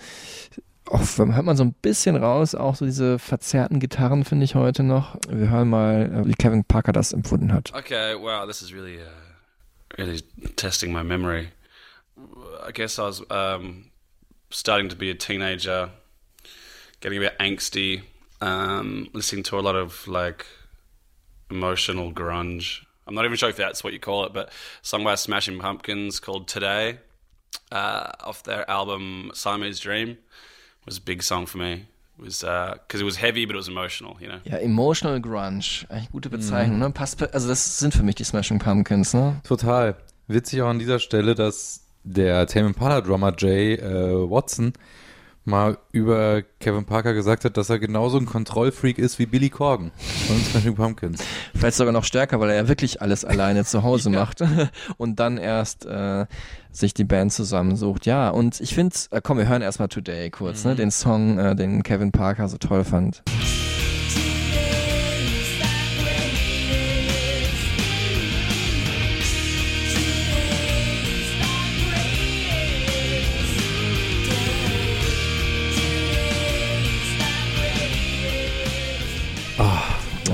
auch, 0.91 1.01
hört 1.19 1.45
man 1.45 1.57
so 1.57 1.65
ein 1.65 1.75
bisschen 1.75 2.17
raus, 2.17 2.55
auch 2.55 2.75
so 2.77 2.85
diese 2.85 3.19
verzerrten 3.19 3.81
Gitarren 3.81 4.25
finde 4.25 4.45
ich 4.45 4.55
heute 4.55 4.83
noch. 4.83 5.17
Wir 5.29 5.51
hören 5.51 5.69
mal, 5.69 6.25
äh, 6.25 6.29
wie 6.29 6.35
Kevin 6.35 6.65
Parker 6.65 6.93
das 6.93 7.13
empfunden 7.13 7.53
hat. 7.53 7.73
Okay, 7.77 8.15
wow, 8.19 8.47
this 8.47 8.63
is 8.63 8.73
really, 8.73 8.97
uh, 8.97 9.26
really 9.99 10.21
testing 10.57 10.93
my 10.93 11.03
memory. 11.03 11.51
I 12.63 12.71
guess 12.73 12.99
I 12.99 13.05
was 13.05 13.23
um, 13.31 13.91
starting 14.51 14.89
to 14.89 14.97
be 14.97 15.11
a 15.11 15.15
teenager, 15.15 15.91
getting 17.01 17.19
a 17.19 17.23
bit 17.23 17.39
angsty, 17.39 18.03
um, 18.41 19.09
listening 19.13 19.43
to 19.45 19.59
a 19.59 19.61
lot 19.61 19.77
of 19.77 20.07
like 20.09 20.47
emotional 21.51 22.13
grunge. 22.13 22.85
I'm 23.07 23.15
not 23.15 23.25
even 23.25 23.37
sure 23.37 23.49
if 23.49 23.57
that's 23.57 23.85
what 23.85 23.93
you 23.93 24.01
call 24.01 24.25
it, 24.25 24.33
but 24.33 24.51
song 24.83 25.05
by 25.05 25.15
Smashing 25.15 25.59
Pumpkins 25.59 26.19
called 26.19 26.49
"Today" 26.49 26.99
uh, 27.71 28.11
off 28.21 28.43
their 28.43 28.69
album 28.71 29.31
"Siamese 29.35 29.79
Dream" 29.79 30.19
was 30.85 30.99
a 30.99 31.01
big 31.01 31.23
song 31.23 31.47
for 31.47 31.59
me. 31.59 31.87
Was 32.19 32.41
because 32.41 33.03
it 33.03 33.05
was 33.05 33.21
heavy, 33.21 33.45
but 33.45 33.55
it 33.55 33.59
was 33.59 33.69
emotional, 33.69 34.17
you 34.21 34.29
know. 34.29 34.39
Ja, 34.45 34.57
Emotional 34.57 35.21
Grunge, 35.21 35.85
eigentlich 35.91 36.11
gute 36.11 36.31
Bezeichnung, 36.31 36.79
ne? 36.79 36.91
Passt, 36.91 37.23
also 37.35 37.49
das 37.49 37.79
sind 37.79 37.93
für 37.93 38.03
mich 38.03 38.15
die 38.15 38.25
Smashing 38.25 38.59
Pumpkins, 38.59 39.13
ne? 39.13 39.41
Total. 39.45 39.97
Witzig 40.27 40.63
auch 40.63 40.69
an 40.69 40.79
dieser 40.79 40.99
Stelle, 40.99 41.35
dass 41.35 41.87
der 42.05 42.47
Tame 42.47 42.69
Impala 42.69 43.01
Drummer 43.03 43.35
Jay 43.37 43.75
äh, 43.75 44.31
Watson 44.31 44.73
mal 45.47 45.79
über 45.93 46.43
Kevin 46.61 46.85
Parker 46.85 47.15
gesagt 47.15 47.45
hat, 47.45 47.57
dass 47.57 47.71
er 47.71 47.79
genauso 47.79 48.19
ein 48.19 48.27
Kontrollfreak 48.27 48.99
ist 48.99 49.19
wie 49.19 49.27
Billy 49.27 49.49
Corgan 49.49 49.93
von 50.27 50.37
Smashing 50.39 50.75
Pumpkins. 50.75 51.23
Vielleicht 51.55 51.77
sogar 51.77 51.93
noch 51.93 52.05
stärker, 52.05 52.41
weil 52.41 52.51
er 52.51 52.57
ja 52.57 52.69
wirklich 52.69 53.01
alles 53.01 53.25
alleine 53.25 53.65
zu 53.65 53.83
Hause 53.83 54.11
macht 54.11 54.43
und 54.97 55.21
dann 55.21 55.39
erst 55.39 55.87
äh, 55.87 56.27
sich 56.73 56.95
die 56.95 57.05
Band 57.05 57.33
zusammensucht. 57.33 58.07
Ja, 58.07 58.31
und 58.31 58.61
ich 58.61 58.75
finde, 58.75 58.97
äh, 59.11 59.21
komm, 59.23 59.39
wir 59.39 59.49
hören 59.49 59.63
erstmal 59.63 59.89
Today 59.89 60.31
kurz, 60.31 60.65
ne? 60.65 60.75
Den 60.75 60.91
Song, 60.91 61.39
äh, 61.39 61.57
den 61.57 61.83
Kevin 61.83 62.13
Parker 62.13 62.49
so 62.49 62.59
toll 62.59 62.85
fand. 62.85 63.23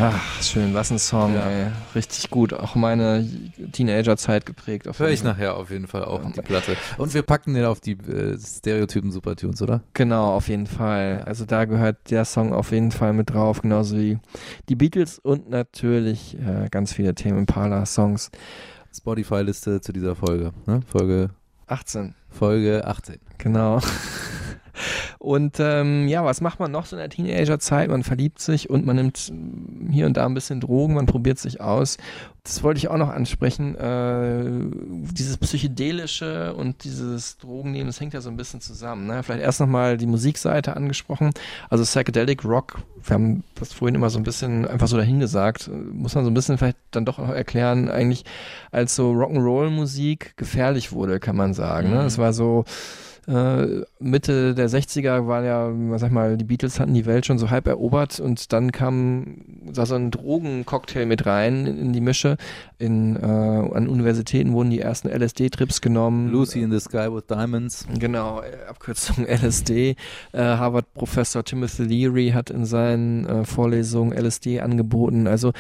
Ach, 0.04 0.42
schön, 0.42 0.74
was 0.74 0.90
ein 0.90 0.98
Song, 0.98 1.34
Ja. 1.34 1.48
ey. 1.48 1.66
Richtig 1.94 2.28
gut. 2.28 2.52
Auch 2.52 2.74
meine 2.74 3.24
Teenagerzeit 3.70 4.44
geprägt. 4.44 4.88
Höre 4.98 5.10
ich 5.10 5.22
nachher 5.22 5.56
auf 5.56 5.70
jeden 5.70 5.86
Fall 5.86 6.04
auch 6.04 6.20
die 6.32 6.40
Platte. 6.40 6.76
Und 6.98 7.14
wir 7.14 7.22
packen 7.22 7.54
den 7.54 7.64
auf 7.66 7.78
die 7.78 7.92
äh, 7.92 8.36
Stereotypen 8.36 9.12
Supertunes, 9.12 9.62
oder? 9.62 9.82
Genau, 9.94 10.34
auf 10.34 10.48
jeden 10.48 10.66
Fall. 10.66 11.22
Also 11.24 11.44
da 11.44 11.66
gehört 11.66 12.10
der 12.10 12.24
Song 12.24 12.52
auf 12.52 12.72
jeden 12.72 12.90
Fall 12.90 13.12
mit 13.12 13.30
drauf, 13.30 13.62
genauso 13.62 13.96
wie 13.96 14.18
die 14.68 14.74
Beatles 14.74 15.20
und 15.20 15.48
natürlich 15.50 16.36
äh, 16.36 16.68
ganz 16.68 16.92
viele 16.92 17.14
Themen 17.14 17.38
Impala-Songs. 17.38 18.30
Spotify-Liste 18.94 19.80
zu 19.80 19.92
dieser 19.92 20.16
Folge. 20.16 20.52
Ne? 20.66 20.80
Folge, 20.86 21.30
18. 21.68 22.14
Folge 22.28 22.84
18. 22.86 23.20
Genau. 23.38 23.78
Und 25.18 25.58
ähm, 25.60 26.08
ja, 26.08 26.24
was 26.24 26.40
macht 26.40 26.60
man 26.60 26.70
noch 26.70 26.86
so 26.86 26.96
in 26.96 27.00
der 27.00 27.08
Teenagerzeit? 27.10 27.90
Man 27.90 28.02
verliebt 28.02 28.40
sich 28.40 28.70
und 28.70 28.86
man 28.86 28.96
nimmt 28.96 29.30
mm, 29.32 29.90
hier 29.90 30.06
und 30.06 30.16
da 30.16 30.26
ein 30.26 30.34
bisschen 30.34 30.60
Drogen, 30.60 30.94
man 30.94 31.06
probiert 31.06 31.38
sich 31.38 31.60
aus. 31.60 31.98
Das 32.44 32.64
wollte 32.64 32.78
ich 32.78 32.88
auch 32.88 32.96
noch 32.96 33.10
ansprechen. 33.10 33.76
Äh, 33.76 35.12
dieses 35.12 35.36
Psychedelische 35.36 36.54
und 36.54 36.82
dieses 36.82 37.38
Drogennehmen, 37.38 37.86
das 37.86 38.00
hängt 38.00 38.14
ja 38.14 38.20
so 38.20 38.30
ein 38.30 38.36
bisschen 38.36 38.60
zusammen. 38.60 39.06
Ne? 39.06 39.22
Vielleicht 39.22 39.42
erst 39.42 39.60
nochmal 39.60 39.96
die 39.96 40.06
Musikseite 40.06 40.74
angesprochen. 40.74 41.30
Also 41.70 41.84
Psychedelic 41.84 42.44
Rock, 42.44 42.78
wir 43.04 43.14
haben 43.14 43.44
das 43.54 43.72
vorhin 43.72 43.94
immer 43.94 44.10
so 44.10 44.18
ein 44.18 44.24
bisschen 44.24 44.66
einfach 44.66 44.88
so 44.88 44.96
dahingesagt, 44.96 45.70
muss 45.92 46.16
man 46.16 46.24
so 46.24 46.30
ein 46.30 46.34
bisschen 46.34 46.58
vielleicht 46.58 46.78
dann 46.90 47.04
doch 47.04 47.20
auch 47.20 47.28
erklären, 47.28 47.88
eigentlich 47.88 48.24
als 48.72 48.96
so 48.96 49.12
Rock'n'Roll-Musik 49.12 50.36
gefährlich 50.36 50.90
wurde, 50.90 51.20
kann 51.20 51.36
man 51.36 51.54
sagen. 51.54 51.90
Ne? 51.90 52.00
Mhm. 52.00 52.06
Es 52.06 52.18
war 52.18 52.32
so 52.32 52.64
äh, 53.28 53.82
Mitte 54.00 54.54
der 54.54 54.68
60er 54.68 55.26
waren 55.28 55.44
ja, 55.44 55.70
was 55.90 56.00
sag 56.00 56.08
ich 56.08 56.12
mal, 56.12 56.36
die 56.36 56.44
Beatles 56.44 56.80
hatten 56.80 56.94
die 56.94 57.06
Welt 57.06 57.24
schon 57.24 57.38
so 57.38 57.50
halb 57.50 57.68
erobert 57.68 58.18
und 58.18 58.52
dann 58.52 58.72
kam 58.72 59.42
da 59.72 59.86
so 59.86 59.94
ein 59.94 60.10
Drogencocktail 60.10 61.06
mit 61.06 61.24
rein 61.24 61.66
in, 61.66 61.78
in 61.78 61.92
die 61.92 62.00
Mische. 62.00 62.36
In, 62.78 63.16
äh, 63.16 63.20
an 63.20 63.88
Universitäten 63.88 64.52
wurden 64.52 64.70
die 64.70 64.80
ersten 64.80 65.08
LSD-Trips 65.08 65.80
genommen. 65.80 66.30
Lucy 66.30 66.62
in 66.62 66.72
the 66.72 66.80
Sky 66.80 67.08
with 67.12 67.26
Diamonds. 67.28 67.86
Genau, 67.98 68.42
Abkürzung 68.68 69.24
LSD. 69.26 69.96
Äh, 70.32 70.38
Harvard-Professor 70.38 71.44
Timothy 71.44 71.84
Leary 71.84 72.30
hat 72.30 72.50
in 72.50 72.64
seinen 72.64 73.24
äh, 73.26 73.44
Vorlesungen 73.44 74.12
LSD 74.12 74.60
angeboten. 74.60 75.28
Also 75.28 75.52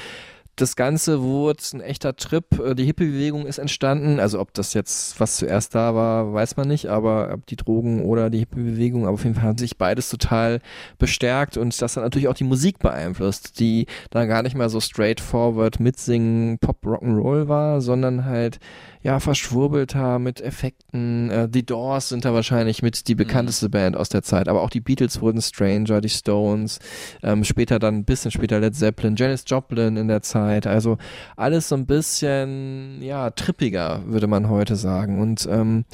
das 0.56 0.76
Ganze 0.76 1.22
wurde 1.22 1.62
ein 1.72 1.80
echter 1.80 2.14
Trip. 2.14 2.44
Äh, 2.58 2.74
Die 2.74 2.84
Hippie-Bewegung 2.84 3.46
ist 3.46 3.58
entstanden. 3.58 4.20
Also 4.20 4.38
ob 4.38 4.52
das 4.52 4.74
jetzt 4.74 5.18
was 5.18 5.36
zuerst 5.36 5.74
da 5.74 5.94
war, 5.94 6.32
weiß 6.32 6.56
man 6.56 6.68
nicht. 6.68 6.86
Aber 6.88 7.30
ob 7.32 7.46
die 7.46 7.56
Drogen 7.56 8.04
oder 8.04 8.28
die 8.28 8.40
Hippie-Bewegung, 8.40 9.04
aber 9.04 9.14
auf 9.14 9.24
jeden 9.24 9.34
Fall 9.34 9.44
hat 9.44 9.58
sich 9.58 9.78
beides 9.78 10.10
total 10.10 10.60
bestärkt 10.98 11.56
und 11.56 11.80
das 11.80 11.96
hat 11.96 12.04
natürlich 12.04 12.28
auch 12.28 12.34
die 12.34 12.44
Musik 12.44 12.78
beeinflusst, 12.78 13.60
die 13.60 13.86
dann 14.10 14.28
gar 14.28 14.42
nicht 14.42 14.56
mehr 14.56 14.68
so 14.68 14.80
straightforward 14.80 15.80
mitsingen 15.80 16.58
Pop 16.58 16.84
Rock'n'Roll 16.84 17.48
war, 17.48 17.80
sondern 17.80 18.24
halt 18.24 18.58
ja 19.02 19.20
verschwurbelter 19.20 20.18
mit 20.18 20.40
Effekten. 20.40 21.30
Äh, 21.30 21.48
die 21.48 21.64
Doors 21.64 22.08
sind 22.08 22.24
da 22.24 22.32
wahrscheinlich 22.32 22.82
mit 22.82 23.08
die 23.08 23.14
bekannteste 23.14 23.68
Band 23.68 23.96
aus 23.96 24.08
der 24.08 24.22
Zeit, 24.22 24.48
aber 24.48 24.62
auch 24.62 24.70
die 24.70 24.80
Beatles 24.80 25.20
wurden 25.20 25.42
Stranger, 25.42 26.00
die 26.00 26.08
Stones, 26.08 26.78
ähm, 27.22 27.44
später 27.44 27.78
dann 27.78 27.96
ein 27.96 28.04
bisschen 28.04 28.30
später 28.30 28.60
Led 28.60 28.74
Zeppelin, 28.74 29.16
Janis 29.16 29.44
Joplin 29.46 29.96
in 29.96 30.08
der 30.08 30.22
Zeit. 30.22 30.66
Also 30.66 30.98
alles 31.36 31.68
so 31.68 31.74
ein 31.74 31.86
bisschen 31.86 33.02
ja 33.02 33.30
trippiger 33.30 34.02
würde 34.06 34.26
man 34.26 34.48
heute 34.48 34.76
sagen 34.76 35.20
und 35.20 35.48
ähm, 35.50 35.84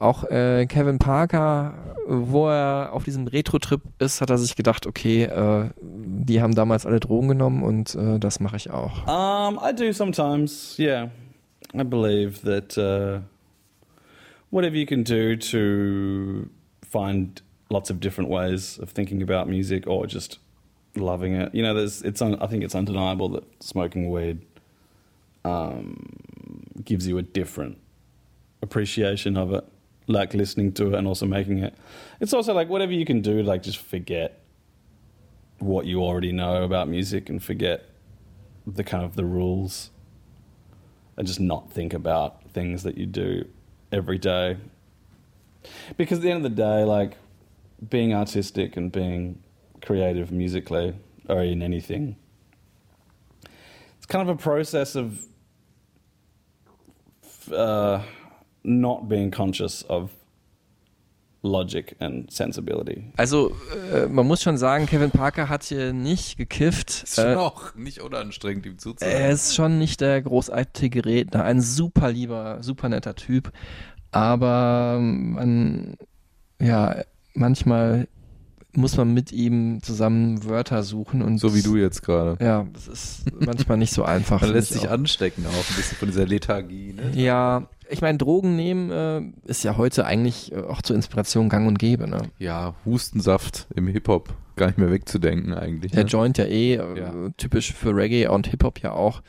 auch 0.00 0.24
äh, 0.24 0.66
Kevin 0.66 0.98
Parker, 0.98 1.74
wo 2.06 2.48
er 2.48 2.90
auf 2.92 3.04
diesem 3.04 3.26
Retro-Trip 3.26 3.80
ist, 3.98 4.20
hat 4.20 4.28
er 4.28 4.38
sich 4.38 4.56
gedacht, 4.56 4.86
okay, 4.86 5.22
äh, 5.22 5.70
die 5.80 6.42
haben 6.42 6.54
damals 6.54 6.84
alle 6.84 7.00
Drogen 7.00 7.28
genommen 7.28 7.62
und 7.62 7.94
äh, 7.94 8.18
das 8.18 8.40
mache 8.40 8.56
ich 8.56 8.70
auch. 8.70 9.06
Um, 9.06 9.58
I 9.62 9.72
do 9.74 9.92
sometimes, 9.92 10.78
yeah. 10.78 11.10
I 11.76 11.82
believe 11.82 12.42
that 12.42 12.78
uh, 12.78 13.20
whatever 14.50 14.76
you 14.76 14.86
can 14.86 15.02
do 15.02 15.36
to 15.36 16.48
find 16.82 17.42
lots 17.70 17.90
of 17.90 17.98
different 17.98 18.30
ways 18.30 18.78
of 18.78 18.90
thinking 18.90 19.22
about 19.22 19.48
music 19.48 19.86
or 19.86 20.06
just 20.06 20.38
loving 20.94 21.34
it. 21.34 21.52
You 21.54 21.62
know, 21.62 21.74
there's 21.74 22.02
it's 22.02 22.22
un, 22.22 22.36
I 22.40 22.46
think 22.46 22.62
it's 22.62 22.74
undeniable 22.74 23.28
that 23.30 23.44
smoking 23.62 24.10
weed 24.10 24.40
um, 25.44 26.62
gives 26.84 27.08
you 27.08 27.18
a 27.18 27.22
different 27.22 27.78
appreciation 28.62 29.36
of 29.36 29.52
it, 29.52 29.64
like 30.06 30.34
listening 30.34 30.72
to 30.74 30.88
it 30.88 30.94
and 30.94 31.08
also 31.08 31.26
making 31.26 31.58
it. 31.58 31.74
It's 32.20 32.32
also 32.32 32.54
like 32.54 32.68
whatever 32.68 32.92
you 32.92 33.04
can 33.04 33.20
do, 33.20 33.42
like 33.42 33.62
just 33.62 33.78
forget 33.78 34.40
what 35.58 35.86
you 35.86 36.02
already 36.02 36.30
know 36.30 36.62
about 36.62 36.88
music 36.88 37.28
and 37.28 37.42
forget 37.42 37.86
the 38.66 38.84
kind 38.84 39.04
of 39.04 39.16
the 39.16 39.24
rules 39.24 39.90
and 41.16 41.26
just 41.26 41.40
not 41.40 41.72
think 41.72 41.94
about 41.94 42.50
things 42.50 42.82
that 42.82 42.98
you 42.98 43.06
do 43.06 43.46
every 43.92 44.18
day. 44.18 44.56
Because 45.96 46.18
at 46.18 46.22
the 46.22 46.30
end 46.30 46.44
of 46.44 46.50
the 46.54 46.62
day, 46.62 46.84
like 46.84 47.16
being 47.88 48.14
artistic 48.14 48.76
and 48.76 48.90
being 48.90 49.42
creative 49.82 50.32
musically 50.32 50.94
or 51.28 51.42
in 51.42 51.62
anything, 51.62 52.16
it's 53.96 54.06
kind 54.06 54.28
of 54.28 54.34
a 54.34 54.40
process 54.40 54.94
of 54.94 55.26
uh, 57.52 58.02
not 58.62 59.08
being 59.08 59.30
conscious 59.30 59.82
of 59.82 60.10
logic 61.44 61.94
and 62.00 62.30
sensibility. 62.32 63.12
Also 63.16 63.54
äh, 63.92 64.06
man 64.06 64.26
muss 64.26 64.42
schon 64.42 64.56
sagen, 64.58 64.86
Kevin 64.86 65.10
Parker 65.10 65.48
hat 65.48 65.62
hier 65.64 65.92
nicht 65.92 66.36
gekifft. 66.38 67.02
Ist 67.04 67.16
schon 67.16 67.26
Äh, 67.32 67.34
auch 67.36 67.74
nicht 67.74 68.00
unanstrengend, 68.00 68.66
ihm 68.66 68.78
zuzuhören. 68.78 69.16
er 69.16 69.30
ist 69.30 69.54
schon 69.54 69.78
nicht 69.78 70.00
der 70.00 70.22
großartige 70.22 71.04
Redner, 71.04 71.44
ein 71.44 71.60
super 71.60 72.10
lieber, 72.10 72.58
super 72.62 72.88
netter 72.88 73.14
Typ, 73.14 73.52
aber 74.10 74.98
man, 75.00 75.96
ja, 76.60 77.02
manchmal 77.34 78.08
muss 78.76 78.96
man 78.96 79.14
mit 79.14 79.30
ihm 79.30 79.80
zusammen 79.82 80.44
Wörter 80.48 80.82
suchen 80.82 81.22
und 81.22 81.38
so 81.38 81.54
wie 81.54 81.62
du 81.62 81.76
jetzt 81.76 82.02
gerade. 82.02 82.42
Ja, 82.44 82.66
das 82.72 82.88
ist 82.88 83.24
manchmal 83.38 83.76
nicht 83.78 83.92
so 83.92 84.02
einfach. 84.04 84.40
Man 84.40 84.50
lässt 84.52 84.72
ich 84.72 84.80
sich 84.80 84.88
auch. 84.88 84.92
anstecken 84.94 85.46
auch 85.46 85.50
ein 85.52 85.76
bisschen 85.76 85.96
von 85.98 86.08
dieser 86.08 86.26
Lethargie. 86.26 86.92
Ne? 86.92 87.12
Ja, 87.14 87.68
ich 87.90 88.00
meine, 88.00 88.18
Drogen 88.18 88.56
nehmen 88.56 88.90
äh, 88.90 89.22
ist 89.48 89.64
ja 89.64 89.76
heute 89.76 90.04
eigentlich 90.06 90.52
äh, 90.52 90.60
auch 90.60 90.82
zur 90.82 90.96
Inspiration 90.96 91.48
gang 91.48 91.66
und 91.68 91.78
gäbe. 91.78 92.08
Ne? 92.08 92.22
Ja, 92.38 92.74
Hustensaft 92.84 93.66
im 93.74 93.86
Hip-Hop 93.88 94.32
gar 94.56 94.66
nicht 94.66 94.78
mehr 94.78 94.90
wegzudenken 94.90 95.52
eigentlich. 95.52 95.92
Der 95.92 96.04
Ne? 96.04 96.08
Joint 96.10 96.38
ja 96.38 96.44
eh, 96.44 96.74
äh, 96.74 96.98
Ja. 96.98 97.12
typisch 97.36 97.72
für 97.72 97.94
Reggae 97.94 98.28
und 98.28 98.46
Hip-Hop 98.46 98.78
ja 98.80 98.92
auch. 98.92 99.22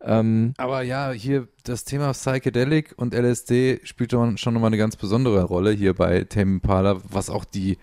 Ähm, 0.00 0.54
Aber 0.58 0.82
ja, 0.82 1.10
hier 1.10 1.48
das 1.64 1.84
Thema 1.84 2.12
Psychedelic 2.12 2.94
und 2.96 3.14
LSD 3.14 3.80
spielt 3.84 4.12
schon 4.12 4.36
schon 4.38 4.54
nochmal 4.54 4.68
eine 4.68 4.78
ganz 4.78 4.96
besondere 4.96 5.42
Rolle 5.44 5.72
hier 5.72 5.94
bei 5.94 6.24
Tame 6.24 6.52
Impala, 6.52 6.98
was 7.08 7.30
auch 7.30 7.44
die 7.44 7.78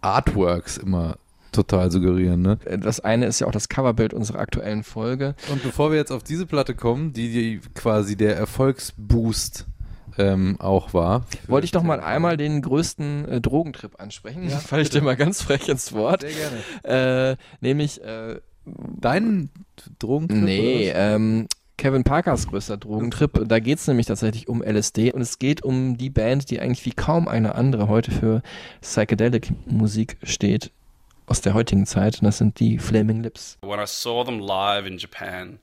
Artworks 0.00 0.78
immer 0.78 1.16
total 1.52 1.90
suggerieren. 1.90 2.42
Ne? 2.42 2.58
das 2.78 3.00
eine 3.00 3.26
ist 3.26 3.40
ja 3.40 3.46
auch 3.46 3.52
das 3.52 3.68
Coverbild 3.68 4.14
unserer 4.14 4.40
aktuellen 4.40 4.82
Folge. 4.82 5.34
Und 5.50 5.62
bevor 5.62 5.90
wir 5.90 5.98
jetzt 5.98 6.10
auf 6.10 6.22
diese 6.22 6.46
Platte 6.46 6.74
kommen, 6.74 7.12
die, 7.12 7.32
die 7.32 7.60
quasi 7.74 8.16
der 8.16 8.36
Erfolgsboost 8.36 9.66
ähm, 10.18 10.56
auch 10.58 10.92
war. 10.94 11.24
Wollte 11.46 11.64
ich 11.64 11.72
noch 11.72 11.82
mal 11.82 12.00
einmal 12.00 12.36
den 12.36 12.60
größten 12.62 13.28
äh, 13.28 13.40
Drogentrip 13.40 14.00
ansprechen. 14.00 14.48
Ja, 14.48 14.58
falle 14.58 14.82
ich 14.82 14.90
dir 14.90 15.02
mal 15.02 15.16
ganz 15.16 15.42
frech 15.42 15.68
ins 15.68 15.92
Wort. 15.92 16.22
Sehr 16.22 16.30
gerne. 16.82 17.30
Äh, 17.30 17.36
nämlich, 17.60 18.02
äh, 18.02 18.40
Deinen 18.64 19.50
Drogentrip? 19.98 20.40
nee, 20.40 20.92
ähm, 20.94 21.48
Kevin 21.78 22.04
Parkers 22.04 22.46
größter 22.46 22.76
Drogentrip. 22.76 23.42
Da 23.48 23.58
geht 23.58 23.78
es 23.78 23.88
nämlich 23.88 24.06
tatsächlich 24.06 24.48
um 24.48 24.62
LSD 24.62 25.12
und 25.12 25.20
es 25.20 25.40
geht 25.40 25.64
um 25.64 25.98
die 25.98 26.10
Band, 26.10 26.48
die 26.50 26.60
eigentlich 26.60 26.84
wie 26.86 26.92
kaum 26.92 27.26
eine 27.26 27.56
andere 27.56 27.88
heute 27.88 28.12
für 28.12 28.42
Psychedelic-Musik 28.82 30.18
steht 30.22 30.70
aus 31.32 31.40
der 31.40 31.54
heutigen 31.54 31.86
Zeit. 31.86 32.18
Und 32.20 32.26
das 32.26 32.36
sind 32.38 32.60
die 32.60 32.78
Flaming 32.78 33.22
Lips. 33.22 33.56
When 33.62 33.80
I 33.80 33.86
saw 33.86 34.22
them 34.22 34.38
live 34.38 34.86
in 34.86 34.98
Japan, 34.98 35.58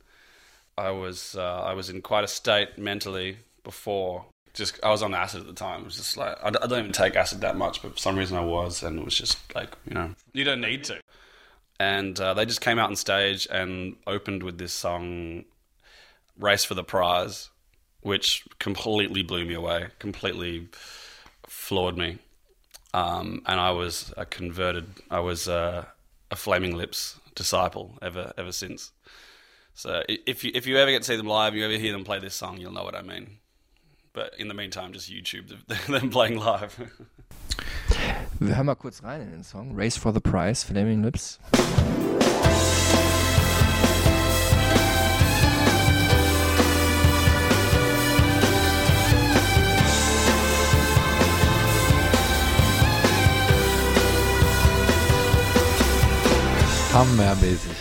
I 0.80 0.90
was 0.90 1.36
uh, 1.36 1.72
I 1.72 1.76
was 1.76 1.90
in 1.90 2.02
quite 2.02 2.24
a 2.24 2.28
state 2.28 2.80
mentally 2.80 3.38
before. 3.64 4.26
Just 4.56 4.80
I 4.84 4.90
was 4.90 5.04
on 5.04 5.14
acid 5.14 5.42
at 5.42 5.48
the 5.48 5.54
time. 5.54 5.82
It 5.82 5.86
was 5.86 5.98
just 5.98 6.18
like 6.18 6.36
I, 6.44 6.50
don't 6.50 6.80
even 6.80 6.92
take 6.92 7.16
acid 7.16 7.42
that 7.42 7.56
much, 7.56 7.84
but 7.84 7.94
for 7.94 8.00
some 8.00 8.18
reason 8.18 8.36
I 8.36 8.44
was, 8.44 8.82
and 8.82 8.98
it 8.98 9.06
was 9.06 9.16
just 9.16 9.38
like 9.54 9.78
you 9.86 9.94
know 9.94 10.16
you 10.34 10.44
don't 10.44 10.62
need 10.62 10.86
to. 10.86 11.00
And 11.80 12.20
uh, 12.20 12.34
they 12.34 12.46
just 12.46 12.62
came 12.62 12.80
out 12.80 12.90
on 12.90 12.96
stage 12.96 13.48
and 13.52 13.96
opened 14.08 14.42
with 14.42 14.58
this 14.58 14.74
song, 14.74 15.46
"Race 16.36 16.66
for 16.66 16.74
the 16.74 16.84
Prize," 16.84 17.52
which 18.02 18.44
completely 18.58 19.22
blew 19.22 19.46
me 19.46 19.54
away, 19.54 19.90
completely 20.00 20.68
floored 21.46 21.96
me. 21.96 22.18
Um, 22.94 23.42
and 23.46 23.60
I 23.60 23.72
was 23.72 24.14
a 24.18 24.26
converted. 24.26 24.88
I 25.12 25.20
was 25.20 25.48
uh, 25.48 25.86
a 26.32 26.36
Flaming 26.36 26.76
Lips 26.76 27.20
disciple 27.36 27.98
ever 28.02 28.34
ever 28.38 28.52
since. 28.52 28.92
So 29.74 30.04
if 30.08 30.44
you 30.44 30.52
if 30.54 30.68
you 30.68 30.78
ever 30.78 30.92
get 30.92 31.04
to 31.04 31.08
see 31.08 31.16
them 31.16 31.28
live, 31.28 31.56
you 31.56 31.64
ever 31.64 31.74
hear 31.74 31.94
them 31.94 32.04
play 32.04 32.20
this 32.20 32.36
song, 32.36 32.58
you'll 32.58 32.74
know 32.74 32.84
what 32.84 32.96
I 32.96 33.02
mean. 33.02 33.38
But 34.12 34.34
in 34.38 34.48
the 34.48 34.54
meantime, 34.54 34.92
just 34.92 35.10
YouTube 35.10 35.48
them 35.88 36.10
playing 36.12 36.38
live. 36.40 36.76
Wir 38.40 38.56
hören 38.56 38.66
mal 38.68 38.76
kurz 38.76 39.04
rein 39.04 39.22
in 39.22 39.32
den 39.32 39.44
Song. 39.44 39.76
Race 39.76 39.98
for 39.98 40.14
the 40.14 40.22
Prize, 40.22 40.64
Flaming 40.64 41.04
Lips. 41.04 41.40
Hammermäßig. 57.00 57.72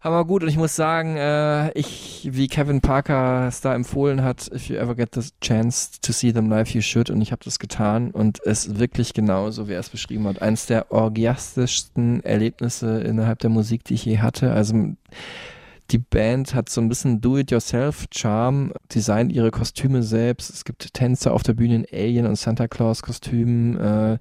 Aber 0.00 0.24
gut, 0.24 0.44
und 0.44 0.48
ich 0.48 0.56
muss 0.56 0.76
sagen, 0.76 1.16
äh, 1.16 1.72
ich, 1.72 2.28
wie 2.30 2.46
Kevin 2.46 2.80
Parker 2.80 3.48
es 3.48 3.60
da 3.60 3.74
empfohlen 3.74 4.22
hat, 4.22 4.48
if 4.54 4.68
you 4.68 4.76
ever 4.76 4.94
get 4.94 5.16
the 5.16 5.22
chance 5.40 6.00
to 6.00 6.12
see 6.12 6.32
them 6.32 6.48
live, 6.48 6.70
you 6.70 6.80
should. 6.80 7.10
Und 7.10 7.20
ich 7.20 7.32
habe 7.32 7.42
das 7.44 7.58
getan 7.58 8.12
und 8.12 8.38
es 8.44 8.66
ist 8.66 8.78
wirklich 8.78 9.14
genauso, 9.14 9.66
wie 9.66 9.72
er 9.72 9.80
es 9.80 9.88
beschrieben 9.88 10.28
hat. 10.28 10.40
Eines 10.40 10.66
der 10.66 10.92
orgiastischsten 10.92 12.22
Erlebnisse 12.22 13.00
innerhalb 13.00 13.40
der 13.40 13.50
Musik, 13.50 13.82
die 13.82 13.94
ich 13.94 14.04
je 14.04 14.18
hatte. 14.18 14.52
Also 14.52 14.76
die 15.90 15.98
Band 15.98 16.54
hat 16.54 16.68
so 16.68 16.80
ein 16.80 16.88
bisschen 16.88 17.20
Do-it-yourself-Charme, 17.20 18.74
designt 18.94 19.32
ihre 19.32 19.50
Kostüme 19.50 20.04
selbst. 20.04 20.50
Es 20.50 20.64
gibt 20.64 20.94
Tänze 20.94 21.32
auf 21.32 21.42
der 21.42 21.54
Bühne 21.54 21.74
in 21.74 21.86
Alien- 21.92 22.26
und 22.26 22.36
Santa 22.36 22.68
Claus-Kostümen, 22.68 23.76
äh, 23.76 24.18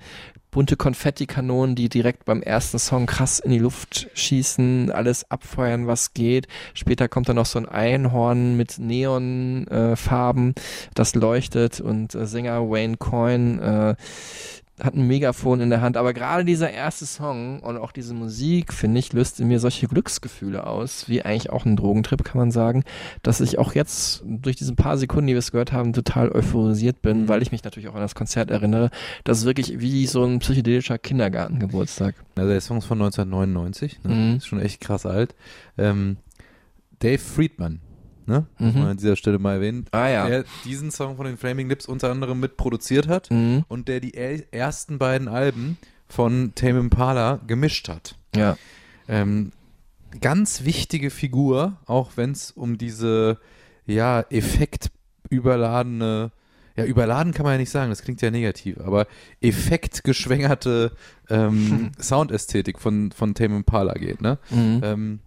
bunte 0.57 0.75
Konfettikanonen, 0.75 1.75
die 1.75 1.87
direkt 1.87 2.25
beim 2.25 2.41
ersten 2.41 2.79
Song 2.79 3.05
krass 3.05 3.37
in 3.37 3.51
die 3.51 3.59
Luft 3.59 4.09
schießen, 4.15 4.91
alles 4.91 5.29
abfeuern, 5.29 5.85
was 5.85 6.15
geht. 6.15 6.47
Später 6.73 7.07
kommt 7.07 7.29
dann 7.29 7.35
noch 7.35 7.45
so 7.45 7.59
ein 7.59 7.67
Einhorn 7.67 8.57
mit 8.57 8.79
Neonfarben, 8.79 10.49
äh, 10.55 10.61
das 10.95 11.13
leuchtet 11.13 11.79
und 11.79 12.15
äh, 12.15 12.25
Sänger 12.25 12.71
Wayne 12.71 12.97
Coyne 12.97 13.95
äh, 13.99 14.03
hat 14.81 14.93
ein 14.93 15.07
Megafon 15.07 15.59
in 15.59 15.71
der 15.71 15.81
Hand, 15.81 15.97
aber 15.97 16.13
gerade 16.13 16.45
dieser 16.45 16.69
erste 16.69 17.07
Song 17.07 17.61
und 17.61 17.77
auch 17.77 17.91
diese 17.91 18.13
Musik, 18.13 18.71
finde 18.71 18.99
ich, 18.99 19.11
löst 19.11 19.39
in 19.39 19.47
mir 19.47 19.59
solche 19.59 19.87
Glücksgefühle 19.87 20.67
aus, 20.67 21.09
wie 21.09 21.23
eigentlich 21.23 21.49
auch 21.49 21.65
ein 21.65 21.75
Drogentrip, 21.75 22.23
kann 22.23 22.37
man 22.37 22.51
sagen, 22.51 22.83
dass 23.23 23.41
ich 23.41 23.57
auch 23.57 23.73
jetzt 23.73 24.23
durch 24.25 24.55
diese 24.55 24.75
paar 24.75 24.97
Sekunden, 24.97 25.27
die 25.27 25.33
wir 25.33 25.39
es 25.39 25.51
gehört 25.51 25.71
haben, 25.71 25.93
total 25.93 26.31
euphorisiert 26.31 27.01
bin, 27.01 27.23
mhm. 27.23 27.27
weil 27.27 27.41
ich 27.41 27.51
mich 27.51 27.63
natürlich 27.63 27.89
auch 27.89 27.95
an 27.95 28.01
das 28.01 28.13
Konzert 28.13 28.51
erinnere. 28.51 28.91
Das 29.23 29.39
ist 29.39 29.45
wirklich 29.45 29.79
wie 29.79 30.05
so 30.05 30.23
ein 30.23 30.39
psychedelischer 30.39 30.99
Kindergartengeburtstag. 30.99 32.13
Also 32.35 32.49
der 32.49 32.61
Song 32.61 32.77
ist 32.77 32.85
von 32.85 33.01
1999, 33.01 34.03
ne? 34.03 34.13
mhm. 34.13 34.37
ist 34.37 34.45
schon 34.45 34.61
echt 34.61 34.79
krass 34.79 35.07
alt. 35.07 35.33
Ähm, 35.77 36.17
Dave 36.99 37.19
Friedman, 37.19 37.81
ne? 38.27 38.45
Muss 38.57 38.73
mhm. 38.73 38.79
man 38.79 38.89
an 38.89 38.97
dieser 38.97 39.15
Stelle 39.15 39.39
mal 39.39 39.55
erwähnen. 39.55 39.85
Ah, 39.91 40.07
ja. 40.07 40.27
Der 40.27 40.45
diesen 40.65 40.91
Song 40.91 41.17
von 41.17 41.25
den 41.25 41.37
Flaming 41.37 41.69
Lips 41.69 41.85
unter 41.85 42.11
anderem 42.11 42.39
mit 42.39 42.57
produziert 42.57 43.07
hat 43.07 43.31
mhm. 43.31 43.65
und 43.67 43.87
der 43.87 43.99
die 43.99 44.13
ersten 44.13 44.97
beiden 44.97 45.27
Alben 45.27 45.77
von 46.07 46.53
Tame 46.55 46.79
Impala 46.79 47.39
gemischt 47.47 47.89
hat. 47.89 48.15
Ja. 48.35 48.57
Ähm, 49.07 49.51
ganz 50.21 50.63
wichtige 50.63 51.09
Figur, 51.09 51.77
auch 51.85 52.11
wenn 52.15 52.31
es 52.31 52.51
um 52.51 52.77
diese 52.77 53.39
ja 53.85 54.21
effektüberladene 54.29 56.31
ja, 56.77 56.85
überladen 56.85 57.33
kann 57.33 57.43
man 57.43 57.53
ja 57.53 57.57
nicht 57.57 57.71
sagen, 57.71 57.89
das 57.89 58.03
klingt 58.03 58.21
ja 58.21 58.29
negativ, 58.29 58.79
aber 58.79 59.07
effektgeschwängerte 59.41 60.91
ähm, 61.27 61.91
Soundästhetik 61.99 62.79
von, 62.79 63.11
von 63.11 63.33
Tame 63.33 63.55
Impala 63.55 63.95
geht, 63.95 64.21
ne? 64.21 64.37
Mhm. 64.51 64.81
Ähm, 64.83 65.19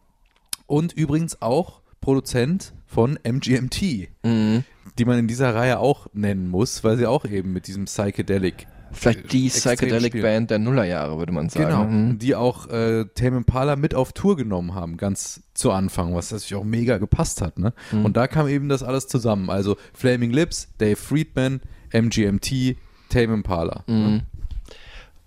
und 0.67 0.93
übrigens 0.93 1.43
auch 1.43 1.81
Produzent 2.01 2.73
von 2.91 3.19
MGMT, 3.23 4.09
mhm. 4.25 4.65
die 4.99 5.05
man 5.05 5.19
in 5.19 5.29
dieser 5.29 5.55
Reihe 5.55 5.79
auch 5.79 6.09
nennen 6.13 6.49
muss, 6.49 6.83
weil 6.83 6.97
sie 6.97 7.07
auch 7.07 7.25
eben 7.25 7.53
mit 7.53 7.67
diesem 7.67 7.85
Psychedelic 7.85 8.67
Vielleicht 8.93 9.33
die 9.33 9.49
Psychedelic 9.49 10.21
Band 10.21 10.51
der 10.51 10.59
Nullerjahre, 10.59 11.17
würde 11.17 11.31
man 11.31 11.49
sagen. 11.49 11.67
Genau, 11.67 11.85
mhm. 11.85 12.19
die 12.19 12.35
auch 12.35 12.67
äh, 12.69 13.05
Tame 13.15 13.37
Impala 13.37 13.77
mit 13.77 13.95
auf 13.95 14.13
Tour 14.13 14.37
genommen 14.37 14.75
haben, 14.75 14.97
ganz 14.97 15.43
zu 15.55 15.71
Anfang, 15.71 16.15
was 16.17 16.33
natürlich 16.33 16.57
auch 16.57 16.65
mega 16.65 16.99
gepasst 16.99 17.41
hat. 17.41 17.57
Ne? 17.57 17.73
Mhm. 17.93 18.05
Und 18.05 18.17
da 18.17 18.27
kam 18.27 18.49
eben 18.49 18.69
das 18.69 18.83
alles 18.83 19.07
zusammen. 19.07 19.49
Also 19.49 19.77
Flaming 19.95 20.33
Lips, 20.33 20.69
Dave 20.79 20.97
Friedman, 20.97 21.61
MGMT, 21.93 22.77
Tame 23.11 23.35
Impala. 23.35 23.85
Mhm. 23.87 23.95
Ne? 23.95 24.27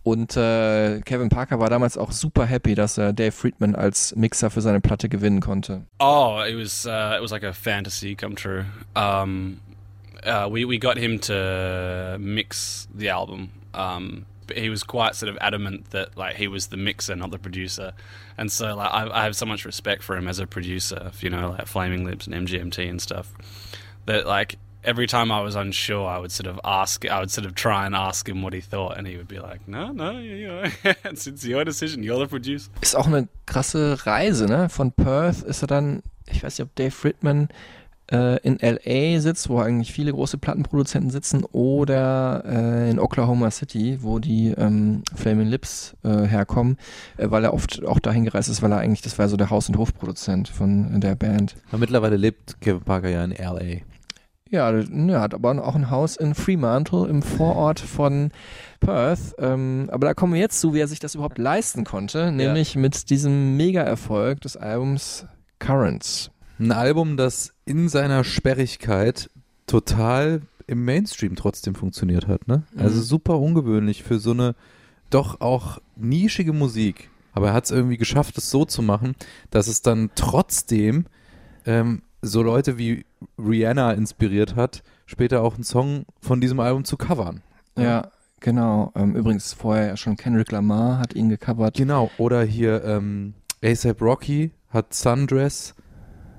Und 0.04 0.36
äh, 0.36 1.00
Kevin 1.02 1.30
Parker 1.30 1.60
war 1.60 1.70
damals 1.70 1.98
auch 1.98 2.12
super 2.12 2.46
happy, 2.46 2.76
dass 2.76 2.98
er 2.98 3.14
Dave 3.14 3.32
Friedman 3.32 3.74
als 3.74 4.14
Mixer 4.16 4.50
für 4.50 4.62
seine 4.62 4.82
Platte 4.82 5.08
gewinnen 5.08 5.40
konnte. 5.40 5.86
Oh, 6.00 6.42
it 6.46 6.58
was 6.58 6.86
uh, 6.86 7.16
it 7.16 7.22
was 7.22 7.32
like 7.32 7.44
a 7.44 7.54
fantasy 7.54 8.14
come 8.14 8.36
true. 8.36 8.66
Um, 8.96 9.62
uh, 10.26 10.48
we 10.50 10.66
we 10.66 10.78
got 10.78 10.98
him 10.98 11.20
to 11.22 12.18
mix 12.20 12.90
the 12.94 13.10
album. 13.10 13.50
Um, 13.74 14.26
but 14.46 14.58
he 14.58 14.70
was 14.70 14.84
quite 14.84 15.16
sort 15.16 15.30
of 15.30 15.38
adamant 15.40 15.92
that 15.92 16.18
like 16.18 16.36
he 16.36 16.48
was 16.48 16.68
the 16.68 16.78
mixer, 16.78 17.16
not 17.16 17.32
the 17.32 17.40
producer, 17.40 17.94
and 18.38 18.52
so 18.52 18.76
like 18.76 18.92
I, 18.92 19.22
I 19.22 19.24
have 19.24 19.36
so 19.36 19.46
much 19.46 19.66
respect 19.66 20.04
for 20.04 20.18
him 20.18 20.28
as 20.28 20.40
a 20.40 20.48
producer. 20.48 21.12
You 21.22 21.30
know, 21.30 21.52
like 21.52 21.68
Flaming 21.68 22.04
Lips 22.04 22.28
and 22.28 22.36
MGMT 22.36 22.90
and 22.90 23.02
stuff. 23.02 23.34
That 24.06 24.28
like 24.28 24.58
every 24.84 25.08
time 25.08 25.32
I 25.32 25.42
was 25.42 25.56
unsure, 25.56 26.08
I 26.08 26.20
would 26.20 26.32
sort 26.32 26.48
of 26.48 26.60
ask, 26.64 27.06
I 27.06 27.20
would 27.20 27.32
sort 27.32 27.46
of 27.46 27.56
try 27.56 27.86
and 27.86 27.96
ask 27.96 28.28
him 28.28 28.42
what 28.42 28.54
he 28.54 28.62
thought, 28.62 28.98
and 28.98 29.08
he 29.08 29.18
would 29.18 29.28
be 29.28 29.40
like, 29.40 29.68
"No, 29.68 29.92
no, 29.92 30.20
you 30.20 30.48
know, 30.48 30.64
it's, 31.06 31.28
it's 31.28 31.44
your 31.44 31.66
decision. 31.66 32.04
You're 32.04 32.20
the 32.20 32.28
producer." 32.28 32.70
Ist 32.82 32.96
auch 32.96 33.08
eine 33.08 33.28
krasse 33.46 34.06
Reise, 34.06 34.46
ne? 34.46 34.70
Von 34.70 34.92
Perth 34.92 35.42
ist 35.44 35.62
er 35.64 35.68
dann, 35.68 36.04
ich 36.30 36.44
weiß 36.44 36.58
nicht, 36.58 36.68
ob 36.68 36.76
Dave 36.76 36.92
Friedman 36.92 37.50
äh, 38.12 38.38
in 38.42 38.58
LA 38.62 39.20
sitzt, 39.20 39.50
wo 39.50 39.60
eigentlich 39.60 39.94
viele 39.94 40.12
große 40.12 40.38
Plattenproduzenten 40.38 41.10
sitzen, 41.10 41.46
oder 41.46 42.44
äh, 42.46 42.90
in 42.92 43.00
Oklahoma 43.00 43.52
City, 43.52 44.00
wo 44.02 44.20
die 44.20 44.50
ähm, 44.58 45.04
Flaming 45.16 45.48
Lips 45.48 45.96
äh, 46.04 46.26
herkommen, 46.28 46.78
äh, 47.18 47.30
weil 47.30 47.44
er 47.44 47.54
oft 47.54 47.86
auch 47.86 48.00
dahin 48.00 48.26
gereist 48.26 48.50
ist, 48.50 48.62
weil 48.62 48.72
er 48.72 48.80
eigentlich, 48.80 49.02
das 49.02 49.18
war 49.18 49.30
so 49.30 49.38
der 49.38 49.50
Haus- 49.50 49.70
und 49.70 49.78
Hofproduzent 49.78 50.50
von 50.50 51.00
der 51.00 51.16
Band. 51.16 51.56
Aber 51.70 51.80
mittlerweile 51.80 52.18
lebt 52.18 52.60
Kevin 52.62 52.82
Parker 52.82 53.10
ja 53.10 53.24
in 53.24 53.32
LA. 53.32 53.82
Ja, 54.54 54.70
er 54.72 55.20
hat 55.20 55.34
aber 55.34 55.66
auch 55.66 55.74
ein 55.74 55.90
Haus 55.90 56.16
in 56.16 56.36
Fremantle 56.36 57.08
im 57.08 57.24
Vorort 57.24 57.80
von 57.80 58.30
Perth. 58.82 59.34
Ähm, 59.40 59.90
aber 59.92 60.06
da 60.06 60.14
kommen 60.14 60.34
wir 60.34 60.40
jetzt 60.40 60.60
zu, 60.60 60.76
wie 60.76 60.80
er 60.80 60.88
sich 60.88 61.00
das 61.00 61.16
überhaupt 61.16 61.40
leisten 61.40 61.86
konnte, 61.86 62.32
nämlich 62.32 62.76
ja. 62.76 62.82
mit 62.82 63.10
diesem 63.10 63.58
Mega-Erfolg 63.58 64.42
des 64.42 64.56
Albums 64.56 65.26
Currents. 65.58 66.30
Ein 66.60 66.72
Album, 66.72 67.18
das 67.18 67.56
in 67.66 67.90
seiner 67.90 68.24
Sperrigkeit 68.24 69.32
total 69.66 70.44
im 70.68 70.86
Mainstream 70.86 71.36
trotzdem 71.36 71.74
funktioniert 71.74 72.28
hat. 72.28 72.48
Ne? 72.48 72.62
Also 72.78 72.98
Mhm. 72.98 73.04
super 73.06 73.40
ungewöhnlich 73.40 74.04
für 74.04 74.20
so 74.20 74.32
eine 74.32 74.54
doch 75.10 75.42
auch 75.42 75.80
nischige 75.96 76.54
Musik. 76.54 77.10
Aber 77.32 77.48
er 77.48 77.54
hat 77.54 77.66
es 77.66 77.72
irgendwie 77.72 77.98
geschafft, 77.98 78.38
es 78.38 78.52
so 78.52 78.66
zu 78.66 78.84
machen, 78.84 79.16
dass 79.50 79.66
es 79.66 79.82
dann 79.82 80.12
trotzdem 80.14 81.06
ähm, 81.66 82.04
so 82.24 82.42
Leute 82.42 82.78
wie 82.78 83.06
Rihanna 83.38 83.92
inspiriert 83.92 84.56
hat, 84.56 84.82
später 85.06 85.42
auch 85.42 85.56
einen 85.56 85.64
Song 85.64 86.06
von 86.22 86.42
diesem 86.42 86.60
Album 86.60 86.86
zu 86.86 86.98
covern. 86.98 87.42
Ja, 87.78 88.08
genau. 88.40 88.92
Ähm, 88.96 89.16
übrigens 89.16 89.54
vorher 89.54 89.88
ja 89.88 89.98
schon 89.98 90.16
Kendrick 90.16 90.52
Lamar 90.52 91.00
hat 91.00 91.14
ihn 91.14 91.30
gecovert. 91.30 91.76
Genau. 91.76 92.10
Oder 92.18 92.44
hier 92.44 92.84
ähm, 92.84 93.34
ASAP 93.64 94.02
Rocky 94.02 94.52
hat 94.70 94.94
Sundress 94.94 95.76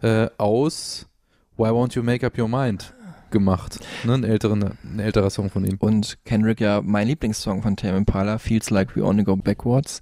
äh, 0.03 0.28
aus 0.39 1.07
Why 1.57 1.68
Won't 1.68 1.95
You 1.95 2.03
Make 2.03 2.26
Up 2.26 2.39
Your 2.39 2.49
Mind 2.49 2.95
gemacht. 3.30 3.80
Ne? 4.05 4.14
Ein, 4.14 4.24
älteren, 4.24 4.76
ein 4.82 4.99
älterer 5.01 5.28
Song 5.28 5.51
von 5.51 5.64
ihm. 5.64 5.76
Und 5.78 6.18
Kendrick 6.24 6.61
ja 6.61 6.80
mein 6.82 7.09
Lieblingssong 7.09 7.62
von 7.62 7.76
Tame 7.76 7.99
Impala, 7.99 8.39
Feels 8.39 8.70
Like 8.70 8.97
We 8.97 9.05
Only 9.05 9.24
Go 9.24 9.37
Backwards. 9.37 10.01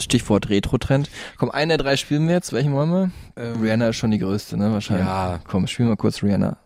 Stichwort 0.00 0.48
Retro-Trend. 0.48 1.10
Komm, 1.38 1.50
einen 1.50 1.70
der 1.70 1.78
drei 1.78 1.96
spielen 1.96 2.26
wir 2.26 2.34
jetzt. 2.34 2.52
Welchen 2.52 2.72
wollen 2.72 2.90
wir? 2.90 3.10
Ähm, 3.36 3.60
Rihanna 3.60 3.88
ist 3.88 3.96
schon 3.96 4.10
die 4.10 4.18
größte, 4.18 4.56
ne? 4.56 4.72
Wahrscheinlich. 4.72 5.06
Ja. 5.06 5.40
Komm, 5.46 5.66
spielen 5.66 5.88
wir 5.88 5.96
kurz 5.96 6.22
Rihanna. 6.22 6.56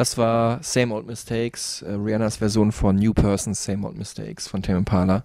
Das 0.00 0.16
war 0.16 0.60
Same 0.62 0.94
Old 0.94 1.06
Mistakes, 1.06 1.82
äh, 1.82 1.92
Rihannas 1.92 2.36
Version 2.36 2.72
von 2.72 2.96
New 2.96 3.12
Persons 3.12 3.62
Same 3.62 3.86
Old 3.86 3.98
Mistakes 3.98 4.48
von 4.48 4.62
Tame 4.62 4.78
Impala. 4.78 5.22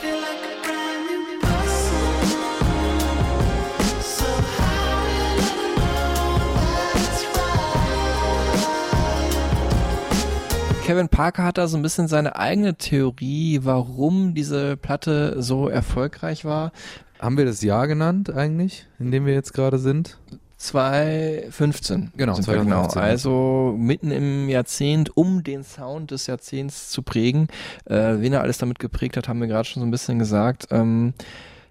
Kevin 10.85 11.09
Parker 11.09 11.43
hat 11.43 11.57
da 11.57 11.67
so 11.67 11.77
ein 11.77 11.81
bisschen 11.81 12.07
seine 12.07 12.35
eigene 12.35 12.75
Theorie, 12.75 13.61
warum 13.63 14.35
diese 14.35 14.77
Platte 14.77 15.41
so 15.41 15.67
erfolgreich 15.67 16.45
war. 16.45 16.71
Haben 17.17 17.39
wir 17.39 17.45
das 17.45 17.63
Jahr 17.63 17.87
genannt 17.87 18.31
eigentlich, 18.31 18.85
in 18.99 19.09
dem 19.09 19.25
wir 19.25 19.33
jetzt 19.33 19.55
gerade 19.55 19.79
sind? 19.79 20.19
2015. 20.57 22.11
Genau, 22.15 22.35
sind 22.35 22.45
wir 22.45 22.53
2015, 22.53 22.69
genau. 22.69 23.03
Also 23.03 23.75
mitten 23.75 24.11
im 24.11 24.47
Jahrzehnt, 24.47 25.17
um 25.17 25.43
den 25.43 25.63
Sound 25.63 26.11
des 26.11 26.27
Jahrzehnts 26.27 26.91
zu 26.91 27.01
prägen. 27.01 27.47
Äh, 27.85 28.19
wen 28.19 28.33
er 28.33 28.41
alles 28.41 28.59
damit 28.59 28.77
geprägt 28.77 29.17
hat, 29.17 29.27
haben 29.27 29.41
wir 29.41 29.47
gerade 29.47 29.67
schon 29.67 29.81
so 29.81 29.87
ein 29.87 29.91
bisschen 29.91 30.19
gesagt. 30.19 30.67
Ähm, 30.69 31.15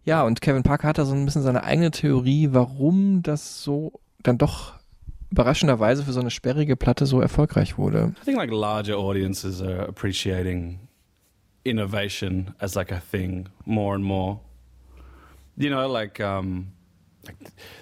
ja, 0.04 0.24
und 0.24 0.40
Kevin 0.40 0.64
Parker 0.64 0.88
hat 0.88 0.98
da 0.98 1.04
so 1.04 1.14
ein 1.14 1.24
bisschen 1.24 1.42
seine 1.42 1.62
eigene 1.62 1.92
Theorie, 1.92 2.48
warum 2.50 3.22
das 3.22 3.62
so 3.62 3.92
dann 4.24 4.38
doch 4.38 4.74
überraschenderweise 5.34 6.04
für 6.04 6.12
so 6.12 6.20
eine 6.20 6.30
sperrige 6.30 6.76
Platte 6.76 7.06
so 7.06 7.20
erfolgreich 7.20 7.76
wurde. 7.76 8.14
I 8.22 8.24
think 8.24 8.38
like 8.38 8.52
larger 8.52 8.96
audiences 8.96 9.60
are 9.60 9.80
appreciating 9.88 10.78
innovation 11.64 12.54
as 12.60 12.76
like 12.76 12.92
a 12.92 13.00
thing 13.00 13.48
more 13.64 13.96
and 13.96 14.04
more. 14.04 14.38
You 15.56 15.70
know, 15.70 15.88
like 15.88 16.20
um, 16.20 16.68
like 17.26 17.36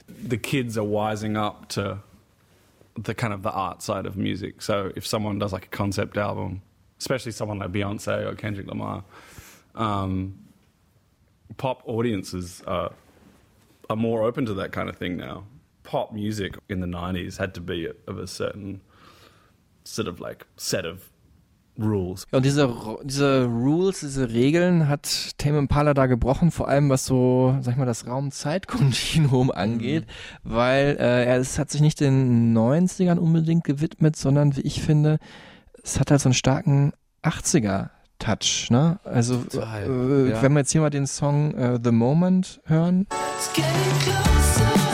the 0.09 0.39
kids 0.39 0.79
are 0.79 0.87
wising 0.87 1.37
up 1.37 1.69
to 1.71 1.99
the 2.95 3.15
kind 3.15 3.35
of 3.35 3.43
the 3.43 3.53
art 3.53 3.83
side 3.83 4.07
of 4.07 4.17
music. 4.17 4.63
So 4.63 4.91
if 4.97 5.07
someone 5.07 5.39
does 5.39 5.53
like 5.53 5.67
a 5.67 5.77
concept 5.77 6.17
album, 6.17 6.63
especially 6.99 7.33
someone 7.33 7.59
like 7.59 7.71
Beyonce 7.71 8.27
or 8.27 8.35
Kendrick 8.35 8.67
Lamar, 8.67 9.05
um, 9.75 10.39
pop 11.59 11.83
audiences 11.87 12.63
are, 12.67 12.93
are 13.91 13.97
more 13.97 14.23
open 14.23 14.47
to 14.47 14.55
that 14.55 14.73
kind 14.73 14.89
of 14.89 14.97
thing 14.97 15.19
now. 15.19 15.45
Pop 15.93 16.11
music 16.11 16.57
in 16.69 16.81
the 16.81 16.87
90s 16.87 17.39
had 17.39 17.53
to 17.53 17.61
be 17.61 17.87
of 18.07 18.17
a 18.17 18.27
certain 18.27 18.81
sort 19.85 20.09
of 20.09 20.21
like 20.21 20.47
set 20.57 20.87
of 20.87 21.11
rules. 21.79 22.27
Ja, 22.33 22.39
und 22.39 22.47
diese, 22.47 22.75
diese 23.05 23.45
Rules, 23.45 24.01
diese 24.01 24.31
Regeln 24.31 24.89
hat 24.89 25.33
Tame 25.37 25.59
Impala 25.59 25.93
da 25.93 26.07
gebrochen, 26.07 26.51
vor 26.51 26.67
allem 26.67 26.89
was 26.89 27.05
so, 27.05 27.55
sag 27.61 27.73
ich 27.73 27.79
mal, 27.79 27.85
das 27.85 28.07
Raum-Zeit-Kontinuum 28.07 29.51
angeht, 29.51 30.07
weil 30.43 30.97
äh, 30.99 31.27
er 31.27 31.37
es 31.37 31.59
hat 31.59 31.71
sich 31.71 31.83
nicht 31.83 32.01
den 32.01 32.57
90ern 32.57 33.19
unbedingt 33.19 33.65
gewidmet, 33.65 34.17
sondern 34.17 34.57
wie 34.57 34.63
ich 34.63 34.81
finde, 34.81 35.19
es 35.83 36.01
hat 36.01 36.11
halt 36.11 36.23
so 36.23 36.31
einen 36.31 36.35
starken 36.35 36.95
80er 37.23 37.91
Touch, 38.19 38.71
ne? 38.71 38.99
Also 39.05 39.43
Total, 39.43 39.83
äh, 39.83 40.31
ja. 40.31 40.43
wenn 40.43 40.53
wir 40.53 40.61
jetzt 40.61 40.73
hier 40.73 40.81
mal 40.81 40.89
den 40.89 41.07
Song 41.07 41.53
äh, 41.53 41.79
The 41.85 41.91
Moment 41.91 42.63
hören, 42.65 43.07
It's 43.37 43.53
getting 43.53 43.99
closer. 44.01 44.92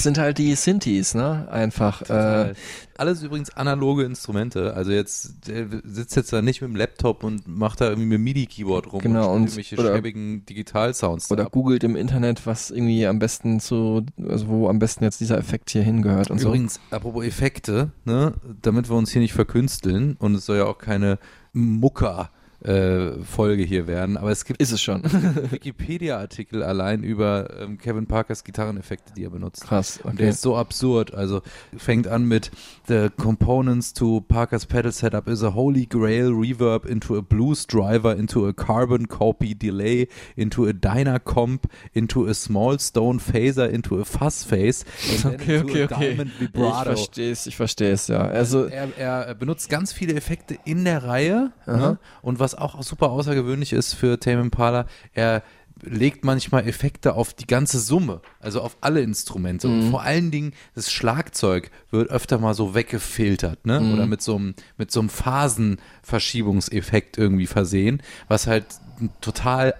Das 0.00 0.04
sind 0.04 0.16
halt 0.16 0.38
die 0.38 0.54
Synthes, 0.54 1.14
ne? 1.14 1.46
Einfach. 1.50 2.00
Äh. 2.08 2.54
Alles 2.96 3.22
übrigens 3.22 3.50
analoge 3.50 4.04
Instrumente. 4.04 4.72
Also 4.74 4.92
jetzt 4.92 5.46
der 5.46 5.66
sitzt 5.84 6.16
jetzt 6.16 6.32
da 6.32 6.40
nicht 6.40 6.62
mit 6.62 6.70
dem 6.70 6.76
Laptop 6.76 7.22
und 7.22 7.46
macht 7.46 7.82
da 7.82 7.88
irgendwie 7.90 8.06
mit 8.08 8.14
dem 8.16 8.24
MIDI-Keyboard 8.24 8.92
rum 8.92 9.00
Genau, 9.02 9.26
und 9.30 9.36
und- 9.36 9.42
irgendwelche 9.48 9.76
oder- 9.76 9.94
schäbigen 9.94 10.46
Digital-Sounds. 10.46 11.30
oder 11.30 11.44
ab. 11.46 11.52
googelt 11.52 11.84
im 11.84 11.96
Internet, 11.96 12.46
was 12.46 12.70
irgendwie 12.70 13.06
am 13.06 13.18
besten 13.18 13.60
zu, 13.60 14.04
also 14.26 14.48
wo 14.48 14.68
am 14.70 14.78
besten 14.78 15.04
jetzt 15.04 15.20
dieser 15.20 15.36
Effekt 15.36 15.68
hier 15.68 15.82
hingehört 15.82 16.30
und 16.30 16.38
so. 16.38 16.48
Übrigens, 16.48 16.80
apropos 16.90 17.24
Effekte, 17.24 17.90
ne, 18.06 18.32
damit 18.62 18.88
wir 18.88 18.96
uns 18.96 19.10
hier 19.10 19.20
nicht 19.20 19.34
verkünsteln 19.34 20.16
und 20.18 20.34
es 20.34 20.46
soll 20.46 20.56
ja 20.56 20.64
auch 20.64 20.78
keine 20.78 21.18
Mucker 21.52 22.30
äh, 22.62 23.12
Folge 23.24 23.62
hier 23.62 23.86
werden, 23.86 24.16
aber 24.16 24.30
es 24.30 24.44
gibt 24.44 24.60
Ist 24.60 24.72
es 24.72 24.82
schon. 24.82 25.02
Wikipedia-Artikel 25.50 26.62
allein 26.62 27.02
über 27.02 27.48
ähm, 27.60 27.78
Kevin 27.78 28.06
Parkers 28.06 28.44
Gitarreneffekte, 28.44 29.12
die 29.14 29.24
er 29.24 29.30
benutzt. 29.30 29.62
Krass. 29.64 29.98
Und 30.02 30.10
Okay. 30.10 30.16
der 30.18 30.28
ist 30.30 30.42
so 30.42 30.56
absurd. 30.56 31.14
Also 31.14 31.40
fängt 31.76 32.06
an 32.08 32.24
mit 32.24 32.50
The 32.88 33.08
components 33.16 33.92
to 33.94 34.20
Parker's 34.22 34.66
pedal 34.66 34.92
setup 34.92 35.28
is 35.28 35.42
a 35.42 35.54
holy 35.54 35.86
grail 35.86 36.30
reverb 36.32 36.84
into 36.84 37.16
a 37.16 37.22
blues 37.22 37.66
driver 37.66 38.14
into 38.16 38.46
a 38.46 38.52
carbon 38.52 39.06
copy 39.08 39.54
delay 39.54 40.08
into 40.36 40.66
a 40.66 40.72
Dynacomp 40.72 41.64
into 41.92 42.26
a 42.26 42.34
small 42.34 42.78
stone 42.78 43.20
phaser 43.20 43.68
into 43.68 44.00
a 44.00 44.04
fuzz 44.04 44.42
phase 44.44 44.84
Okay, 45.24 45.60
okay, 45.60 45.84
okay. 45.84 46.26
Ich 46.40 46.50
verstehe 46.82 47.30
es, 47.30 47.46
ich 47.46 47.56
verstehe 47.56 47.92
es, 47.92 48.08
ja. 48.08 48.20
Also, 48.22 48.66
er, 48.66 48.96
er 48.98 49.34
benutzt 49.34 49.68
ganz 49.70 49.92
viele 49.92 50.14
Effekte 50.14 50.58
in 50.64 50.84
der 50.84 51.04
Reihe 51.04 51.52
ne? 51.66 51.98
und 52.22 52.38
was 52.40 52.49
auch 52.54 52.80
super 52.82 53.10
außergewöhnlich 53.10 53.72
ist 53.72 53.94
für 53.94 54.20
Tame 54.20 54.42
Impala, 54.42 54.86
er 55.12 55.42
legt 55.82 56.26
manchmal 56.26 56.68
Effekte 56.68 57.14
auf 57.14 57.32
die 57.32 57.46
ganze 57.46 57.80
Summe, 57.80 58.20
also 58.38 58.60
auf 58.60 58.76
alle 58.82 59.00
Instrumente 59.00 59.66
Mhm. 59.66 59.80
und 59.84 59.90
vor 59.90 60.02
allen 60.02 60.30
Dingen 60.30 60.52
das 60.74 60.92
Schlagzeug 60.92 61.70
wird 61.90 62.10
öfter 62.10 62.38
mal 62.38 62.52
so 62.52 62.74
weggefiltert, 62.74 63.64
ne? 63.64 63.80
Mhm. 63.80 63.94
Oder 63.94 64.06
mit 64.06 64.20
so 64.20 64.36
einem 64.36 64.54
mit 64.76 64.90
so 64.90 65.00
einem 65.00 65.08
Phasenverschiebungseffekt 65.08 67.18
irgendwie 67.18 67.46
versehen, 67.46 68.02
was 68.28 68.46
halt 68.46 68.66
total 69.20 69.74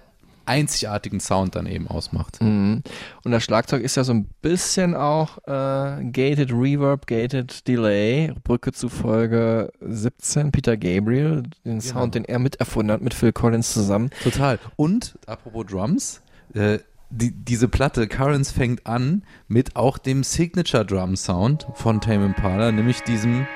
einzigartigen 0.51 1.19
Sound 1.21 1.55
dann 1.55 1.65
eben 1.65 1.87
ausmacht. 1.87 2.41
mhm. 2.41 2.83
und 3.23 3.31
das 3.31 3.43
Schlagzeug 3.43 3.81
ist 3.81 3.95
ja 3.95 4.03
so 4.03 4.13
ein 4.13 4.25
bisschen 4.41 4.95
auch 4.95 5.37
äh, 5.47 6.03
Gated 6.11 6.51
Reverb, 6.51 7.07
Gated 7.07 7.67
Delay, 7.67 8.33
Brücke 8.43 8.73
zu 8.73 8.89
Folge 8.89 9.71
17, 9.79 10.51
Peter 10.51 10.75
Gabriel, 10.75 11.43
den 11.63 11.79
Sound, 11.79 12.15
den 12.15 12.25
er 12.25 12.39
miterfunden 12.39 12.93
hat 12.93 13.01
mit 13.01 13.13
Phil 13.13 13.31
Collins 13.31 13.73
zusammen. 13.73 14.09
Total. 14.23 14.59
Und 14.75 15.17
apropos 15.25 15.65
Drums, 15.67 16.21
äh, 16.53 16.79
die, 17.09 17.31
diese 17.31 17.67
Platte 17.67 18.07
Currents 18.07 18.51
fängt 18.51 18.85
an 18.85 19.23
mit 19.47 19.75
auch 19.75 19.97
dem 19.97 20.23
Signature 20.23 20.85
Drum 20.85 21.15
Sound 21.15 21.67
von 21.75 22.01
Tame 22.01 22.25
Impala, 22.25 22.71
nämlich 22.71 23.01
diesem 23.01 23.47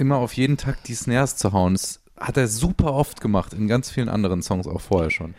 immer 0.00 0.16
auf 0.16 0.32
jeden 0.32 0.56
Takt 0.56 0.88
die 0.88 0.94
Snares 0.94 1.36
zu 1.36 1.52
hauen. 1.52 1.74
Das 1.74 2.00
hat 2.18 2.36
er 2.36 2.48
super 2.48 2.94
oft 2.94 3.20
gemacht, 3.20 3.52
in 3.52 3.68
ganz 3.68 3.90
vielen 3.90 4.08
anderen 4.08 4.42
Songs 4.42 4.66
auch 4.66 4.80
vorher 4.80 5.10
schon. 5.10 5.34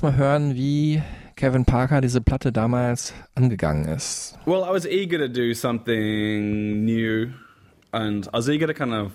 Wir 0.00 0.04
wollen 0.04 0.12
jetzt 0.14 0.18
mal 0.18 0.26
hören, 0.26 0.54
wie 0.54 1.02
Kevin 1.36 1.66
Parker 1.66 2.00
diese 2.00 2.22
Platte 2.22 2.52
damals 2.52 3.12
angegangen 3.34 3.86
ist. 3.86 4.38
Well, 4.46 4.62
I 4.62 4.72
was 4.72 4.86
eager 4.86 5.18
to 5.18 5.28
do 5.28 5.52
something 5.52 6.86
new, 6.86 7.28
and 7.92 8.26
I 8.28 8.38
was 8.38 8.48
eager 8.48 8.66
to 8.66 8.72
kind 8.72 8.94
of, 8.94 9.12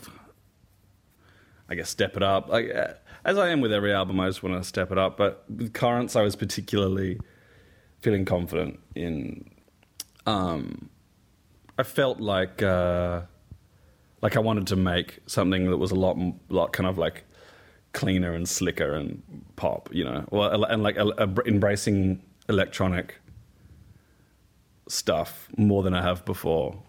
I 1.68 1.76
guess, 1.76 1.90
step 1.90 2.16
it 2.16 2.22
up. 2.22 2.50
Like 2.50 2.70
uh, 2.70 2.94
as 3.24 3.36
I 3.36 3.52
am 3.52 3.62
with 3.62 3.74
every 3.74 3.94
album, 3.94 4.20
I 4.20 4.28
just 4.28 4.44
want 4.44 4.62
to 4.62 4.64
step 4.64 4.92
it 4.92 5.00
up. 5.00 5.18
But 5.18 5.44
with 5.50 5.74
Currents, 5.74 6.16
I 6.16 6.22
was 6.22 6.36
particularly 6.36 7.20
feeling 8.02 8.24
confident 8.24 8.80
in. 8.94 9.50
Um, 10.28 10.92
I 11.80 11.84
felt 11.84 12.20
like 12.20 12.62
uh, 12.62 13.22
like 14.22 14.38
I 14.38 14.40
wanted 14.40 14.68
to 14.68 14.76
make 14.76 15.22
something 15.26 15.68
that 15.72 15.78
was 15.78 15.90
a 15.90 15.96
lot, 15.96 16.16
lot 16.50 16.74
kind 16.74 16.88
of 16.88 17.00
like 17.00 17.24
cleaner 17.96 18.34
and 18.34 18.48
slicker 18.48 18.94
and 18.94 19.24
pop, 19.56 19.90
you 19.92 20.04
know, 20.04 20.26
well, 20.30 20.66
and 20.66 20.84
like 20.84 20.98
a- 20.98 21.34
embracing 21.48 22.22
electronic 22.48 23.16
stuff 24.88 25.48
more 25.58 25.82
than 25.82 25.96
I 25.96 26.04
have 26.04 26.24
before. 26.26 26.84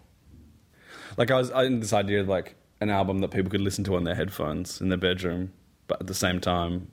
Like 1.17 1.31
I 1.31 1.37
was 1.37 1.49
I 1.51 1.63
had 1.63 1.81
this 1.81 1.93
idea 1.93 2.21
of 2.21 2.27
like 2.27 2.55
an 2.81 2.91
album 2.91 3.19
that 3.19 3.31
people 3.31 3.49
could 3.49 3.61
listen 3.61 3.83
to 3.85 3.95
on 3.95 4.03
their 4.03 4.15
headphones 4.15 4.81
in 4.81 4.89
their 4.89 4.99
bedroom, 4.99 5.53
but 5.87 6.01
at 6.01 6.07
the 6.07 6.13
same 6.13 6.39
time 6.39 6.91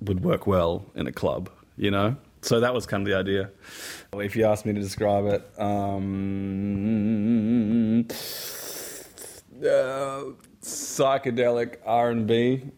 would 0.00 0.22
work 0.22 0.46
well 0.46 0.84
in 0.94 1.06
a 1.06 1.12
club, 1.12 1.48
you 1.76 1.90
know? 1.90 2.16
So 2.42 2.60
that 2.60 2.74
was 2.74 2.86
kind 2.86 3.02
of 3.02 3.08
the 3.08 3.16
idea. 3.16 3.50
If 4.12 4.36
you 4.36 4.44
ask 4.44 4.66
me 4.66 4.72
to 4.72 4.80
describe 4.80 5.26
it, 5.26 5.60
um, 5.60 8.06
uh, 9.60 10.22
psychedelic 10.62 11.76
R 11.84 12.10
and 12.10 12.26
B, 12.26 12.70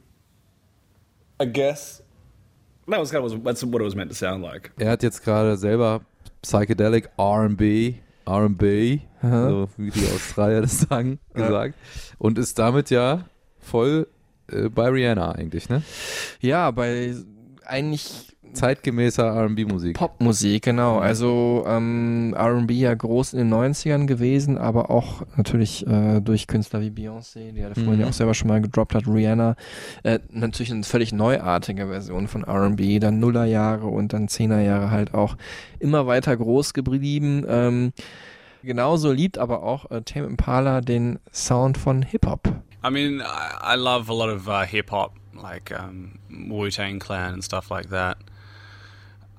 I 1.41 1.47
guess. 1.47 2.03
That 2.87 3.01
was 3.01 3.11
kind 3.11 3.25
of 3.25 3.45
that's 3.45 3.65
what 3.65 3.81
it 3.81 3.85
was 3.85 3.95
meant 3.95 4.11
to 4.11 4.17
sound 4.17 4.43
like. 4.43 4.73
Er 4.79 4.91
hat 4.91 5.03
jetzt 5.03 5.25
gerade 5.25 5.57
selber 5.57 6.03
Psychedelic 6.43 7.09
R&B, 7.17 7.95
R&B, 8.27 9.01
so 9.23 9.69
wie 9.77 9.91
die 9.91 10.07
Australier 10.07 10.63
das 10.63 10.81
sagen, 10.89 11.19
gesagt. 11.33 11.75
Und 12.19 12.39
ist 12.39 12.59
damit 12.59 12.91
ja 12.91 13.27
voll 13.59 14.07
äh, 14.51 14.69
bei 14.69 14.89
Rihanna 14.89 15.33
eigentlich, 15.33 15.69
ne? 15.69 15.83
Ja, 16.41 16.71
bei 16.71 17.15
eigentlich 17.65 18.30
Zeitgemäßer 18.53 19.25
R&B-Musik. 19.25 19.97
Popmusik, 19.97 20.63
genau. 20.65 20.99
Also 20.99 21.65
ähm, 21.67 22.35
R&B 22.37 22.75
ja 22.75 22.95
groß 22.95 23.33
in 23.35 23.39
den 23.51 23.55
90ern 23.55 24.07
gewesen, 24.07 24.59
aber 24.59 24.91
auch 24.91 25.23
natürlich 25.37 25.87
äh, 25.87 26.21
durch 26.21 26.47
Künstler 26.47 26.81
wie 26.81 26.91
Beyoncé, 26.91 27.53
die 27.53 27.61
ja 27.61 27.69
vorhin 27.75 27.95
Mhm. 27.95 28.01
ja 28.01 28.07
auch 28.09 28.13
selber 28.13 28.35
schon 28.35 28.49
mal 28.49 28.61
gedroppt 28.61 28.95
hat, 28.95 29.07
Rihanna. 29.07 29.57
Äh, 30.03 30.19
natürlich 30.31 30.73
eine 30.73 30.83
völlig 30.83 31.13
neuartige 31.13 31.87
Version 31.87 32.29
von 32.29 32.45
R&B, 32.45 32.99
dann 32.99 33.19
Nullerjahre 33.21 33.87
und 33.87 34.13
dann 34.13 34.29
Zehnerjahre 34.29 34.91
halt 34.91 35.15
auch 35.15 35.37
immer 35.79 36.07
weiter 36.07 36.37
groß 36.37 36.75
geblieben. 36.75 37.45
Ähm, 37.49 37.93
genauso 38.63 39.13
liebt 39.13 39.39
aber 39.39 39.63
auch 39.63 39.91
äh, 39.91 40.03
Tame 40.03 40.27
Impala 40.27 40.81
den 40.81 41.19
Sound 41.33 41.79
von 41.79 42.03
Hip-Hop. 42.03 42.49
I 42.85 42.91
mean, 42.91 43.21
I, 43.21 43.75
I 43.75 43.77
love 43.77 44.11
a 44.11 44.15
lot 44.15 44.35
of 44.35 44.49
uh, 44.49 44.63
hip 44.67 44.91
hop, 44.91 45.13
like 45.35 45.71
um, 45.79 46.13
Wu 46.51 46.71
Tang 46.71 46.99
Clan 46.99 47.35
and 47.35 47.45
stuff 47.45 47.69
like 47.69 47.91
that. 47.91 48.17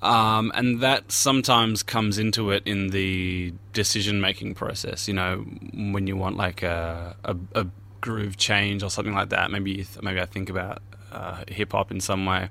Um, 0.02 0.50
and 0.54 0.80
that 0.80 1.12
sometimes 1.12 1.82
comes 1.82 2.18
into 2.18 2.50
it 2.50 2.64
in 2.66 2.90
the 2.90 3.54
decision 3.72 4.20
making 4.20 4.54
process. 4.54 5.08
You 5.08 5.14
know, 5.14 5.44
when 5.72 6.06
you 6.06 6.16
want 6.16 6.36
like 6.36 6.62
a, 6.62 7.16
a, 7.24 7.36
a 7.54 7.66
groove 8.02 8.36
change 8.36 8.82
or 8.82 8.90
something 8.90 9.14
like 9.14 9.30
that. 9.30 9.50
Maybe 9.50 9.76
th- 9.76 10.02
maybe 10.02 10.20
I 10.20 10.26
think 10.26 10.50
about 10.50 10.82
uh, 11.10 11.44
hip 11.48 11.72
hop 11.72 11.90
in 11.90 12.00
some 12.00 12.26
way. 12.26 12.50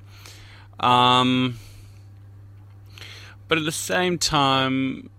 Um, 0.80 1.60
but 3.48 3.60
at 3.60 3.66
the 3.66 3.72
same 3.72 4.18
time, 4.18 5.12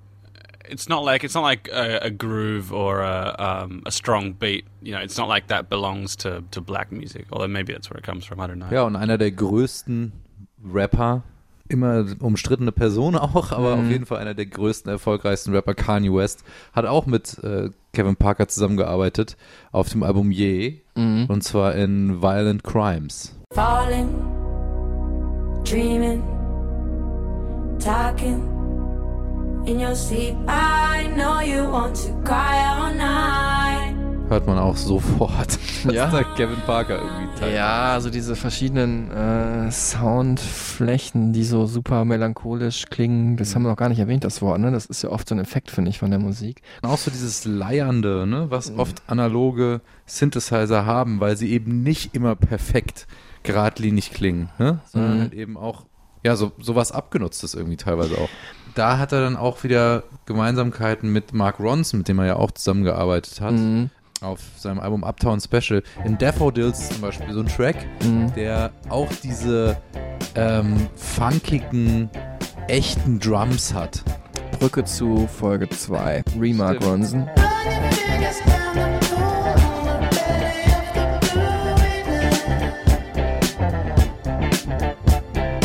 it's 0.64 0.88
not 0.88 1.04
like 1.04 1.22
it's 1.22 1.34
not 1.34 1.42
like 1.42 1.68
a, 1.68 1.98
a 2.02 2.10
groove 2.10 2.72
or 2.72 3.02
a, 3.02 3.36
um, 3.38 3.82
a 3.86 3.92
strong 3.92 4.32
beat. 4.32 4.64
You 4.82 4.92
know, 4.92 5.00
it's 5.00 5.18
not 5.18 5.28
like 5.28 5.46
that 5.48 5.68
belongs 5.68 6.16
to, 6.16 6.42
to 6.50 6.60
black 6.60 6.90
music. 6.90 7.26
Although 7.30 7.48
maybe 7.48 7.72
that's 7.72 7.88
where 7.90 7.98
it 7.98 8.04
comes 8.04 8.24
from. 8.24 8.40
I 8.40 8.48
don't 8.48 8.58
know. 8.58 8.70
Ja, 8.72 8.82
und 8.82 8.96
einer 8.96 9.18
der 9.18 9.30
größten 9.30 10.12
Rapper, 10.64 11.22
immer 11.72 12.04
umstrittene 12.20 12.70
Person 12.72 13.16
auch, 13.16 13.50
aber 13.52 13.76
Mhm. 13.76 13.82
auf 13.84 13.90
jeden 13.90 14.06
Fall 14.06 14.18
einer 14.18 14.34
der 14.34 14.46
größten, 14.46 14.90
erfolgreichsten 14.90 15.52
Rapper, 15.54 15.74
Kanye 15.74 16.12
West, 16.14 16.44
hat 16.72 16.84
auch 16.86 17.06
mit 17.06 17.38
äh, 17.42 17.70
Kevin 17.92 18.16
Parker 18.16 18.48
zusammengearbeitet 18.48 19.36
auf 19.72 19.88
dem 19.88 20.02
Album 20.02 20.30
Ye, 20.30 20.82
Mhm. 20.96 21.26
und 21.28 21.42
zwar 21.42 21.74
in 21.74 22.22
Violent 22.22 22.62
Crimes. 22.64 23.34
Falling, 23.54 24.08
dreaming, 25.64 26.22
talking 27.78 28.42
in 29.66 29.78
your 29.80 29.94
sleep. 29.94 30.34
I 30.48 31.08
know 31.14 31.40
you 31.40 31.70
want 31.70 31.94
to 31.96 32.12
cry 32.24 32.56
all 32.78 32.94
night. 32.94 33.51
Hört 34.32 34.46
man 34.46 34.58
auch 34.58 34.78
sofort, 34.78 35.58
dass 35.84 35.92
Ja. 35.94 36.08
da 36.10 36.22
Kevin 36.22 36.56
Parker 36.64 37.02
irgendwie 37.02 37.38
teil. 37.38 37.54
Ja, 37.54 37.92
also 37.92 38.08
diese 38.08 38.34
verschiedenen 38.34 39.10
äh, 39.10 39.70
Soundflächen, 39.70 41.34
die 41.34 41.44
so 41.44 41.66
super 41.66 42.06
melancholisch 42.06 42.86
klingen, 42.88 43.36
das 43.36 43.54
haben 43.54 43.62
wir 43.64 43.68
noch 43.68 43.76
gar 43.76 43.90
nicht 43.90 43.98
erwähnt, 43.98 44.24
das 44.24 44.40
Wort, 44.40 44.58
ne? 44.58 44.70
Das 44.70 44.86
ist 44.86 45.02
ja 45.02 45.10
oft 45.10 45.28
so 45.28 45.34
ein 45.34 45.38
Effekt, 45.38 45.70
finde 45.70 45.90
ich, 45.90 45.98
von 45.98 46.08
der 46.10 46.18
Musik. 46.18 46.62
Und 46.82 46.88
auch 46.88 46.96
so 46.96 47.10
dieses 47.10 47.44
Leiernde, 47.44 48.26
ne, 48.26 48.46
was 48.48 48.72
oft 48.74 49.02
analoge 49.06 49.82
Synthesizer 50.06 50.86
haben, 50.86 51.20
weil 51.20 51.36
sie 51.36 51.52
eben 51.52 51.82
nicht 51.82 52.14
immer 52.14 52.34
perfekt 52.34 53.06
geradlinig 53.42 54.12
klingen, 54.12 54.48
ne? 54.58 54.80
sondern 54.86 55.16
Mhm. 55.16 55.20
halt 55.20 55.34
eben 55.34 55.56
auch, 55.58 55.84
ja, 56.24 56.36
so 56.36 56.52
sowas 56.58 56.90
abgenutztes 56.90 57.52
irgendwie 57.52 57.76
teilweise 57.76 58.14
auch. 58.16 58.30
Da 58.74 58.96
hat 58.96 59.12
er 59.12 59.20
dann 59.20 59.36
auch 59.36 59.62
wieder 59.62 60.04
Gemeinsamkeiten 60.24 61.12
mit 61.12 61.34
Mark 61.34 61.60
Ronson, 61.60 61.98
mit 61.98 62.08
dem 62.08 62.18
er 62.18 62.24
ja 62.26 62.36
auch 62.36 62.52
zusammengearbeitet 62.52 63.42
hat, 63.42 63.52
Mhm. 63.52 63.90
Auf 64.22 64.40
seinem 64.56 64.80
Album 64.80 65.04
Uptown 65.04 65.40
Special. 65.40 65.82
In 66.04 66.16
Daffodils 66.18 66.88
zum 66.90 67.00
Beispiel 67.00 67.32
so 67.32 67.40
ein 67.40 67.46
Track, 67.48 67.76
Mhm. 68.04 68.32
der 68.34 68.70
auch 68.88 69.08
diese 69.22 69.76
ähm, 70.34 70.88
funkigen, 70.96 72.08
echten 72.68 73.18
Drums 73.20 73.74
hat. 73.74 74.02
Brücke 74.58 74.84
zu 74.84 75.26
Folge 75.26 75.68
2. 75.68 76.22
Remark 76.38 76.76
Stimmt. 76.76 76.90
Ronson. 76.92 77.28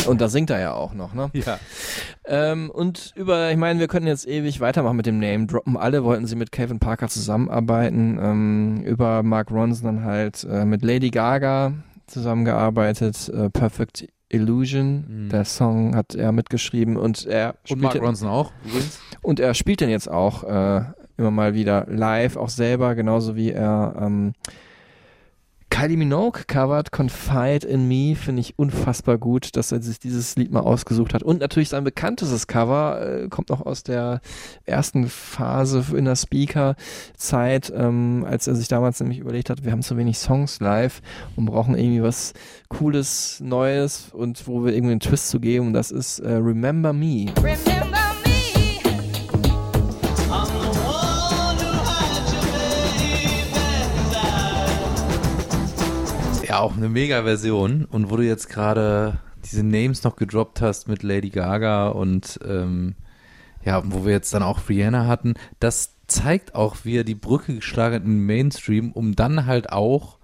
Und 0.12 0.22
da 0.22 0.28
singt 0.30 0.50
er 0.50 0.60
ja 0.60 0.74
auch 0.74 0.94
noch, 0.94 1.14
ne? 1.14 1.30
Ja. 1.34 1.60
Ähm, 2.26 2.70
und 2.70 3.14
über, 3.16 3.52
ich 3.52 3.58
meine, 3.58 3.80
wir 3.80 3.88
könnten 3.88 4.08
jetzt 4.08 4.28
ewig 4.28 4.60
weitermachen 4.60 4.98
mit 4.98 5.06
dem 5.06 5.20
Name 5.20 5.46
droppen. 5.46 5.78
Alle 5.78 6.04
wollten 6.04 6.26
sie 6.26 6.36
mit 6.36 6.52
Kevin 6.52 6.80
Parker 6.80 7.08
zusammenarbeiten. 7.08 8.20
Ähm, 8.22 8.82
über 8.86 9.24
Mark 9.24 9.50
Ronson 9.52 9.98
dann 9.98 10.04
halt 10.06 10.46
äh, 10.50 10.66
mit 10.66 10.84
Lady 10.84 11.10
Gaga 11.10 11.74
zusammengearbeitet. 12.08 13.30
Äh, 13.30 13.50
Perfect 13.50 14.08
Illusion. 14.30 15.06
Mhm. 15.26 15.30
Der 15.30 15.46
Song 15.46 15.96
hat 15.96 16.16
er 16.16 16.32
mitgeschrieben 16.32 16.98
und 16.98 17.26
er 17.26 17.52
Und 17.52 17.58
spielt 17.68 17.82
Mark 17.82 17.94
den- 17.94 18.04
Ronson 18.04 18.30
auch, 18.30 18.52
übrigens. 18.66 19.00
und 19.22 19.40
er 19.40 19.54
spielt 19.54 19.80
den 19.82 19.90
jetzt 19.90 20.10
auch 20.12 20.44
äh, 20.44 20.82
immer 21.18 21.32
mal 21.32 21.54
wieder 21.54 21.86
live, 21.90 22.36
auch 22.36 22.50
selber, 22.50 22.94
genauso 22.96 23.36
wie 23.38 23.52
er 23.52 23.96
ähm, 24.02 24.34
Kylie 25.70 25.98
Minogue 25.98 26.44
covert 26.48 26.92
Confide 26.92 27.68
in 27.68 27.88
Me, 27.88 28.16
finde 28.16 28.42
ich 28.42 28.58
unfassbar 28.58 29.18
gut, 29.18 29.56
dass 29.56 29.72
er 29.72 29.82
sich 29.82 30.00
dieses 30.00 30.36
Lied 30.36 30.52
mal 30.52 30.62
ausgesucht 30.62 31.14
hat. 31.14 31.24
Und 31.24 31.42
natürlich 31.42 31.70
sein 31.70 31.84
bekanntestes 31.84 32.48
Cover 32.48 33.02
äh, 33.02 33.28
kommt 33.28 33.50
noch 33.50 33.66
aus 33.66 33.84
der 33.84 34.22
ersten 34.66 35.08
Phase 35.08 35.86
in 35.96 36.06
der 36.06 36.16
Speaker-Zeit, 36.16 37.72
ähm, 37.76 38.26
als 38.28 38.48
er 38.48 38.56
sich 38.56 38.68
damals 38.68 39.00
nämlich 39.00 39.20
überlegt 39.20 39.50
hat, 39.50 39.64
wir 39.66 39.72
haben 39.72 39.84
zu 39.84 39.98
wenig 39.98 40.18
Songs 40.18 40.60
live 40.60 41.02
und 41.36 41.46
brauchen 41.46 41.78
irgendwie 41.78 42.02
was 42.02 42.34
Cooles, 42.70 43.40
Neues 43.42 44.10
und 44.14 44.48
wo 44.48 44.64
wir 44.64 44.74
irgendwie 44.74 44.92
einen 44.92 45.00
Twist 45.00 45.30
zu 45.30 45.40
geben. 45.40 45.68
Und 45.68 45.74
das 45.74 45.92
ist 45.92 46.20
äh, 46.20 46.32
Remember 46.34 46.94
Me. 46.94 47.28
Ja, 56.58 56.64
auch 56.64 56.76
eine 56.76 56.90
Mega-Version. 56.90 57.86
Und 57.86 58.10
wo 58.10 58.18
du 58.18 58.24
jetzt 58.24 58.50
gerade 58.50 59.20
diese 59.46 59.64
Names 59.64 60.04
noch 60.04 60.16
gedroppt 60.16 60.60
hast 60.60 60.88
mit 60.88 61.04
Lady 61.04 61.30
Gaga 61.30 61.90
und 61.90 62.40
ähm, 62.44 62.96
ja, 63.64 63.84
wo 63.86 64.06
wir 64.06 64.14
jetzt 64.14 64.34
dann 64.34 64.42
auch 64.42 64.68
Rihanna 64.68 65.06
hatten, 65.06 65.36
das 65.60 65.94
zeigt 66.08 66.56
auch, 66.56 66.78
wie 66.84 66.98
er 66.98 67.04
die 67.04 67.14
Brücke 67.14 67.54
geschlagen 67.54 67.94
hat 67.94 68.04
in 68.06 68.10
den 68.10 68.26
Mainstream, 68.26 68.92
um 68.92 69.16
dann 69.16 69.46
halt 69.46 69.72
auch 69.72 70.18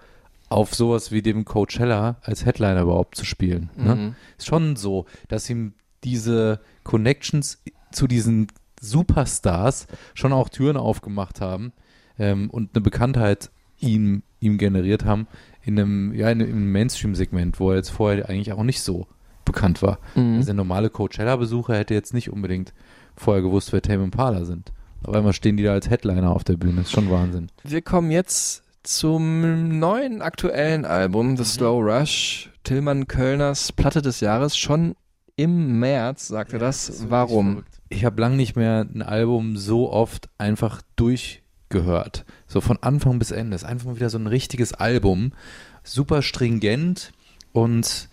auf 0.50 0.74
sowas 0.74 1.12
wie 1.12 1.22
dem 1.22 1.46
Coachella 1.46 2.16
als 2.24 2.48
Headliner 2.48 2.82
überhaupt 2.82 3.16
zu 3.16 3.26
spielen. 3.26 3.70
Ne? 3.78 3.96
Mhm. 3.96 4.16
Ist 4.40 4.48
schon 4.48 4.76
so, 4.76 5.06
dass 5.28 5.48
ihm 5.52 5.74
diese 6.04 6.62
Connections 6.84 7.62
zu 7.92 8.08
diesen 8.08 8.48
Superstars 8.82 9.86
schon 10.16 10.34
auch 10.34 10.50
Türen 10.50 10.78
aufgemacht 10.78 11.42
haben 11.42 11.74
ähm, 12.18 12.50
und 12.50 12.72
eine 12.74 12.82
Bekanntheit 12.82 13.52
ihm, 13.80 14.24
ihm 14.40 14.58
generiert 14.58 15.06
haben 15.06 15.28
in 15.66 15.80
einem, 15.80 16.14
ja, 16.14 16.30
in 16.30 16.42
einem 16.42 16.72
Mainstream-Segment, 16.72 17.60
wo 17.60 17.72
er 17.72 17.78
jetzt 17.78 17.90
vorher 17.90 18.30
eigentlich 18.30 18.52
auch 18.54 18.64
nicht 18.64 18.82
so 18.82 19.08
bekannt 19.46 19.82
war. 19.82 20.00
Mhm. 20.16 20.36
Also 20.36 20.46
der 20.48 20.56
normale 20.56 20.90
Coachella-Besucher 20.90 21.76
hätte 21.76 21.94
jetzt 21.94 22.14
nicht 22.14 22.32
unbedingt 22.32 22.74
vorher 23.16 23.42
gewusst, 23.44 23.74
wer 23.74 23.82
Tame 23.82 24.04
Impala 24.04 24.46
sind. 24.46 24.72
Auf 25.04 25.14
einmal 25.16 25.34
stehen 25.34 25.58
die 25.58 25.64
da 25.64 25.74
als 25.74 25.90
Headliner 25.90 26.32
auf 26.34 26.44
der 26.44 26.56
Bühne. 26.58 26.82
ist 26.82 26.92
schon 26.92 27.10
Wahnsinn. 27.12 27.50
Wir 27.64 27.82
kommen 27.82 28.10
jetzt 28.12 28.64
zum 28.84 29.80
neuen 29.80 30.22
aktuellen 30.22 30.86
Album, 30.86 31.32
Mhm. 31.32 31.38
The 31.38 31.44
Slow 31.46 31.82
Rush, 31.82 32.52
Tillmann 32.64 33.08
Kölners 33.08 33.72
Platte 33.72 34.02
des 34.02 34.20
Jahres, 34.22 34.58
schon 34.58 34.96
im 35.36 35.80
März, 35.80 36.28
sagt 36.28 36.54
er 36.54 36.60
das. 36.60 37.06
Warum? 37.10 37.64
Ich 37.90 38.06
habe 38.06 38.22
lang 38.22 38.36
nicht 38.36 38.56
mehr 38.56 38.88
ein 38.94 39.02
Album 39.02 39.58
so 39.58 39.92
oft 39.92 40.30
einfach 40.38 40.82
durchgehört. 41.74 42.26
So 42.48 42.62
von 42.62 42.78
Anfang 42.82 43.20
bis 43.20 43.32
Ende. 43.32 43.56
Ist 43.56 43.64
einfach 43.64 43.88
mal 43.88 43.96
wieder 43.96 44.10
so 44.10 44.18
ein 44.18 44.28
richtiges 44.28 44.74
Album. 44.74 45.32
Super 45.84 46.22
stringent 46.22 47.12
und 47.52 48.10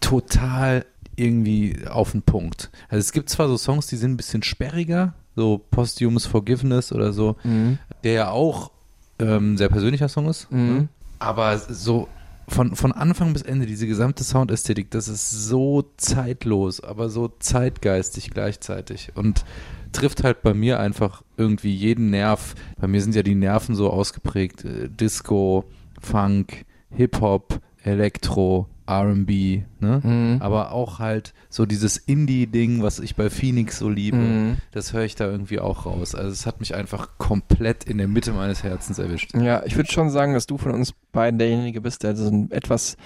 total 0.00 0.84
irgendwie 1.16 1.86
auf 1.88 2.12
den 2.12 2.22
Punkt. 2.22 2.70
Also 2.88 3.00
es 3.00 3.12
gibt 3.12 3.30
zwar 3.30 3.48
so 3.48 3.56
Songs, 3.56 3.86
die 3.86 3.96
sind 3.96 4.12
ein 4.12 4.16
bisschen 4.16 4.42
sperriger, 4.42 5.14
so 5.36 5.58
Posthumous 5.70 6.26
Forgiveness 6.26 6.92
oder 6.92 7.12
so, 7.12 7.36
Mhm. 7.44 7.78
der 8.02 8.12
ja 8.12 8.30
auch 8.30 8.72
ähm, 9.20 9.54
ein 9.54 9.56
sehr 9.56 9.68
persönlicher 9.68 10.08
Song 10.08 10.28
ist. 10.28 10.50
Mhm. 10.50 10.58
Ne? 10.76 10.88
Aber 11.20 11.56
so 11.58 12.08
von, 12.48 12.74
von 12.76 12.92
Anfang 12.92 13.32
bis 13.32 13.42
Ende, 13.42 13.64
diese 13.64 13.86
gesamte 13.86 14.24
Soundästhetik, 14.24 14.90
das 14.90 15.08
ist 15.08 15.30
so 15.30 15.84
zeitlos, 15.96 16.80
aber 16.82 17.08
so 17.08 17.32
zeitgeistig 17.38 18.30
gleichzeitig 18.30 19.12
und 19.14 19.44
trifft 19.94 20.24
halt 20.24 20.42
bei 20.42 20.52
mir 20.54 20.80
einfach 20.80 21.22
irgendwie 21.36 21.74
jeden 21.74 22.10
Nerv. 22.10 22.54
Bei 22.78 22.86
mir 22.86 23.00
sind 23.00 23.14
ja 23.14 23.22
die 23.22 23.34
Nerven 23.34 23.74
so 23.74 23.90
ausgeprägt. 23.90 24.64
Äh, 24.64 24.88
Disco, 24.88 25.64
Funk, 26.00 26.64
Hip-Hop, 26.90 27.60
Elektro, 27.82 28.66
R&B, 28.86 29.62
ne? 29.80 30.00
Mhm. 30.04 30.36
Aber 30.42 30.72
auch 30.72 30.98
halt 30.98 31.32
so 31.48 31.64
dieses 31.64 31.96
Indie-Ding, 31.96 32.82
was 32.82 32.98
ich 33.00 33.16
bei 33.16 33.30
Phoenix 33.30 33.78
so 33.78 33.88
liebe, 33.88 34.16
Mhm. 34.18 34.56
das 34.72 34.92
höre 34.92 35.04
ich 35.04 35.14
da 35.14 35.24
irgendwie 35.26 35.58
auch 35.60 35.86
raus. 35.86 36.14
Also 36.14 36.30
es 36.30 36.44
hat 36.44 36.60
mich 36.60 36.74
einfach 36.74 37.08
komplett 37.16 37.84
in 37.84 37.96
der 37.98 38.08
Mitte 38.08 38.32
meines 38.32 38.62
Herzens 38.62 38.98
erwischt. 38.98 39.34
Ja, 39.34 39.62
ich 39.64 39.76
würde 39.76 39.90
schon 39.90 40.10
sagen, 40.10 40.34
dass 40.34 40.46
du 40.46 40.58
von 40.58 40.72
uns 40.72 40.92
beiden 41.12 41.38
derjenige 41.38 41.80
bist, 41.80 42.02
der 42.02 42.14
so 42.14 42.28
ein 42.28 42.50
etwas, 42.50 42.96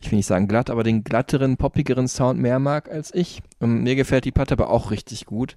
ich 0.00 0.10
will 0.10 0.16
nicht 0.16 0.26
sagen 0.26 0.48
glatt, 0.48 0.70
aber 0.70 0.82
den 0.82 1.04
glatteren, 1.04 1.58
poppigeren 1.58 2.08
Sound 2.08 2.40
mehr 2.40 2.58
mag 2.58 2.90
als 2.90 3.12
ich. 3.14 3.42
Ähm, 3.60 3.82
mir 3.82 3.96
gefällt 3.96 4.24
die 4.24 4.32
Platte 4.32 4.54
aber 4.54 4.70
auch 4.70 4.90
richtig 4.90 5.26
gut. 5.26 5.56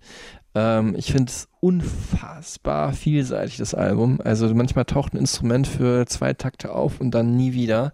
Ähm, 0.56 0.96
ich 0.98 1.12
finde 1.12 1.30
es 1.30 1.48
unfassbar 1.60 2.94
vielseitig, 2.94 3.58
das 3.58 3.74
Album. 3.74 4.20
Also 4.24 4.54
manchmal 4.54 4.86
taucht 4.86 5.14
ein 5.14 5.18
Instrument 5.18 5.68
für 5.68 6.06
zwei 6.06 6.34
Takte 6.34 6.74
auf 6.74 7.00
und 7.00 7.12
dann 7.12 7.36
nie 7.36 7.54
wieder. 7.54 7.94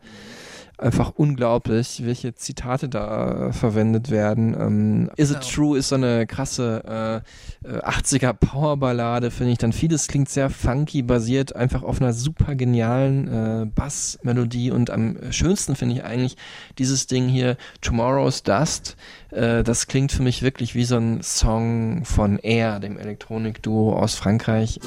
Einfach 0.77 1.13
unglaublich, 1.15 2.01
welche 2.05 2.35
Zitate 2.35 2.89
da 2.89 3.47
äh, 3.47 3.53
verwendet 3.53 4.09
werden. 4.09 4.55
Ähm, 4.59 5.11
Is 5.15 5.31
It 5.31 5.41
True 5.41 5.77
ist 5.77 5.89
so 5.89 5.95
eine 5.95 6.27
krasse 6.27 7.23
äh, 7.63 7.67
äh, 7.67 7.79
80er 7.79 8.33
Powerballade, 8.33 9.31
finde 9.31 9.53
ich. 9.53 9.57
Dann 9.57 9.73
vieles 9.73 10.07
klingt 10.07 10.29
sehr 10.29 10.49
funky, 10.49 11.01
basiert 11.01 11.55
einfach 11.55 11.83
auf 11.83 12.01
einer 12.01 12.13
super 12.13 12.55
genialen 12.55 13.27
äh, 13.27 13.65
Bassmelodie 13.65 14.71
und 14.71 14.89
am 14.89 15.17
schönsten 15.31 15.75
finde 15.75 15.95
ich 15.95 16.03
eigentlich 16.03 16.35
dieses 16.77 17.07
Ding 17.07 17.27
hier, 17.27 17.57
Tomorrow's 17.81 18.43
Dust. 18.43 18.95
Äh, 19.31 19.63
das 19.63 19.87
klingt 19.87 20.11
für 20.11 20.23
mich 20.23 20.41
wirklich 20.41 20.75
wie 20.75 20.85
so 20.85 20.97
ein 20.97 21.21
Song 21.21 22.05
von 22.05 22.37
Air, 22.39 22.79
dem 22.79 22.97
Elektronikduo 22.97 23.93
aus 23.93 24.15
Frankreich. 24.15 24.79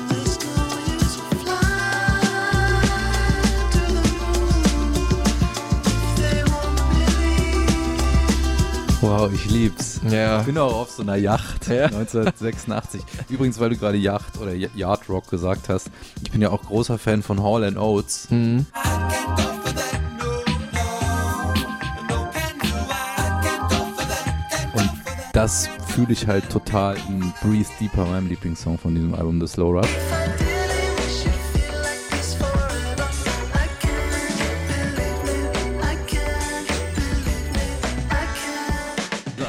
Wow, 9.00 9.30
ich 9.32 9.48
lieb's. 9.48 10.00
Ja. 10.10 10.40
Ich 10.40 10.46
bin 10.46 10.58
auch 10.58 10.74
auf 10.74 10.90
so 10.90 11.02
einer 11.02 11.14
Yacht 11.16 11.68
Ja. 11.68 11.84
1986. 11.86 13.00
Übrigens, 13.28 13.60
weil 13.60 13.70
du 13.70 13.76
gerade 13.76 13.96
Yacht 13.96 14.38
oder 14.38 14.52
Yard 14.52 15.08
Rock 15.08 15.30
gesagt 15.30 15.68
hast, 15.68 15.88
ich 16.22 16.30
bin 16.32 16.42
ja 16.42 16.50
auch 16.50 16.62
großer 16.62 16.98
Fan 16.98 17.22
von 17.22 17.42
Hall 17.42 17.62
and 17.64 17.78
Oates. 17.78 18.28
Mhm. 18.30 18.66
Und 24.74 24.90
das 25.32 25.68
fühle 25.94 26.12
ich 26.12 26.26
halt 26.26 26.48
total 26.50 26.96
in 27.08 27.32
Breathe 27.42 27.68
Deeper, 27.80 28.04
meinem 28.04 28.28
Lieblingssong 28.28 28.78
von 28.78 28.94
diesem 28.94 29.14
Album, 29.14 29.40
The 29.40 29.46
Slow 29.46 29.78
Rush. 29.78 29.88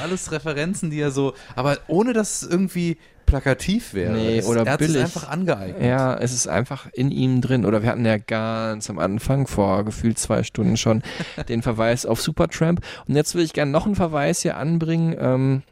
Alles 0.10 0.32
Referenzen, 0.32 0.90
die 0.90 0.98
ja 0.98 1.12
so, 1.12 1.34
aber 1.56 1.78
ohne 1.88 2.14
dass 2.14 2.42
es 2.42 2.50
irgendwie 2.50 2.98
plakativ 3.30 3.94
wäre. 3.94 4.14
Nee, 4.14 4.40
es, 4.40 4.48
oder 4.48 4.66
er 4.66 4.74
hat 4.74 4.80
billig. 4.80 4.96
es 4.96 5.02
einfach 5.02 5.30
angeeignet. 5.30 5.84
Ja, 5.84 6.16
es 6.16 6.34
ist 6.34 6.48
einfach 6.48 6.88
in 6.94 7.12
ihm 7.12 7.42
drin. 7.42 7.66
Oder 7.66 7.84
wir 7.84 7.90
hatten 7.90 8.06
ja 8.06 8.18
ganz 8.18 8.90
am 8.90 9.00
Anfang, 9.00 9.48
vor 9.48 9.86
gefühlt 9.86 10.18
zwei 10.18 10.44
Stunden 10.44 10.78
schon, 10.78 11.04
den 11.48 11.62
Verweis 11.62 12.06
auf 12.06 12.22
Supertramp. 12.22 12.82
Und 13.08 13.16
jetzt 13.16 13.36
will 13.36 13.44
ich 13.44 13.54
gerne 13.54 13.72
noch 13.72 13.86
einen 13.86 13.96
Verweis 13.96 14.42
hier 14.42 14.58
anbringen, 14.58 15.16
ähm, 15.20 15.64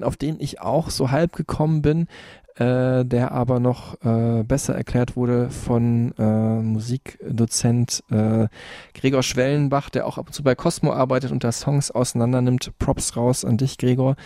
auf 0.00 0.16
den 0.16 0.40
ich 0.40 0.60
auch 0.60 0.90
so 0.90 1.10
halb 1.10 1.34
gekommen 1.34 1.82
bin, 1.82 2.08
äh, 2.56 3.04
der 3.04 3.32
aber 3.32 3.60
noch 3.60 4.00
äh, 4.02 4.42
besser 4.42 4.74
erklärt 4.74 5.16
wurde 5.16 5.50
von 5.50 6.12
äh, 6.18 6.62
Musikdozent 6.62 8.02
äh, 8.10 8.48
Gregor 8.94 9.22
Schwellenbach, 9.22 9.90
der 9.90 10.06
auch 10.06 10.18
ab 10.18 10.28
und 10.28 10.32
zu 10.32 10.42
bei 10.42 10.54
Cosmo 10.54 10.92
arbeitet 10.92 11.32
und 11.32 11.44
da 11.44 11.52
Songs 11.52 11.90
auseinander 11.90 12.40
nimmt. 12.40 12.72
Props 12.78 13.16
raus 13.16 13.44
an 13.44 13.58
dich, 13.58 13.78
Gregor. 13.78 14.16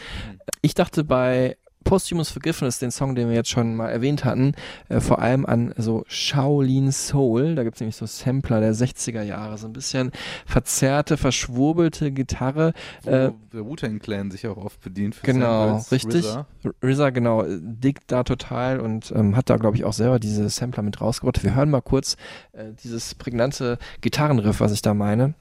Ich 0.62 0.74
dachte 0.74 1.04
bei 1.04 1.56
Posthumous 1.84 2.30
Forgiveness, 2.30 2.78
den 2.78 2.90
Song, 2.90 3.14
den 3.14 3.28
wir 3.28 3.34
jetzt 3.34 3.48
schon 3.48 3.74
mal 3.74 3.88
erwähnt 3.88 4.24
hatten, 4.24 4.52
äh, 4.88 5.00
vor 5.00 5.18
allem 5.20 5.46
an 5.46 5.72
so 5.76 6.04
Shaolin 6.08 6.92
Soul. 6.92 7.54
Da 7.54 7.64
gibt's 7.64 7.80
nämlich 7.80 7.96
so 7.96 8.06
Sampler 8.06 8.60
der 8.60 8.74
60er 8.74 9.22
Jahre, 9.22 9.56
so 9.58 9.66
ein 9.66 9.72
bisschen 9.72 10.12
verzerrte, 10.46 11.16
verschwurbelte 11.16 12.12
Gitarre. 12.12 12.74
Wo 13.02 13.10
Äh, 13.10 13.32
der 13.52 13.64
Wu-Tang 13.64 13.98
Clan 13.98 14.30
sich 14.30 14.46
auch 14.46 14.56
oft 14.58 14.80
bedient. 14.82 15.14
Für 15.14 15.26
Genau, 15.26 15.78
Samples. 15.78 15.92
richtig. 15.92 16.24
RZA. 16.26 16.46
RZA, 16.84 17.10
genau, 17.10 17.44
dickt 17.48 18.04
da 18.12 18.22
total 18.24 18.80
und 18.80 19.12
ähm, 19.16 19.34
hat 19.36 19.50
da, 19.50 19.56
glaube 19.56 19.76
ich, 19.76 19.84
auch 19.84 19.92
selber 19.94 20.18
diese 20.20 20.48
Sampler 20.50 20.82
mit 20.82 21.00
rausgebracht. 21.00 21.42
Wir 21.42 21.54
hören 21.54 21.70
mal 21.70 21.80
kurz 21.80 22.16
äh, 22.52 22.72
dieses 22.84 23.14
prägnante 23.14 23.78
Gitarrenriff, 24.00 24.60
was 24.60 24.72
ich 24.72 24.82
da 24.82 24.94
meine. 24.94 25.34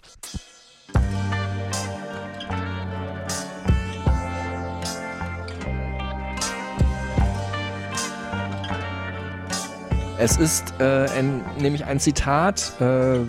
Es 10.21 10.35
ist 10.35 10.73
äh, 10.79 11.07
ein, 11.17 11.41
nämlich 11.61 11.85
ein 11.85 11.97
Zitat 11.99 12.73
äh, 12.81 13.19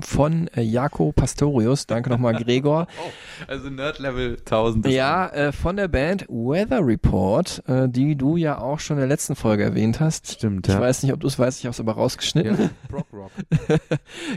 von 0.00 0.48
äh, 0.56 0.62
Jaco 0.62 1.12
Pastorius. 1.12 1.86
Danke 1.86 2.08
nochmal, 2.08 2.34
Gregor. 2.42 2.86
Oh, 3.06 3.10
also 3.48 3.68
Nerd 3.68 3.98
Level 3.98 4.36
1000. 4.38 4.86
ist 4.86 4.92
Ja, 4.94 5.28
äh, 5.28 5.52
von 5.52 5.76
der 5.76 5.88
Band 5.88 6.24
Weather 6.28 6.80
Report, 6.86 7.62
äh, 7.68 7.86
die 7.88 8.16
du 8.16 8.36
ja 8.38 8.58
auch 8.62 8.80
schon 8.80 8.96
in 8.96 9.00
der 9.02 9.08
letzten 9.08 9.36
Folge 9.36 9.62
erwähnt 9.64 10.00
hast. 10.00 10.32
Stimmt, 10.32 10.68
Ich 10.68 10.74
ja. 10.74 10.80
weiß 10.80 11.02
nicht, 11.02 11.12
ob 11.12 11.20
du 11.20 11.26
es 11.26 11.38
weißt, 11.38 11.58
ich 11.60 11.66
habe 11.66 11.72
es 11.74 11.80
aber 11.80 11.92
rausgeschnitten. 11.92 12.58
Ja, 12.58 12.70
Prog 12.88 13.06
Rock. 13.12 13.30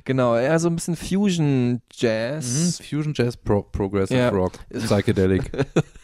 genau, 0.03 0.35
eher 0.35 0.59
so 0.59 0.67
ein 0.67 0.75
bisschen 0.75 0.97
Fusion 0.97 1.47
Mhm. 1.71 1.81
Jazz, 1.93 2.81
Fusion 2.87 3.13
Jazz 3.15 3.37
Pro 3.37 3.61
Progressive 3.63 4.19
Ja. 4.19 4.29
Rock. 4.29 4.53
Psychedelic. 4.71 5.49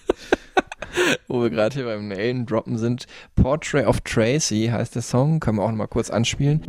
wo 1.28 1.42
wir 1.42 1.50
gerade 1.50 1.76
hier 1.76 1.86
beim 1.86 2.08
Name 2.08 2.46
droppen 2.46 2.78
sind. 2.78 3.06
Portrait 3.36 3.86
of 3.86 4.02
Tracy 4.02 4.70
heißt 4.72 4.96
der 4.96 5.02
Song, 5.02 5.40
können 5.40 5.58
wir 5.58 5.64
auch 5.64 5.70
noch 5.70 5.78
mal 5.78 5.88
kurz 5.88 6.10
anspielen. 6.10 6.62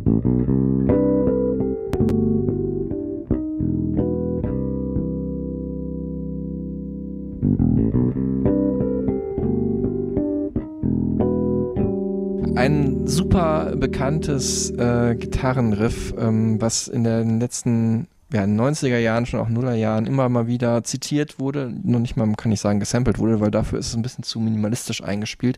Ein 12.55 13.05
super 13.05 13.75
bekanntes 13.75 14.71
äh, 14.71 15.15
Gitarrenriff, 15.15 16.13
ähm, 16.17 16.59
was 16.61 16.87
in 16.87 17.03
den 17.03 17.39
letzten 17.39 18.07
ja, 18.35 18.43
in 18.43 18.57
den 18.57 18.65
90er 18.65 18.97
Jahren, 18.97 19.25
schon 19.25 19.39
auch 19.39 19.47
Nuller 19.47 19.75
Jahren 19.75 20.05
immer 20.05 20.27
mal 20.27 20.45
wieder 20.45 20.83
zitiert 20.83 21.39
wurde. 21.39 21.73
Noch 21.83 21.99
nicht 21.99 22.17
mal, 22.17 22.31
kann 22.33 22.51
ich 22.51 22.59
sagen, 22.59 22.81
gesampelt 22.81 23.17
wurde, 23.17 23.39
weil 23.39 23.49
dafür 23.49 23.79
ist 23.79 23.87
es 23.87 23.95
ein 23.95 24.01
bisschen 24.01 24.25
zu 24.25 24.41
minimalistisch 24.41 25.01
eingespielt. 25.01 25.57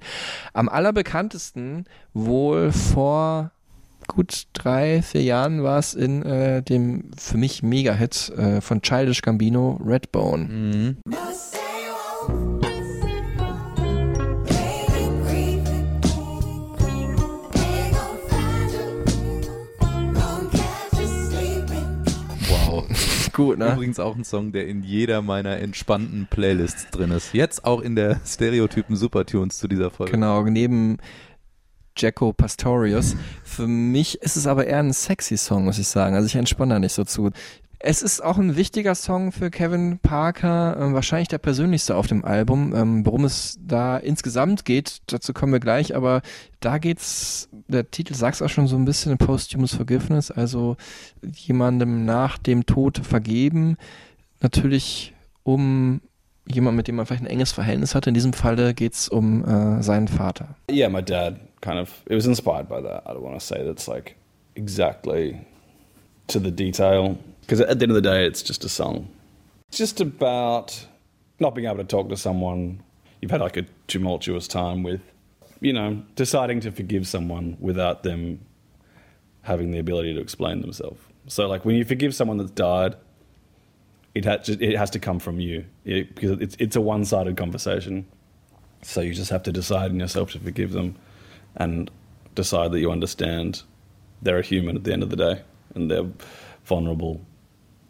Am 0.53 0.69
allerbekanntesten 0.69 1.85
wohl 2.13 2.71
vor 2.71 3.49
gut 4.05 4.43
drei, 4.53 5.01
vier 5.01 5.23
Jahren 5.23 5.63
war 5.63 5.79
es 5.79 5.95
in 5.95 6.21
äh, 6.21 6.61
dem 6.61 7.09
für 7.17 7.37
mich 7.37 7.63
Mega-Hit 7.63 8.31
äh, 8.37 8.61
von 8.61 8.83
Childish 8.83 9.23
Gambino, 9.23 9.81
Redbone. 9.83 10.43
Mhm. 10.45 10.97
Gut, 23.37 23.59
ne? 23.59 23.73
Übrigens 23.73 23.99
auch 23.99 24.15
ein 24.15 24.23
Song, 24.23 24.51
der 24.51 24.67
in 24.67 24.81
jeder 24.81 25.21
meiner 25.21 25.57
entspannten 25.57 26.25
Playlists 26.27 26.89
drin 26.89 27.11
ist. 27.11 27.35
Jetzt 27.35 27.65
auch 27.65 27.81
in 27.81 27.95
der 27.95 28.19
Stereotypen 28.25 28.95
Supertunes 28.95 29.59
zu 29.59 29.67
dieser 29.67 29.91
Folge. 29.91 30.13
Genau, 30.13 30.43
neben 30.43 30.97
Jacko 31.95 32.33
Pastorius. 32.33 33.15
Für 33.43 33.67
mich 33.67 34.19
ist 34.23 34.37
es 34.37 34.47
aber 34.47 34.65
eher 34.65 34.79
ein 34.79 34.91
sexy 34.91 35.37
Song, 35.37 35.65
muss 35.65 35.77
ich 35.77 35.87
sagen. 35.87 36.15
Also 36.15 36.25
ich 36.25 36.35
entspanne 36.35 36.73
da 36.73 36.79
nicht 36.79 36.93
so 36.93 37.03
zu. 37.03 37.29
Es 37.79 38.01
ist 38.01 38.21
auch 38.21 38.37
ein 38.37 38.55
wichtiger 38.55 38.95
Song 38.95 39.31
für 39.31 39.51
Kevin 39.51 39.99
Parker, 39.99 40.77
ähm, 40.79 40.95
wahrscheinlich 40.95 41.27
der 41.27 41.37
persönlichste 41.37 41.95
auf 41.95 42.07
dem 42.07 42.25
Album. 42.25 42.73
Ähm, 42.75 43.05
worum 43.05 43.23
es 43.23 43.59
da 43.61 43.97
insgesamt 43.97 44.65
geht, 44.65 44.97
dazu 45.07 45.31
kommen 45.31 45.53
wir 45.53 45.59
gleich, 45.59 45.95
aber 45.95 46.21
da 46.59 46.79
geht's, 46.79 47.49
der 47.67 47.89
Titel 47.91 48.15
sagt 48.15 48.35
es 48.35 48.41
auch 48.41 48.49
schon 48.49 48.67
so 48.67 48.75
ein 48.75 48.85
bisschen, 48.85 49.15
Posthumous 49.19 49.75
Forgiveness, 49.75 50.31
also 50.31 50.75
jemandem 51.21 52.03
nach 52.05 52.39
dem 52.39 52.65
Tod 52.65 52.97
vergeben. 52.97 53.77
Natürlich 54.41 55.13
um 55.43 56.01
jemand, 56.47 56.77
mit 56.77 56.87
dem 56.87 56.95
man 56.95 57.05
vielleicht 57.05 57.23
ein 57.23 57.27
enges 57.27 57.51
Verhältnis 57.51 57.93
hatte. 57.93 58.09
In 58.09 58.15
diesem 58.15 58.33
Falle 58.33 58.73
geht's 58.73 59.07
um 59.07 59.45
äh, 59.45 59.83
seinen 59.83 60.07
Vater. 60.07 60.55
Yeah, 60.71 60.89
my 60.89 61.03
dad 61.03 61.39
kind 61.61 61.79
of 61.79 61.89
it 62.07 62.15
was 62.15 62.25
inspired 62.25 62.67
by 62.67 62.81
that. 62.81 63.03
I 63.05 63.11
don't 63.11 63.21
want 63.21 63.35
to 63.35 63.39
say 63.39 63.63
that's 63.63 63.87
like 63.87 64.15
exactly 64.55 65.37
to 66.27 66.39
the 66.39 66.51
detail 66.51 67.17
because 67.47 67.61
at 67.61 67.79
the 67.79 67.83
end 67.83 67.91
of 67.91 67.95
the 67.95 68.01
day, 68.01 68.25
it's 68.25 68.41
just 68.43 68.65
a 68.65 68.69
song. 68.69 69.07
It's 69.69 69.77
just 69.77 70.01
about 70.01 70.85
not 71.39 71.55
being 71.55 71.65
able 71.65 71.77
to 71.77 71.85
talk 71.85 72.09
to 72.09 72.17
someone 72.17 72.83
you've 73.21 73.31
had 73.31 73.39
like 73.39 73.55
a 73.55 73.65
tumultuous 73.87 74.49
time 74.49 74.83
with, 74.83 74.99
you 75.61 75.71
know, 75.71 76.03
deciding 76.15 76.59
to 76.61 76.71
forgive 76.71 77.07
someone 77.07 77.55
without 77.61 78.03
them 78.03 78.41
having 79.43 79.71
the 79.71 79.79
ability 79.79 80.13
to 80.13 80.19
explain 80.19 80.59
themselves. 80.61 80.99
So 81.27 81.47
like 81.47 81.63
when 81.63 81.77
you 81.77 81.85
forgive 81.85 82.13
someone 82.13 82.35
that's 82.37 82.51
died, 82.51 82.95
it 84.13 84.25
has 84.25 84.49
it 84.49 84.75
has 84.77 84.89
to 84.91 84.99
come 84.99 85.19
from 85.19 85.39
you 85.39 85.63
It- 85.85 86.15
because 86.15 86.41
it's 86.41 86.57
it's 86.59 86.75
a 86.75 86.81
one-sided 86.81 87.37
conversation. 87.37 88.05
So 88.81 88.99
you 88.99 89.13
just 89.13 89.31
have 89.31 89.43
to 89.43 89.53
decide 89.53 89.91
in 89.91 89.99
yourself 90.01 90.31
to 90.31 90.39
forgive 90.39 90.71
them 90.73 90.95
and 91.55 91.89
decide 92.35 92.71
that 92.73 92.79
you 92.81 92.91
understand 92.91 93.63
they're 94.21 94.39
a 94.39 94.43
human 94.43 94.75
at 94.75 94.83
the 94.83 94.91
end 94.91 95.01
of 95.03 95.09
the 95.11 95.15
day 95.15 95.41
and 95.75 95.89
they're 95.89 96.05
vulnerable 96.65 97.21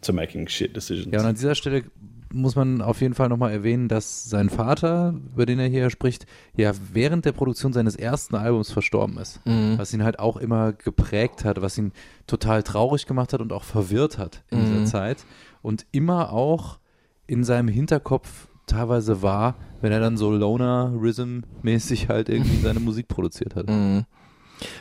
to 0.02 0.12
making 0.12 0.48
shit 0.48 0.74
decisions. 0.76 1.12
Ja, 1.12 1.20
und 1.20 1.26
an 1.26 1.34
dieser 1.34 1.54
Stelle 1.54 1.84
muss 2.32 2.56
man 2.56 2.82
auf 2.82 3.00
jeden 3.00 3.14
Fall 3.14 3.30
nochmal 3.30 3.52
erwähnen, 3.52 3.88
dass 3.88 4.28
sein 4.28 4.50
Vater, 4.50 5.14
über 5.34 5.46
den 5.46 5.58
er 5.58 5.68
hier 5.68 5.88
spricht, 5.88 6.26
ja 6.56 6.72
während 6.92 7.24
der 7.24 7.32
Produktion 7.32 7.72
seines 7.72 7.96
ersten 7.96 8.36
Albums 8.36 8.70
verstorben 8.70 9.16
ist. 9.16 9.40
Mhm. 9.46 9.78
Was 9.78 9.94
ihn 9.94 10.04
halt 10.04 10.18
auch 10.18 10.36
immer 10.36 10.72
geprägt 10.74 11.44
hat, 11.46 11.62
was 11.62 11.78
ihn 11.78 11.92
total 12.26 12.62
traurig 12.62 13.06
gemacht 13.06 13.32
hat 13.32 13.40
und 13.40 13.50
auch 13.52 13.64
verwirrt 13.64 14.18
hat 14.18 14.42
in 14.50 14.58
Mhm. 14.60 14.64
dieser 14.66 14.84
Zeit. 14.84 15.24
Und 15.62 15.86
immer 15.90 16.30
auch 16.32 16.78
in 17.26 17.44
seinem 17.44 17.68
Hinterkopf 17.68 18.48
teilweise 18.66 19.22
war, 19.22 19.54
wenn 19.80 19.92
er 19.92 20.00
dann 20.00 20.18
so 20.18 20.30
Loner-Rhythm-mäßig 20.30 22.08
halt 22.08 22.28
irgendwie 22.28 22.56
seine 22.62 22.80
Musik 22.80 23.08
produziert 23.08 23.54
hat. 23.56 23.68
Mhm. 23.68 24.04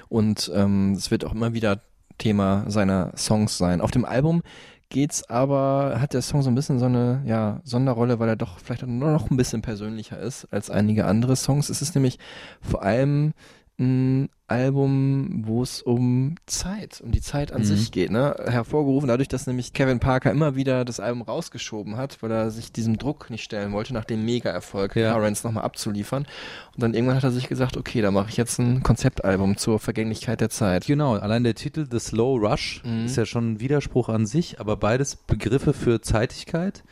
Und 0.10 0.52
ähm, 0.54 0.94
es 0.94 1.12
wird 1.12 1.24
auch 1.26 1.34
immer 1.34 1.54
wieder 1.54 1.82
Thema 2.18 2.66
seiner 2.68 3.14
Songs 3.16 3.58
sein. 3.58 3.80
Auf 3.80 3.92
dem 3.92 4.04
Album 4.06 4.42
geht's 4.90 5.30
aber, 5.30 5.98
hat 6.00 6.14
der 6.14 6.22
Song 6.22 6.42
so 6.42 6.50
ein 6.50 6.56
bisschen 6.56 6.80
so 6.80 6.86
eine 6.86 7.22
ja, 7.26 7.62
Sonderrolle, 7.64 8.20
weil 8.20 8.30
er 8.30 8.36
doch 8.36 8.60
vielleicht 8.60 8.86
nur 8.86 9.12
noch 9.12 9.30
ein 9.30 9.38
bisschen 9.38 9.62
persönlicher 9.62 10.20
ist 10.20 10.48
als 10.52 10.70
einige 10.70 11.06
andere 11.06 11.36
Songs. 11.36 11.70
Es 11.70 11.82
ist 11.82 11.96
nämlich 11.96 12.20
vor 12.62 12.84
allem 12.84 13.34
ein 13.80 14.30
Album, 14.48 15.44
wo 15.46 15.62
es 15.62 15.82
um 15.82 16.36
Zeit, 16.48 17.00
um 17.04 17.12
die 17.12 17.22
Zeit 17.22 17.52
an 17.52 17.62
Mhm. 17.62 17.66
sich 17.66 17.92
geht, 17.92 18.10
ne? 18.12 18.36
Hervorgerufen 18.48 19.08
dadurch, 19.08 19.28
dass 19.28 19.46
nämlich 19.46 19.74
Kevin 19.74 20.00
Parker 20.00 20.32
immer 20.32 20.56
wieder 20.56 20.84
das 20.86 21.00
Album 21.00 21.22
rausgeschoben 21.22 21.96
hat, 21.98 22.24
weil 22.24 22.32
er 22.32 22.50
sich 22.50 22.72
diesem 22.72 22.98
Druck 22.98 23.30
nicht 23.30 23.44
stellen 23.44 23.74
wollte, 23.74 23.94
nach 23.94 24.06
dem 24.06 24.26
Mega-Erfolg 24.26 24.96
Ja. 24.96 25.14
Currents 25.14 25.44
nochmal 25.44 25.64
abzuliefern. 25.64 26.26
Und 26.74 26.82
dann 26.82 26.94
irgendwann 26.94 27.18
hat 27.18 27.24
er 27.24 27.32
sich 27.32 27.48
gesagt, 27.50 27.78
okay, 27.78 28.02
da 28.02 28.10
mache 28.10 28.30
ich 28.30 28.38
jetzt 28.38 28.58
ein 28.58 28.82
Konzeptalbum 28.84 29.58
zur 29.58 29.80
Vergänglichkeit 29.80 30.42
der 30.42 30.50
Zeit. 30.50 30.86
Genau, 30.88 31.14
allein 31.16 31.44
der 31.44 31.54
Titel 31.56 31.86
The 31.92 32.00
Slow 32.00 32.38
Rush 32.48 32.82
Mhm. 32.84 33.06
ist 33.06 33.18
ja 33.18 33.26
schon 33.26 33.54
ein 33.54 33.60
Widerspruch 33.60 34.10
an 34.10 34.26
sich, 34.26 34.60
aber 34.60 34.78
beides 34.78 35.16
Begriffe 35.18 35.74
für 35.74 36.02
Zeitigkeit, 36.02 36.84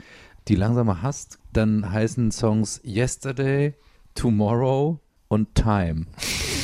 die 0.50 0.56
langsame 0.56 1.02
hast. 1.02 1.40
Dann 1.54 1.90
heißen 1.92 2.32
Songs 2.32 2.82
Yesterday, 2.86 3.74
Tomorrow 4.14 5.00
und 5.30 5.56
Time. 5.56 6.06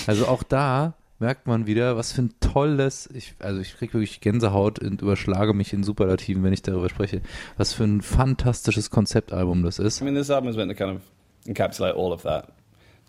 Also 0.08 0.28
auch 0.28 0.44
da 0.44 0.96
merkt 1.20 1.46
man 1.46 1.68
wieder, 1.68 1.96
was 1.96 2.12
für 2.12 2.24
ein 2.24 2.34
tolles, 2.40 3.08
ich, 3.14 3.36
also 3.40 3.62
ich 3.62 3.78
kriege 3.78 3.94
wirklich 3.94 4.22
Gänsehaut 4.22 4.80
und 4.80 5.02
überschlage 5.02 5.54
mich 5.54 5.72
in 5.72 5.84
Superlativen, 5.84 6.44
wenn 6.44 6.52
ich 6.52 6.64
darüber 6.64 6.90
spreche, 6.90 7.22
was 7.58 7.74
für 7.74 7.84
ein 7.84 8.02
fantastisches 8.02 8.90
Konzeptalbum 8.90 9.64
das 9.64 9.78
ist. 9.80 10.02
I 10.02 10.06
mean, 10.06 10.16
this 10.16 10.32
album 10.32 10.50
is 10.50 10.58
meant 10.58 10.72
to 10.72 10.76
kind 10.76 10.98
of 10.98 11.02
encapsulate 11.48 11.96
all 11.96 12.12
of 12.12 12.24
that, 12.24 12.52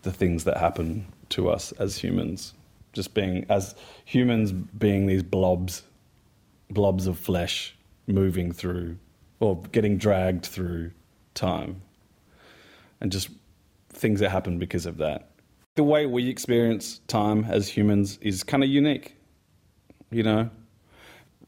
the 0.02 0.10
things 0.10 0.44
that 0.44 0.58
happen 0.58 1.06
to 1.30 1.50
us 1.50 1.72
as 1.72 1.96
humans, 1.96 2.54
just 2.94 3.14
being 3.14 3.46
as 3.48 3.74
humans 4.04 4.52
being 4.78 5.08
these 5.08 5.22
blobs, 5.22 5.84
blobs 6.68 7.06
of 7.06 7.18
flesh 7.18 7.74
moving 8.06 8.52
through 8.52 8.96
or 9.40 9.60
getting 9.72 9.96
dragged 9.96 10.44
through 10.44 10.90
time, 11.34 11.80
and 13.00 13.10
just 13.10 13.30
things 13.88 14.20
that 14.20 14.30
happen 14.30 14.58
because 14.58 14.84
of 14.84 14.98
that. 14.98 15.31
The 15.74 15.84
way 15.84 16.04
we 16.04 16.28
experience 16.28 17.00
time 17.08 17.44
as 17.48 17.68
humans 17.68 18.18
is 18.20 18.42
kind 18.42 18.62
of 18.62 18.68
unique, 18.68 19.16
you 20.10 20.22
know. 20.22 20.50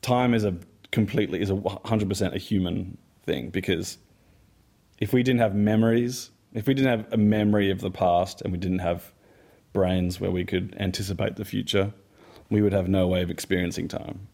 Time 0.01 0.33
is 0.33 0.45
a 0.45 0.57
completely 0.93 1.41
is 1.41 1.51
a 1.51 1.61
hundred 1.85 2.09
percent 2.09 2.35
a 2.35 2.39
human 2.39 2.97
thing 3.27 3.51
because 3.51 3.99
if 4.99 5.13
we 5.13 5.23
didn't 5.23 5.41
have 5.41 5.55
memories, 5.55 6.31
if 6.55 6.67
we 6.67 6.73
didn't 6.73 6.91
have 6.91 7.13
a 7.13 7.17
memory 7.17 7.71
of 7.71 7.81
the 7.81 7.91
past 7.91 8.41
and 8.43 8.53
we 8.53 8.59
didn't 8.59 8.79
have 8.79 9.13
brains 9.73 10.21
where 10.21 10.31
we 10.31 10.45
could 10.45 10.75
anticipate 10.79 11.37
the 11.37 11.45
future, 11.45 11.93
we 12.49 12.63
would 12.63 12.73
have 12.73 12.89
no 12.89 13.07
way 13.07 13.23
of 13.23 13.31
experiencing 13.31 13.89
time. 13.89 14.29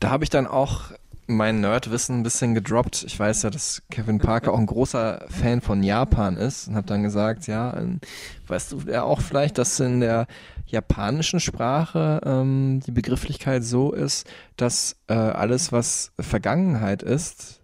Da 0.00 0.10
habe 0.10 0.24
ich 0.24 0.30
dann 0.30 0.46
auch 0.46 0.92
mein 1.26 1.60
Nerdwissen 1.60 2.18
ein 2.18 2.22
bisschen 2.22 2.54
gedroppt. 2.54 3.04
Ich 3.04 3.18
weiß 3.18 3.42
ja, 3.42 3.50
dass 3.50 3.82
Kevin 3.90 4.18
Parker 4.18 4.52
auch 4.52 4.58
ein 4.58 4.66
großer 4.66 5.24
Fan 5.28 5.60
von 5.60 5.82
Japan 5.82 6.36
ist 6.36 6.68
und 6.68 6.76
habe 6.76 6.86
dann 6.86 7.02
gesagt, 7.02 7.46
ja, 7.46 7.76
ähm, 7.76 8.00
weißt 8.46 8.72
du 8.72 8.80
ja 8.90 9.02
auch 9.02 9.20
vielleicht, 9.20 9.58
dass 9.58 9.80
in 9.80 10.00
der 10.00 10.26
japanischen 10.66 11.40
Sprache 11.40 12.20
ähm, 12.24 12.80
die 12.86 12.92
Begrifflichkeit 12.92 13.64
so 13.64 13.92
ist, 13.92 14.26
dass 14.56 14.96
äh, 15.08 15.14
alles, 15.14 15.72
was 15.72 16.12
Vergangenheit 16.18 17.02
ist, 17.02 17.63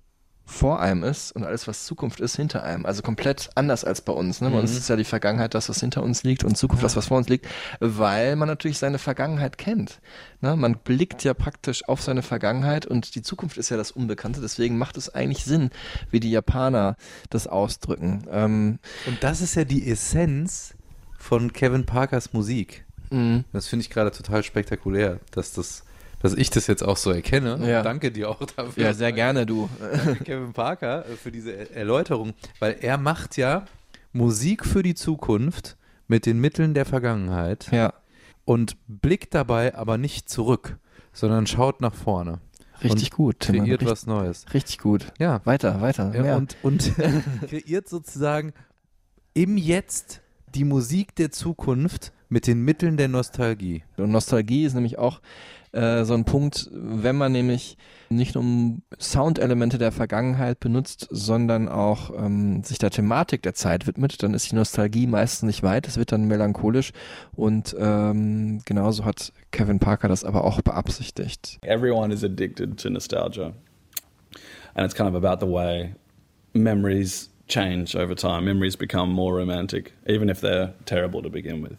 vor 0.50 0.80
einem 0.80 1.04
ist 1.04 1.30
und 1.32 1.44
alles, 1.44 1.68
was 1.68 1.84
Zukunft 1.86 2.18
ist, 2.20 2.34
hinter 2.36 2.62
einem. 2.64 2.84
Also 2.84 3.02
komplett 3.02 3.50
anders 3.54 3.84
als 3.84 4.00
bei 4.00 4.12
uns. 4.12 4.40
Ne? 4.40 4.50
Bei 4.50 4.58
uns 4.58 4.72
Mhm. 4.72 4.76
ist 4.78 4.88
ja 4.88 4.96
die 4.96 5.04
Vergangenheit 5.04 5.54
das, 5.54 5.68
was 5.68 5.80
hinter 5.80 6.02
uns 6.02 6.22
liegt 6.24 6.42
und 6.44 6.56
Zukunft 6.58 6.82
das, 6.82 6.96
was 6.96 7.06
vor 7.06 7.18
uns 7.18 7.28
liegt, 7.28 7.46
weil 7.78 8.34
man 8.36 8.48
natürlich 8.48 8.78
seine 8.78 8.98
Vergangenheit 8.98 9.58
kennt. 9.58 10.00
Ne? 10.40 10.56
Man 10.56 10.76
blickt 10.78 11.22
ja 11.24 11.34
praktisch 11.34 11.86
auf 11.88 12.02
seine 12.02 12.22
Vergangenheit 12.22 12.84
und 12.84 13.14
die 13.14 13.22
Zukunft 13.22 13.56
ist 13.58 13.68
ja 13.70 13.76
das 13.76 13.92
Unbekannte. 13.92 14.40
Deswegen 14.40 14.76
macht 14.76 14.96
es 14.96 15.08
eigentlich 15.14 15.44
Sinn, 15.44 15.70
wie 16.10 16.20
die 16.20 16.30
Japaner 16.30 16.96
das 17.30 17.46
ausdrücken. 17.46 18.26
Ähm, 18.30 18.78
Und 19.06 19.22
das 19.22 19.40
ist 19.40 19.54
ja 19.54 19.64
die 19.64 19.88
Essenz 19.90 20.74
von 21.18 21.52
Kevin 21.52 21.86
Parkers 21.86 22.32
Musik. 22.32 22.84
mh. 23.10 23.44
Das 23.52 23.68
finde 23.68 23.84
ich 23.84 23.90
gerade 23.90 24.10
total 24.10 24.42
spektakulär, 24.42 25.20
dass 25.30 25.52
das, 25.52 25.84
dass 26.20 26.34
ich 26.34 26.50
das 26.50 26.66
jetzt 26.66 26.82
auch 26.82 26.96
so 26.96 27.10
erkenne. 27.10 27.54
Und 27.56 27.64
Ja. 27.66 27.82
danke 27.82 28.12
dir 28.12 28.30
auch 28.30 28.38
dafür. 28.56 28.82
ja, 28.84 28.94
sehr 28.94 29.12
gerne, 29.12 29.46
du. 29.46 29.68
Danke 29.80 30.24
Kevin 30.24 30.52
Parker 30.52 31.04
für 31.22 31.32
diese 31.32 31.52
Er- 31.56 31.76
Erläuterung, 31.76 32.34
weil 32.58 32.76
er 32.80 32.96
macht 32.98 33.36
ja 33.36 33.64
Musik 34.12 34.64
für 34.64 34.82
die 34.82 34.94
Zukunft 34.94 35.76
mit 36.08 36.26
den 36.26 36.40
Mitteln 36.40 36.74
der 36.74 36.84
Vergangenheit 36.86 37.68
ja, 37.72 37.92
und 38.44 38.76
blickt 38.88 39.34
dabei 39.34 39.74
aber 39.74 39.96
nicht 39.98 40.28
zurück, 40.28 40.78
sondern 41.12 41.46
schaut 41.46 41.80
nach 41.80 41.94
vorne. 41.94 42.40
richtig 42.82 43.10
gut. 43.10 43.40
Kreiert 43.40 43.82
Richt- 43.82 43.90
was 43.90 44.06
Neues. 44.06 44.46
Richtig 44.54 44.78
gut. 44.78 45.06
Ja, 45.18 45.40
Weiter, 45.44 45.80
weiter. 45.80 46.12
ja, 46.14 46.36
und, 46.36 46.56
und 46.62 46.92
kreiert 47.48 47.88
sozusagen 47.88 48.52
im 49.34 49.56
Jetzt 49.56 50.20
die 50.54 50.64
Musik 50.64 51.14
der 51.14 51.30
Zukunft 51.30 52.12
mit 52.28 52.46
den 52.46 52.62
Mitteln 52.64 52.96
der 52.96 53.08
Nostalgie. 53.08 53.84
Und 53.96 54.10
Nostalgie 54.10 54.64
ist 54.64 54.74
nämlich 54.74 54.98
auch 54.98 55.20
äh, 55.72 56.04
so 56.04 56.14
ein 56.14 56.24
Punkt, 56.24 56.68
wenn 56.72 57.16
man 57.16 57.32
nämlich 57.32 57.76
nicht 58.08 58.34
nur 58.34 58.78
Soundelemente 58.98 59.78
der 59.78 59.92
Vergangenheit 59.92 60.58
benutzt, 60.60 61.06
sondern 61.10 61.68
auch 61.68 62.10
ähm, 62.16 62.62
sich 62.64 62.78
der 62.78 62.90
Thematik 62.90 63.42
der 63.42 63.54
Zeit 63.54 63.86
widmet, 63.86 64.22
dann 64.22 64.34
ist 64.34 64.50
die 64.50 64.56
Nostalgie 64.56 65.06
meistens 65.06 65.46
nicht 65.46 65.62
weit, 65.62 65.86
es 65.86 65.96
wird 65.96 66.12
dann 66.12 66.24
melancholisch 66.24 66.92
und 67.36 67.74
ähm, 67.78 68.60
genauso 68.64 69.04
hat 69.04 69.32
Kevin 69.52 69.78
Parker 69.78 70.08
das 70.08 70.24
aber 70.24 70.44
auch 70.44 70.60
beabsichtigt. 70.60 71.58
Everyone 71.62 72.12
is 72.12 72.24
addicted 72.24 72.78
to 72.78 72.90
nostalgia. 72.90 73.52
And 74.74 74.84
it's 74.84 74.94
kind 74.94 75.08
of 75.08 75.14
about 75.14 75.44
the 75.44 75.50
way 75.50 75.94
memories 76.54 77.30
change 77.48 77.96
over 77.96 78.14
time. 78.14 78.44
Memories 78.44 78.76
become 78.76 79.12
more 79.12 79.36
romantic, 79.36 79.92
even 80.06 80.28
if 80.28 80.40
they're 80.40 80.72
terrible 80.84 81.22
to 81.22 81.30
begin 81.30 81.62
with. 81.62 81.76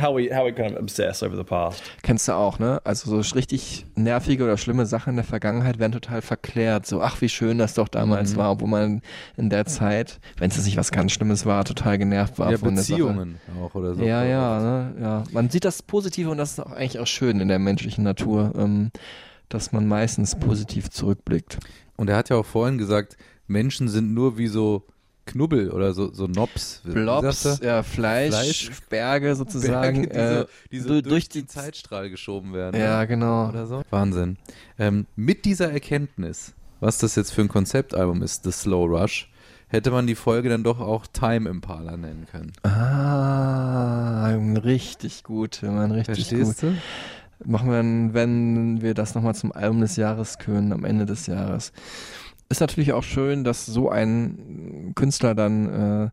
How 0.00 0.16
we, 0.16 0.34
how 0.34 0.46
we 0.46 0.52
kind 0.52 0.72
of 0.74 0.80
obsess 0.80 1.22
over 1.22 1.36
the 1.36 1.44
past. 1.44 1.82
Kennst 2.02 2.26
du 2.26 2.32
auch, 2.32 2.58
ne? 2.58 2.80
Also 2.84 3.10
so 3.22 3.34
richtig 3.36 3.84
nervige 3.94 4.44
oder 4.44 4.56
schlimme 4.56 4.86
Sachen 4.86 5.10
in 5.10 5.16
der 5.16 5.24
Vergangenheit 5.24 5.78
werden 5.78 5.92
total 5.92 6.22
verklärt. 6.22 6.86
So, 6.86 7.02
ach, 7.02 7.20
wie 7.20 7.28
schön 7.28 7.58
das 7.58 7.74
doch 7.74 7.88
damals 7.88 8.32
Mhm. 8.32 8.36
war, 8.38 8.52
obwohl 8.52 8.68
man 8.68 9.02
in 9.36 9.50
der 9.50 9.66
Zeit, 9.66 10.18
wenn 10.38 10.48
es 10.50 10.56
jetzt 10.56 10.64
nicht 10.64 10.78
was 10.78 10.92
ganz 10.92 11.12
Schlimmes 11.12 11.44
war, 11.44 11.64
total 11.66 11.98
genervt 11.98 12.38
war 12.38 12.50
Ja, 12.50 12.56
von 12.56 12.74
der 12.74 12.82
Sache. 12.84 12.92
Beziehungen 13.02 13.38
auch 13.62 13.74
oder 13.74 13.94
so. 13.94 14.02
Ja, 14.02 14.24
ja, 14.24 14.60
ne? 14.60 14.94
ja. 14.98 15.24
Man 15.30 15.50
sieht 15.50 15.66
das 15.66 15.82
Positive 15.82 16.30
und 16.30 16.38
das 16.38 16.52
ist 16.52 16.60
auch 16.60 16.72
eigentlich 16.72 16.98
auch 16.98 17.06
schön 17.06 17.40
in 17.40 17.48
der 17.48 17.58
menschlichen 17.58 18.02
Natur, 18.02 18.52
ähm, 18.56 18.92
dass 19.50 19.72
man 19.72 19.86
meistens 19.86 20.38
positiv 20.38 20.88
zurückblickt. 20.88 21.58
Und 21.96 22.08
er 22.08 22.16
hat 22.16 22.30
ja 22.30 22.36
auch 22.36 22.46
vorhin 22.46 22.78
gesagt, 22.78 23.18
Menschen 23.46 23.88
sind 23.88 24.14
nur 24.14 24.38
wie 24.38 24.46
so 24.46 24.86
Knubbel 25.24 25.70
oder 25.70 25.92
so, 25.94 26.12
so 26.12 26.26
Nobs. 26.26 26.80
Blobs, 26.84 27.60
ja, 27.62 27.82
Fleisch, 27.82 28.30
Fleisch, 28.34 28.70
Berge 28.88 29.34
sozusagen. 29.36 30.08
Berge, 30.08 30.48
die, 30.70 30.78
so, 30.80 30.80
die 30.80 30.80
so 30.80 30.84
äh, 30.84 30.88
du- 30.88 31.02
durch, 31.02 31.08
durch 31.08 31.28
den 31.28 31.48
Zeitstrahl 31.48 32.10
geschoben 32.10 32.52
werden. 32.52 32.76
ne? 32.78 32.84
ja, 32.84 33.04
genau. 33.04 33.48
Oder 33.48 33.66
so. 33.66 33.82
Wahnsinn. 33.90 34.36
Ähm, 34.78 35.06
mit 35.16 35.44
dieser 35.44 35.70
Erkenntnis, 35.72 36.54
was 36.80 36.98
das 36.98 37.14
jetzt 37.14 37.32
für 37.32 37.42
ein 37.42 37.48
Konzeptalbum 37.48 38.22
ist, 38.22 38.44
The 38.44 38.50
Slow 38.52 38.86
Rush, 38.86 39.30
hätte 39.68 39.90
man 39.90 40.06
die 40.06 40.16
Folge 40.16 40.48
dann 40.48 40.64
doch 40.64 40.80
auch 40.80 41.06
Time 41.06 41.48
Impala 41.48 41.96
nennen 41.96 42.26
können. 42.30 42.52
Ah, 42.64 44.26
richtig 44.64 45.22
gut, 45.24 45.62
wenn 45.62 45.74
man 45.74 45.92
richtig 45.92 46.26
Verstehst 46.28 46.60
gut. 46.60 46.70
du? 46.72 47.48
Machen 47.50 47.70
wir 47.70 47.76
dann, 47.78 48.14
wenn 48.14 48.82
wir 48.82 48.94
das 48.94 49.14
nochmal 49.14 49.34
zum 49.34 49.50
Album 49.52 49.80
des 49.80 49.96
Jahres 49.96 50.38
können, 50.38 50.72
am 50.72 50.84
Ende 50.84 51.06
des 51.06 51.26
Jahres. 51.26 51.72
Ist 52.52 52.60
natürlich 52.60 52.92
auch 52.92 53.02
schön, 53.02 53.44
dass 53.44 53.66
so 53.66 53.88
ein 53.88 54.92
Künstler 54.94 55.34
dann 55.34 55.68
äh, 55.68 56.10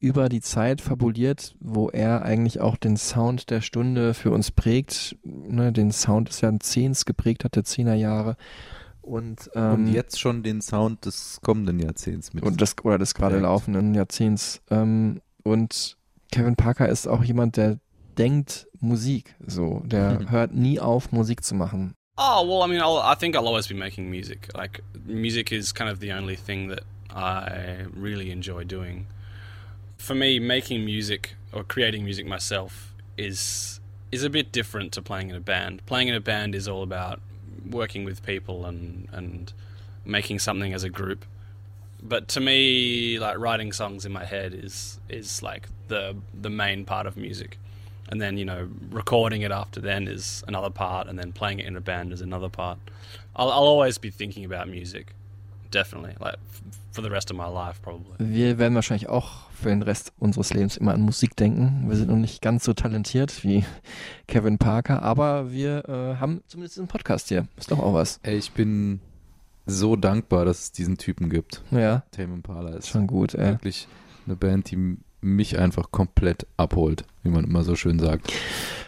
über 0.00 0.28
die 0.28 0.40
Zeit 0.40 0.80
fabuliert, 0.80 1.54
wo 1.60 1.88
er 1.90 2.22
eigentlich 2.22 2.60
auch 2.60 2.76
den 2.76 2.96
Sound 2.96 3.50
der 3.50 3.60
Stunde 3.60 4.14
für 4.14 4.30
uns 4.30 4.50
prägt. 4.50 5.16
Ne, 5.22 5.70
den 5.70 5.92
Sound 5.92 6.28
ist 6.30 6.40
ja 6.40 6.48
ein 6.48 6.60
Zehns 6.60 7.04
geprägt 7.04 7.44
hat, 7.44 7.56
der 7.56 7.64
Zehnerjahre. 7.64 8.36
Und, 9.02 9.50
ähm, 9.54 9.72
Und 9.74 9.86
jetzt 9.92 10.18
schon 10.18 10.42
den 10.42 10.60
Sound 10.62 11.04
des 11.04 11.38
kommenden 11.42 11.78
Jahrzehnts 11.78 12.32
mit. 12.32 12.42
und 12.42 12.60
das, 12.60 12.74
oder 12.82 12.98
des 12.98 13.14
gerade 13.14 13.38
laufenden 13.38 13.94
Jahrzehnts. 13.94 14.62
Ähm, 14.70 15.20
und 15.42 15.98
Kevin 16.30 16.56
Parker 16.56 16.88
ist 16.88 17.06
auch 17.06 17.22
jemand, 17.22 17.56
der 17.56 17.78
denkt 18.16 18.66
Musik 18.80 19.36
so. 19.46 19.82
Der 19.84 20.20
Mhm. 20.20 20.30
hört 20.30 20.54
nie 20.54 20.80
auf, 20.80 21.12
Musik 21.12 21.44
zu 21.44 21.54
machen. 21.54 21.94
Oh 22.18 22.46
well, 22.46 22.62
I 22.62 22.66
mean, 22.66 22.80
I'll, 22.80 22.98
I 22.98 23.14
think 23.14 23.34
I'll 23.34 23.46
always 23.46 23.66
be 23.66 23.74
making 23.74 24.10
music. 24.10 24.48
Like 24.54 24.80
music 25.06 25.50
is 25.50 25.72
kind 25.72 25.90
of 25.90 25.98
the 25.98 26.12
only 26.12 26.36
thing 26.36 26.68
that 26.68 26.84
I 27.10 27.86
really 27.94 28.30
enjoy 28.30 28.64
doing. 28.64 29.06
For 29.96 30.14
me, 30.14 30.38
making 30.38 30.84
music 30.84 31.34
or 31.52 31.64
creating 31.64 32.04
music 32.04 32.26
myself 32.26 32.94
is 33.16 33.80
is 34.10 34.24
a 34.24 34.30
bit 34.30 34.52
different 34.52 34.92
to 34.92 35.02
playing 35.02 35.30
in 35.30 35.36
a 35.36 35.40
band. 35.40 35.84
Playing 35.86 36.08
in 36.08 36.14
a 36.14 36.20
band 36.20 36.54
is 36.54 36.68
all 36.68 36.82
about 36.82 37.20
working 37.68 38.04
with 38.04 38.22
people 38.24 38.66
and 38.66 39.08
and 39.10 39.52
making 40.04 40.38
something 40.38 40.74
as 40.74 40.84
a 40.84 40.90
group. 40.90 41.24
But 42.02 42.28
to 42.28 42.40
me, 42.40 43.18
like 43.18 43.38
writing 43.38 43.72
songs 43.72 44.04
in 44.04 44.12
my 44.12 44.26
head 44.26 44.52
is 44.52 45.00
is 45.08 45.42
like 45.42 45.66
the 45.88 46.16
the 46.38 46.50
main 46.50 46.84
part 46.84 47.06
of 47.06 47.16
music 47.16 47.58
and 48.12 48.20
then 48.20 48.36
you 48.36 48.44
know 48.44 48.68
recording 48.90 49.42
it 49.42 49.50
after 49.50 49.80
then 49.80 50.06
is 50.06 50.44
another 50.46 50.70
part 50.70 51.08
and 51.08 51.18
then 51.18 51.32
playing 51.32 51.58
it 51.58 51.66
in 51.66 51.76
a 51.76 51.80
band 51.80 52.12
is 52.12 52.20
another 52.20 52.50
part 52.50 52.78
i'll, 53.34 53.50
I'll 53.50 53.66
always 53.74 53.98
be 53.98 54.10
thinking 54.10 54.44
about 54.44 54.68
music 54.68 55.14
definitely 55.70 56.14
like 56.20 56.36
for 56.92 57.00
the 57.00 57.10
rest 57.10 57.30
of 57.30 57.36
my 57.38 57.48
life 57.48 57.80
probably 57.82 58.16
Wir 58.18 58.58
werden 58.58 58.74
wahrscheinlich 58.74 59.08
auch 59.08 59.50
für 59.54 59.70
den 59.70 59.82
Rest 59.82 60.12
unseres 60.18 60.52
Lebens 60.52 60.76
immer 60.76 60.92
an 60.92 61.00
Musik 61.00 61.36
denken. 61.36 61.84
Wir 61.88 61.96
sind 61.96 62.10
noch 62.10 62.16
nicht 62.16 62.42
ganz 62.42 62.64
so 62.64 62.74
talentiert 62.74 63.44
wie 63.44 63.64
Kevin 64.26 64.58
Parker, 64.58 65.02
aber 65.02 65.52
wir 65.52 65.88
äh, 65.88 66.16
haben 66.20 66.42
zumindest 66.48 66.76
diesen 66.76 66.88
Podcast 66.88 67.28
hier. 67.28 67.46
Ist 67.56 67.70
doch 67.70 67.78
auch 67.78 67.94
was. 67.94 68.18
Ey, 68.24 68.36
ich 68.36 68.50
bin 68.52 69.00
so 69.64 69.94
dankbar, 69.94 70.44
dass 70.44 70.60
es 70.60 70.72
diesen 70.72 70.98
Typen 70.98 71.30
gibt. 71.30 71.62
Ja, 71.70 72.02
Tame 72.10 72.34
Impala 72.34 72.70
ist 72.70 72.88
schon 72.88 73.06
gut, 73.06 73.34
ey. 73.34 73.52
wirklich 73.52 73.86
eine 74.26 74.36
Band, 74.36 74.70
die 74.70 74.98
mich 75.22 75.58
einfach 75.58 75.90
komplett 75.90 76.46
abholt, 76.56 77.04
wie 77.22 77.30
man 77.30 77.44
immer 77.44 77.62
so 77.64 77.74
schön 77.76 77.98
sagt. 77.98 78.32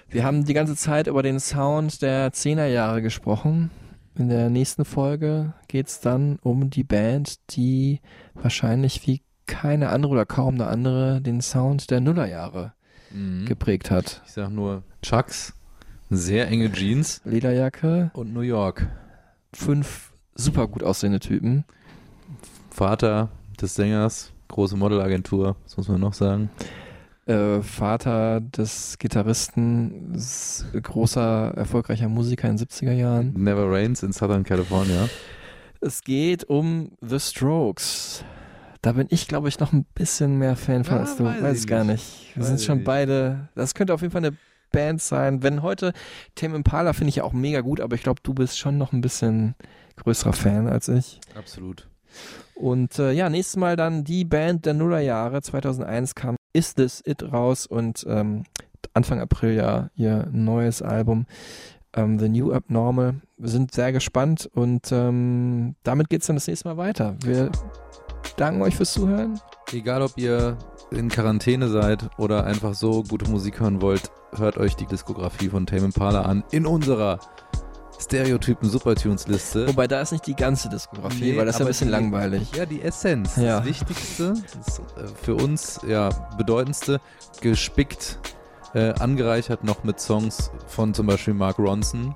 Wir 0.09 0.25
haben 0.25 0.45
die 0.45 0.55
ganze 0.55 0.77
Zeit 0.77 1.07
über 1.07 1.23
den 1.23 1.41
Sound 1.41 2.03
der 2.03 2.33
10er 2.33 2.67
Jahre 2.67 3.03
gesprochen. 3.03 3.71
In 4.17 4.29
der 4.29 4.51
nächsten 4.51 4.85
Folge 4.85 5.55
geht 5.69 5.89
es 5.89 6.01
dann 6.01 6.39
um 6.43 6.71
die 6.71 6.85
Band, 6.85 7.39
die 7.57 8.01
wahrscheinlich 8.35 9.07
wie 9.07 9.23
keine 9.47 9.89
andere 9.89 10.13
oder 10.13 10.27
kaum 10.27 10.55
eine 10.55 10.67
andere 10.69 11.21
den 11.21 11.41
Sound 11.41 11.91
der 11.91 12.01
Nullerjahre 12.01 12.73
Mhm. 13.13 13.45
geprägt 13.47 13.91
hat. 13.91 14.23
Ich 14.27 14.33
sag 14.33 14.51
nur 14.51 14.83
Chucks, 15.03 15.55
sehr 16.11 16.49
enge 16.49 16.71
Jeans 16.73 17.21
Lederjacke, 17.25 18.11
und 18.15 18.33
New 18.33 18.41
York. 18.41 18.89
fünf 19.53 20.13
super 20.35 20.67
gut 20.67 20.83
aussehende 20.83 21.21
Typen. 21.21 21.65
Vater 22.71 23.31
des 23.61 23.75
Sängers, 23.77 24.33
große 24.55 24.77
Modelagentur, 24.77 25.57
was 25.65 25.77
muss 25.77 25.89
man 25.89 26.01
noch 26.01 26.15
sagen? 26.15 26.49
Äh, 27.27 27.61
Vater 27.63 28.41
des 28.41 28.97
Gitarristen, 28.99 30.17
großer, 30.83 31.53
erfolgreicher 31.57 32.09
Musiker 32.09 32.49
in 32.49 32.57
den 32.57 32.67
70er 32.67 32.93
Jahren. 32.93 33.33
Never 33.35 33.71
Rains 33.71 34.03
in 34.03 34.13
Southern 34.13 34.45
California. 34.45 35.09
Es 35.81 36.03
geht 36.03 36.45
um 36.45 36.93
The 37.01 37.19
Strokes. 37.21 38.25
Da 38.83 38.93
bin 38.93 39.07
ich, 39.11 39.27
glaube 39.29 39.49
ich, 39.49 39.59
noch 39.61 39.73
ein 39.73 39.85
bisschen 39.95 40.39
mehr 40.39 40.57
Fan 40.57 40.85
von 40.85 40.97
Ja, 40.97 41.01
als 41.03 41.17
du. 41.17 41.25
weiß 41.25 41.43
Weiß 41.43 41.61
ich 41.61 41.67
gar 41.67 41.85
nicht. 41.85 42.31
Wir 42.35 42.43
Weiß 42.43 42.49
sind 42.49 42.61
schon 42.63 42.79
nicht. 42.79 42.85
beide. 42.87 43.49
Das 43.55 43.75
könnte 43.75 43.95
auf 43.95 44.03
jeden 44.03 44.13
Fall 44.13 44.25
eine 44.25 44.37
Band 44.71 45.01
sein. 45.01 45.43
Wenn 45.43 45.63
heute 45.63 45.93
Tame 46.35 46.57
Impala 46.57 46.93
finde 46.93 47.09
ich 47.09 47.17
ja 47.17 47.25
auch 47.25 47.33
mega 47.33 47.61
gut, 47.63 47.81
aber 47.81 47.95
ich 47.97 48.03
glaube, 48.03 48.21
du 48.23 48.35
bist 48.35 48.59
schon 48.59 48.77
noch 48.77 48.93
ein 48.93 49.01
bisschen 49.01 49.55
größerer 49.97 50.33
Fan 50.35 50.69
als 50.69 50.89
ich. 50.89 51.21
Absolut. 51.35 51.89
Und 52.55 52.99
äh, 52.99 53.13
ja, 53.13 53.29
nächstes 53.29 53.57
Mal 53.57 53.77
dann 53.77 54.05
die 54.05 54.25
Band 54.25 54.67
der 54.67 54.75
Nullerjahre. 54.75 55.43
2001 55.43 56.15
kam 56.15 56.37
Is 56.53 56.75
This 56.75 57.03
It 57.05 57.33
raus 57.33 57.67
und 57.67 58.05
ähm, 58.09 58.45
Anfang 58.93 59.21
April 59.21 59.55
ja 59.55 59.91
ihr 59.97 60.29
neues 60.31 60.83
Album 60.83 61.27
ähm, 61.95 62.19
The 62.19 62.29
New 62.29 62.53
Abnormal. 62.53 63.17
Wir 63.37 63.49
sind 63.49 63.73
sehr 63.73 63.93
gespannt 63.93 64.49
und 64.55 64.91
ähm, 64.93 65.75
damit 65.83 66.09
geht's 66.11 66.27
dann 66.27 66.37
das 66.37 66.47
nächste 66.47 66.69
Mal 66.69 66.77
weiter. 66.77 67.17
Wir 67.25 67.51
danken 68.37 68.63
euch 68.63 68.77
fürs 68.77 68.93
Zuhören. 68.93 69.41
Egal, 69.73 70.03
ob 70.03 70.17
ihr 70.17 70.57
in 70.91 71.09
Quarantäne 71.09 71.69
seid 71.69 72.09
oder 72.19 72.45
einfach 72.45 72.75
so 72.75 73.03
gute 73.03 73.29
Musik 73.31 73.61
hören 73.61 73.83
wollt, 73.83 74.11
hört 74.37 74.59
euch 74.59 74.77
die 74.77 74.87
Diskografie 74.87 75.49
von 75.49 75.67
Tame 75.67 75.87
Impala 75.87 76.23
an 76.23 76.45
in 76.51 76.67
unserer 76.67 77.19
Stereotypen 78.01 78.69
Supertunes 78.69 79.27
Liste. 79.29 79.67
Wobei 79.69 79.87
da 79.87 80.01
ist 80.01 80.13
nicht 80.13 80.27
die 80.27 80.35
ganze 80.37 80.69
Diskografie, 80.69 81.33
Nee, 81.33 81.37
weil 81.39 81.47
das 81.47 81.57
ist 81.57 81.61
ja 81.61 81.65
ein 81.65 81.69
bisschen 81.69 81.89
die- 81.89 81.93
langweilig. 81.93 82.53
Ja, 82.55 82.67
die 82.67 82.83
Essenz, 82.83 83.37
Ja. 83.37 83.59
das 83.59 83.67
Wichtigste, 83.67 84.35
das 84.57 84.79
äh, 84.79 84.83
für 85.23 85.35
uns 85.35 85.81
ja 85.87 86.09
bedeutendste, 86.37 87.01
gespickt, 87.41 88.19
äh, 88.75 88.93
angereichert 88.99 89.65
noch 89.65 89.85
mit 89.85 90.01
Songs 90.01 90.51
von 90.67 90.93
zum 90.95 91.07
Beispiel 91.07 91.35
Mark 91.35 91.59
Ronson, 91.59 92.15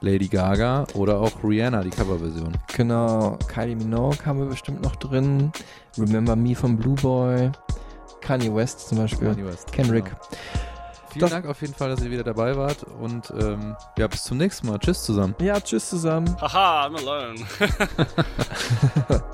Lady 0.00 0.28
Gaga 0.28 0.84
oder 0.94 1.18
auch 1.20 1.32
Rihanna, 1.42 1.82
die 1.82 1.90
Coverversion. 1.90 2.52
Genau, 2.76 3.38
Kylie 3.48 3.76
Minogue 3.76 4.18
haben 4.26 4.38
wir 4.38 4.46
bestimmt 4.46 4.82
noch 4.82 4.96
drin. 4.96 5.50
Remember 5.98 6.36
Me 6.36 6.54
von 6.54 6.76
Blue 6.76 6.94
Boy. 6.96 7.50
Kanye 8.20 8.54
West 8.54 8.88
zum 8.88 8.98
Beispiel. 8.98 9.28
Kanye 9.28 9.46
West, 9.46 9.72
Kendrick. 9.72 10.04
genau. 10.04 10.16
Vielen 11.14 11.20
Das- 11.22 11.30
Dank 11.30 11.46
auf 11.46 11.60
jeden 11.62 11.72
Fall, 11.74 11.88
dass 11.90 12.02
ihr 12.02 12.10
wieder 12.10 12.24
dabei 12.24 12.56
wart 12.56 12.84
und 13.00 13.32
ähm, 13.40 13.76
ja, 13.96 14.06
bis 14.08 14.24
zum 14.24 14.36
nächsten 14.36 14.66
Mal. 14.66 14.78
Tschüss 14.78 15.02
zusammen. 15.04 15.34
Ja, 15.40 15.58
tschüss 15.60 15.88
zusammen. 15.88 16.36
haha 16.40 16.86
i'm 16.88 16.96
alone 16.96 17.40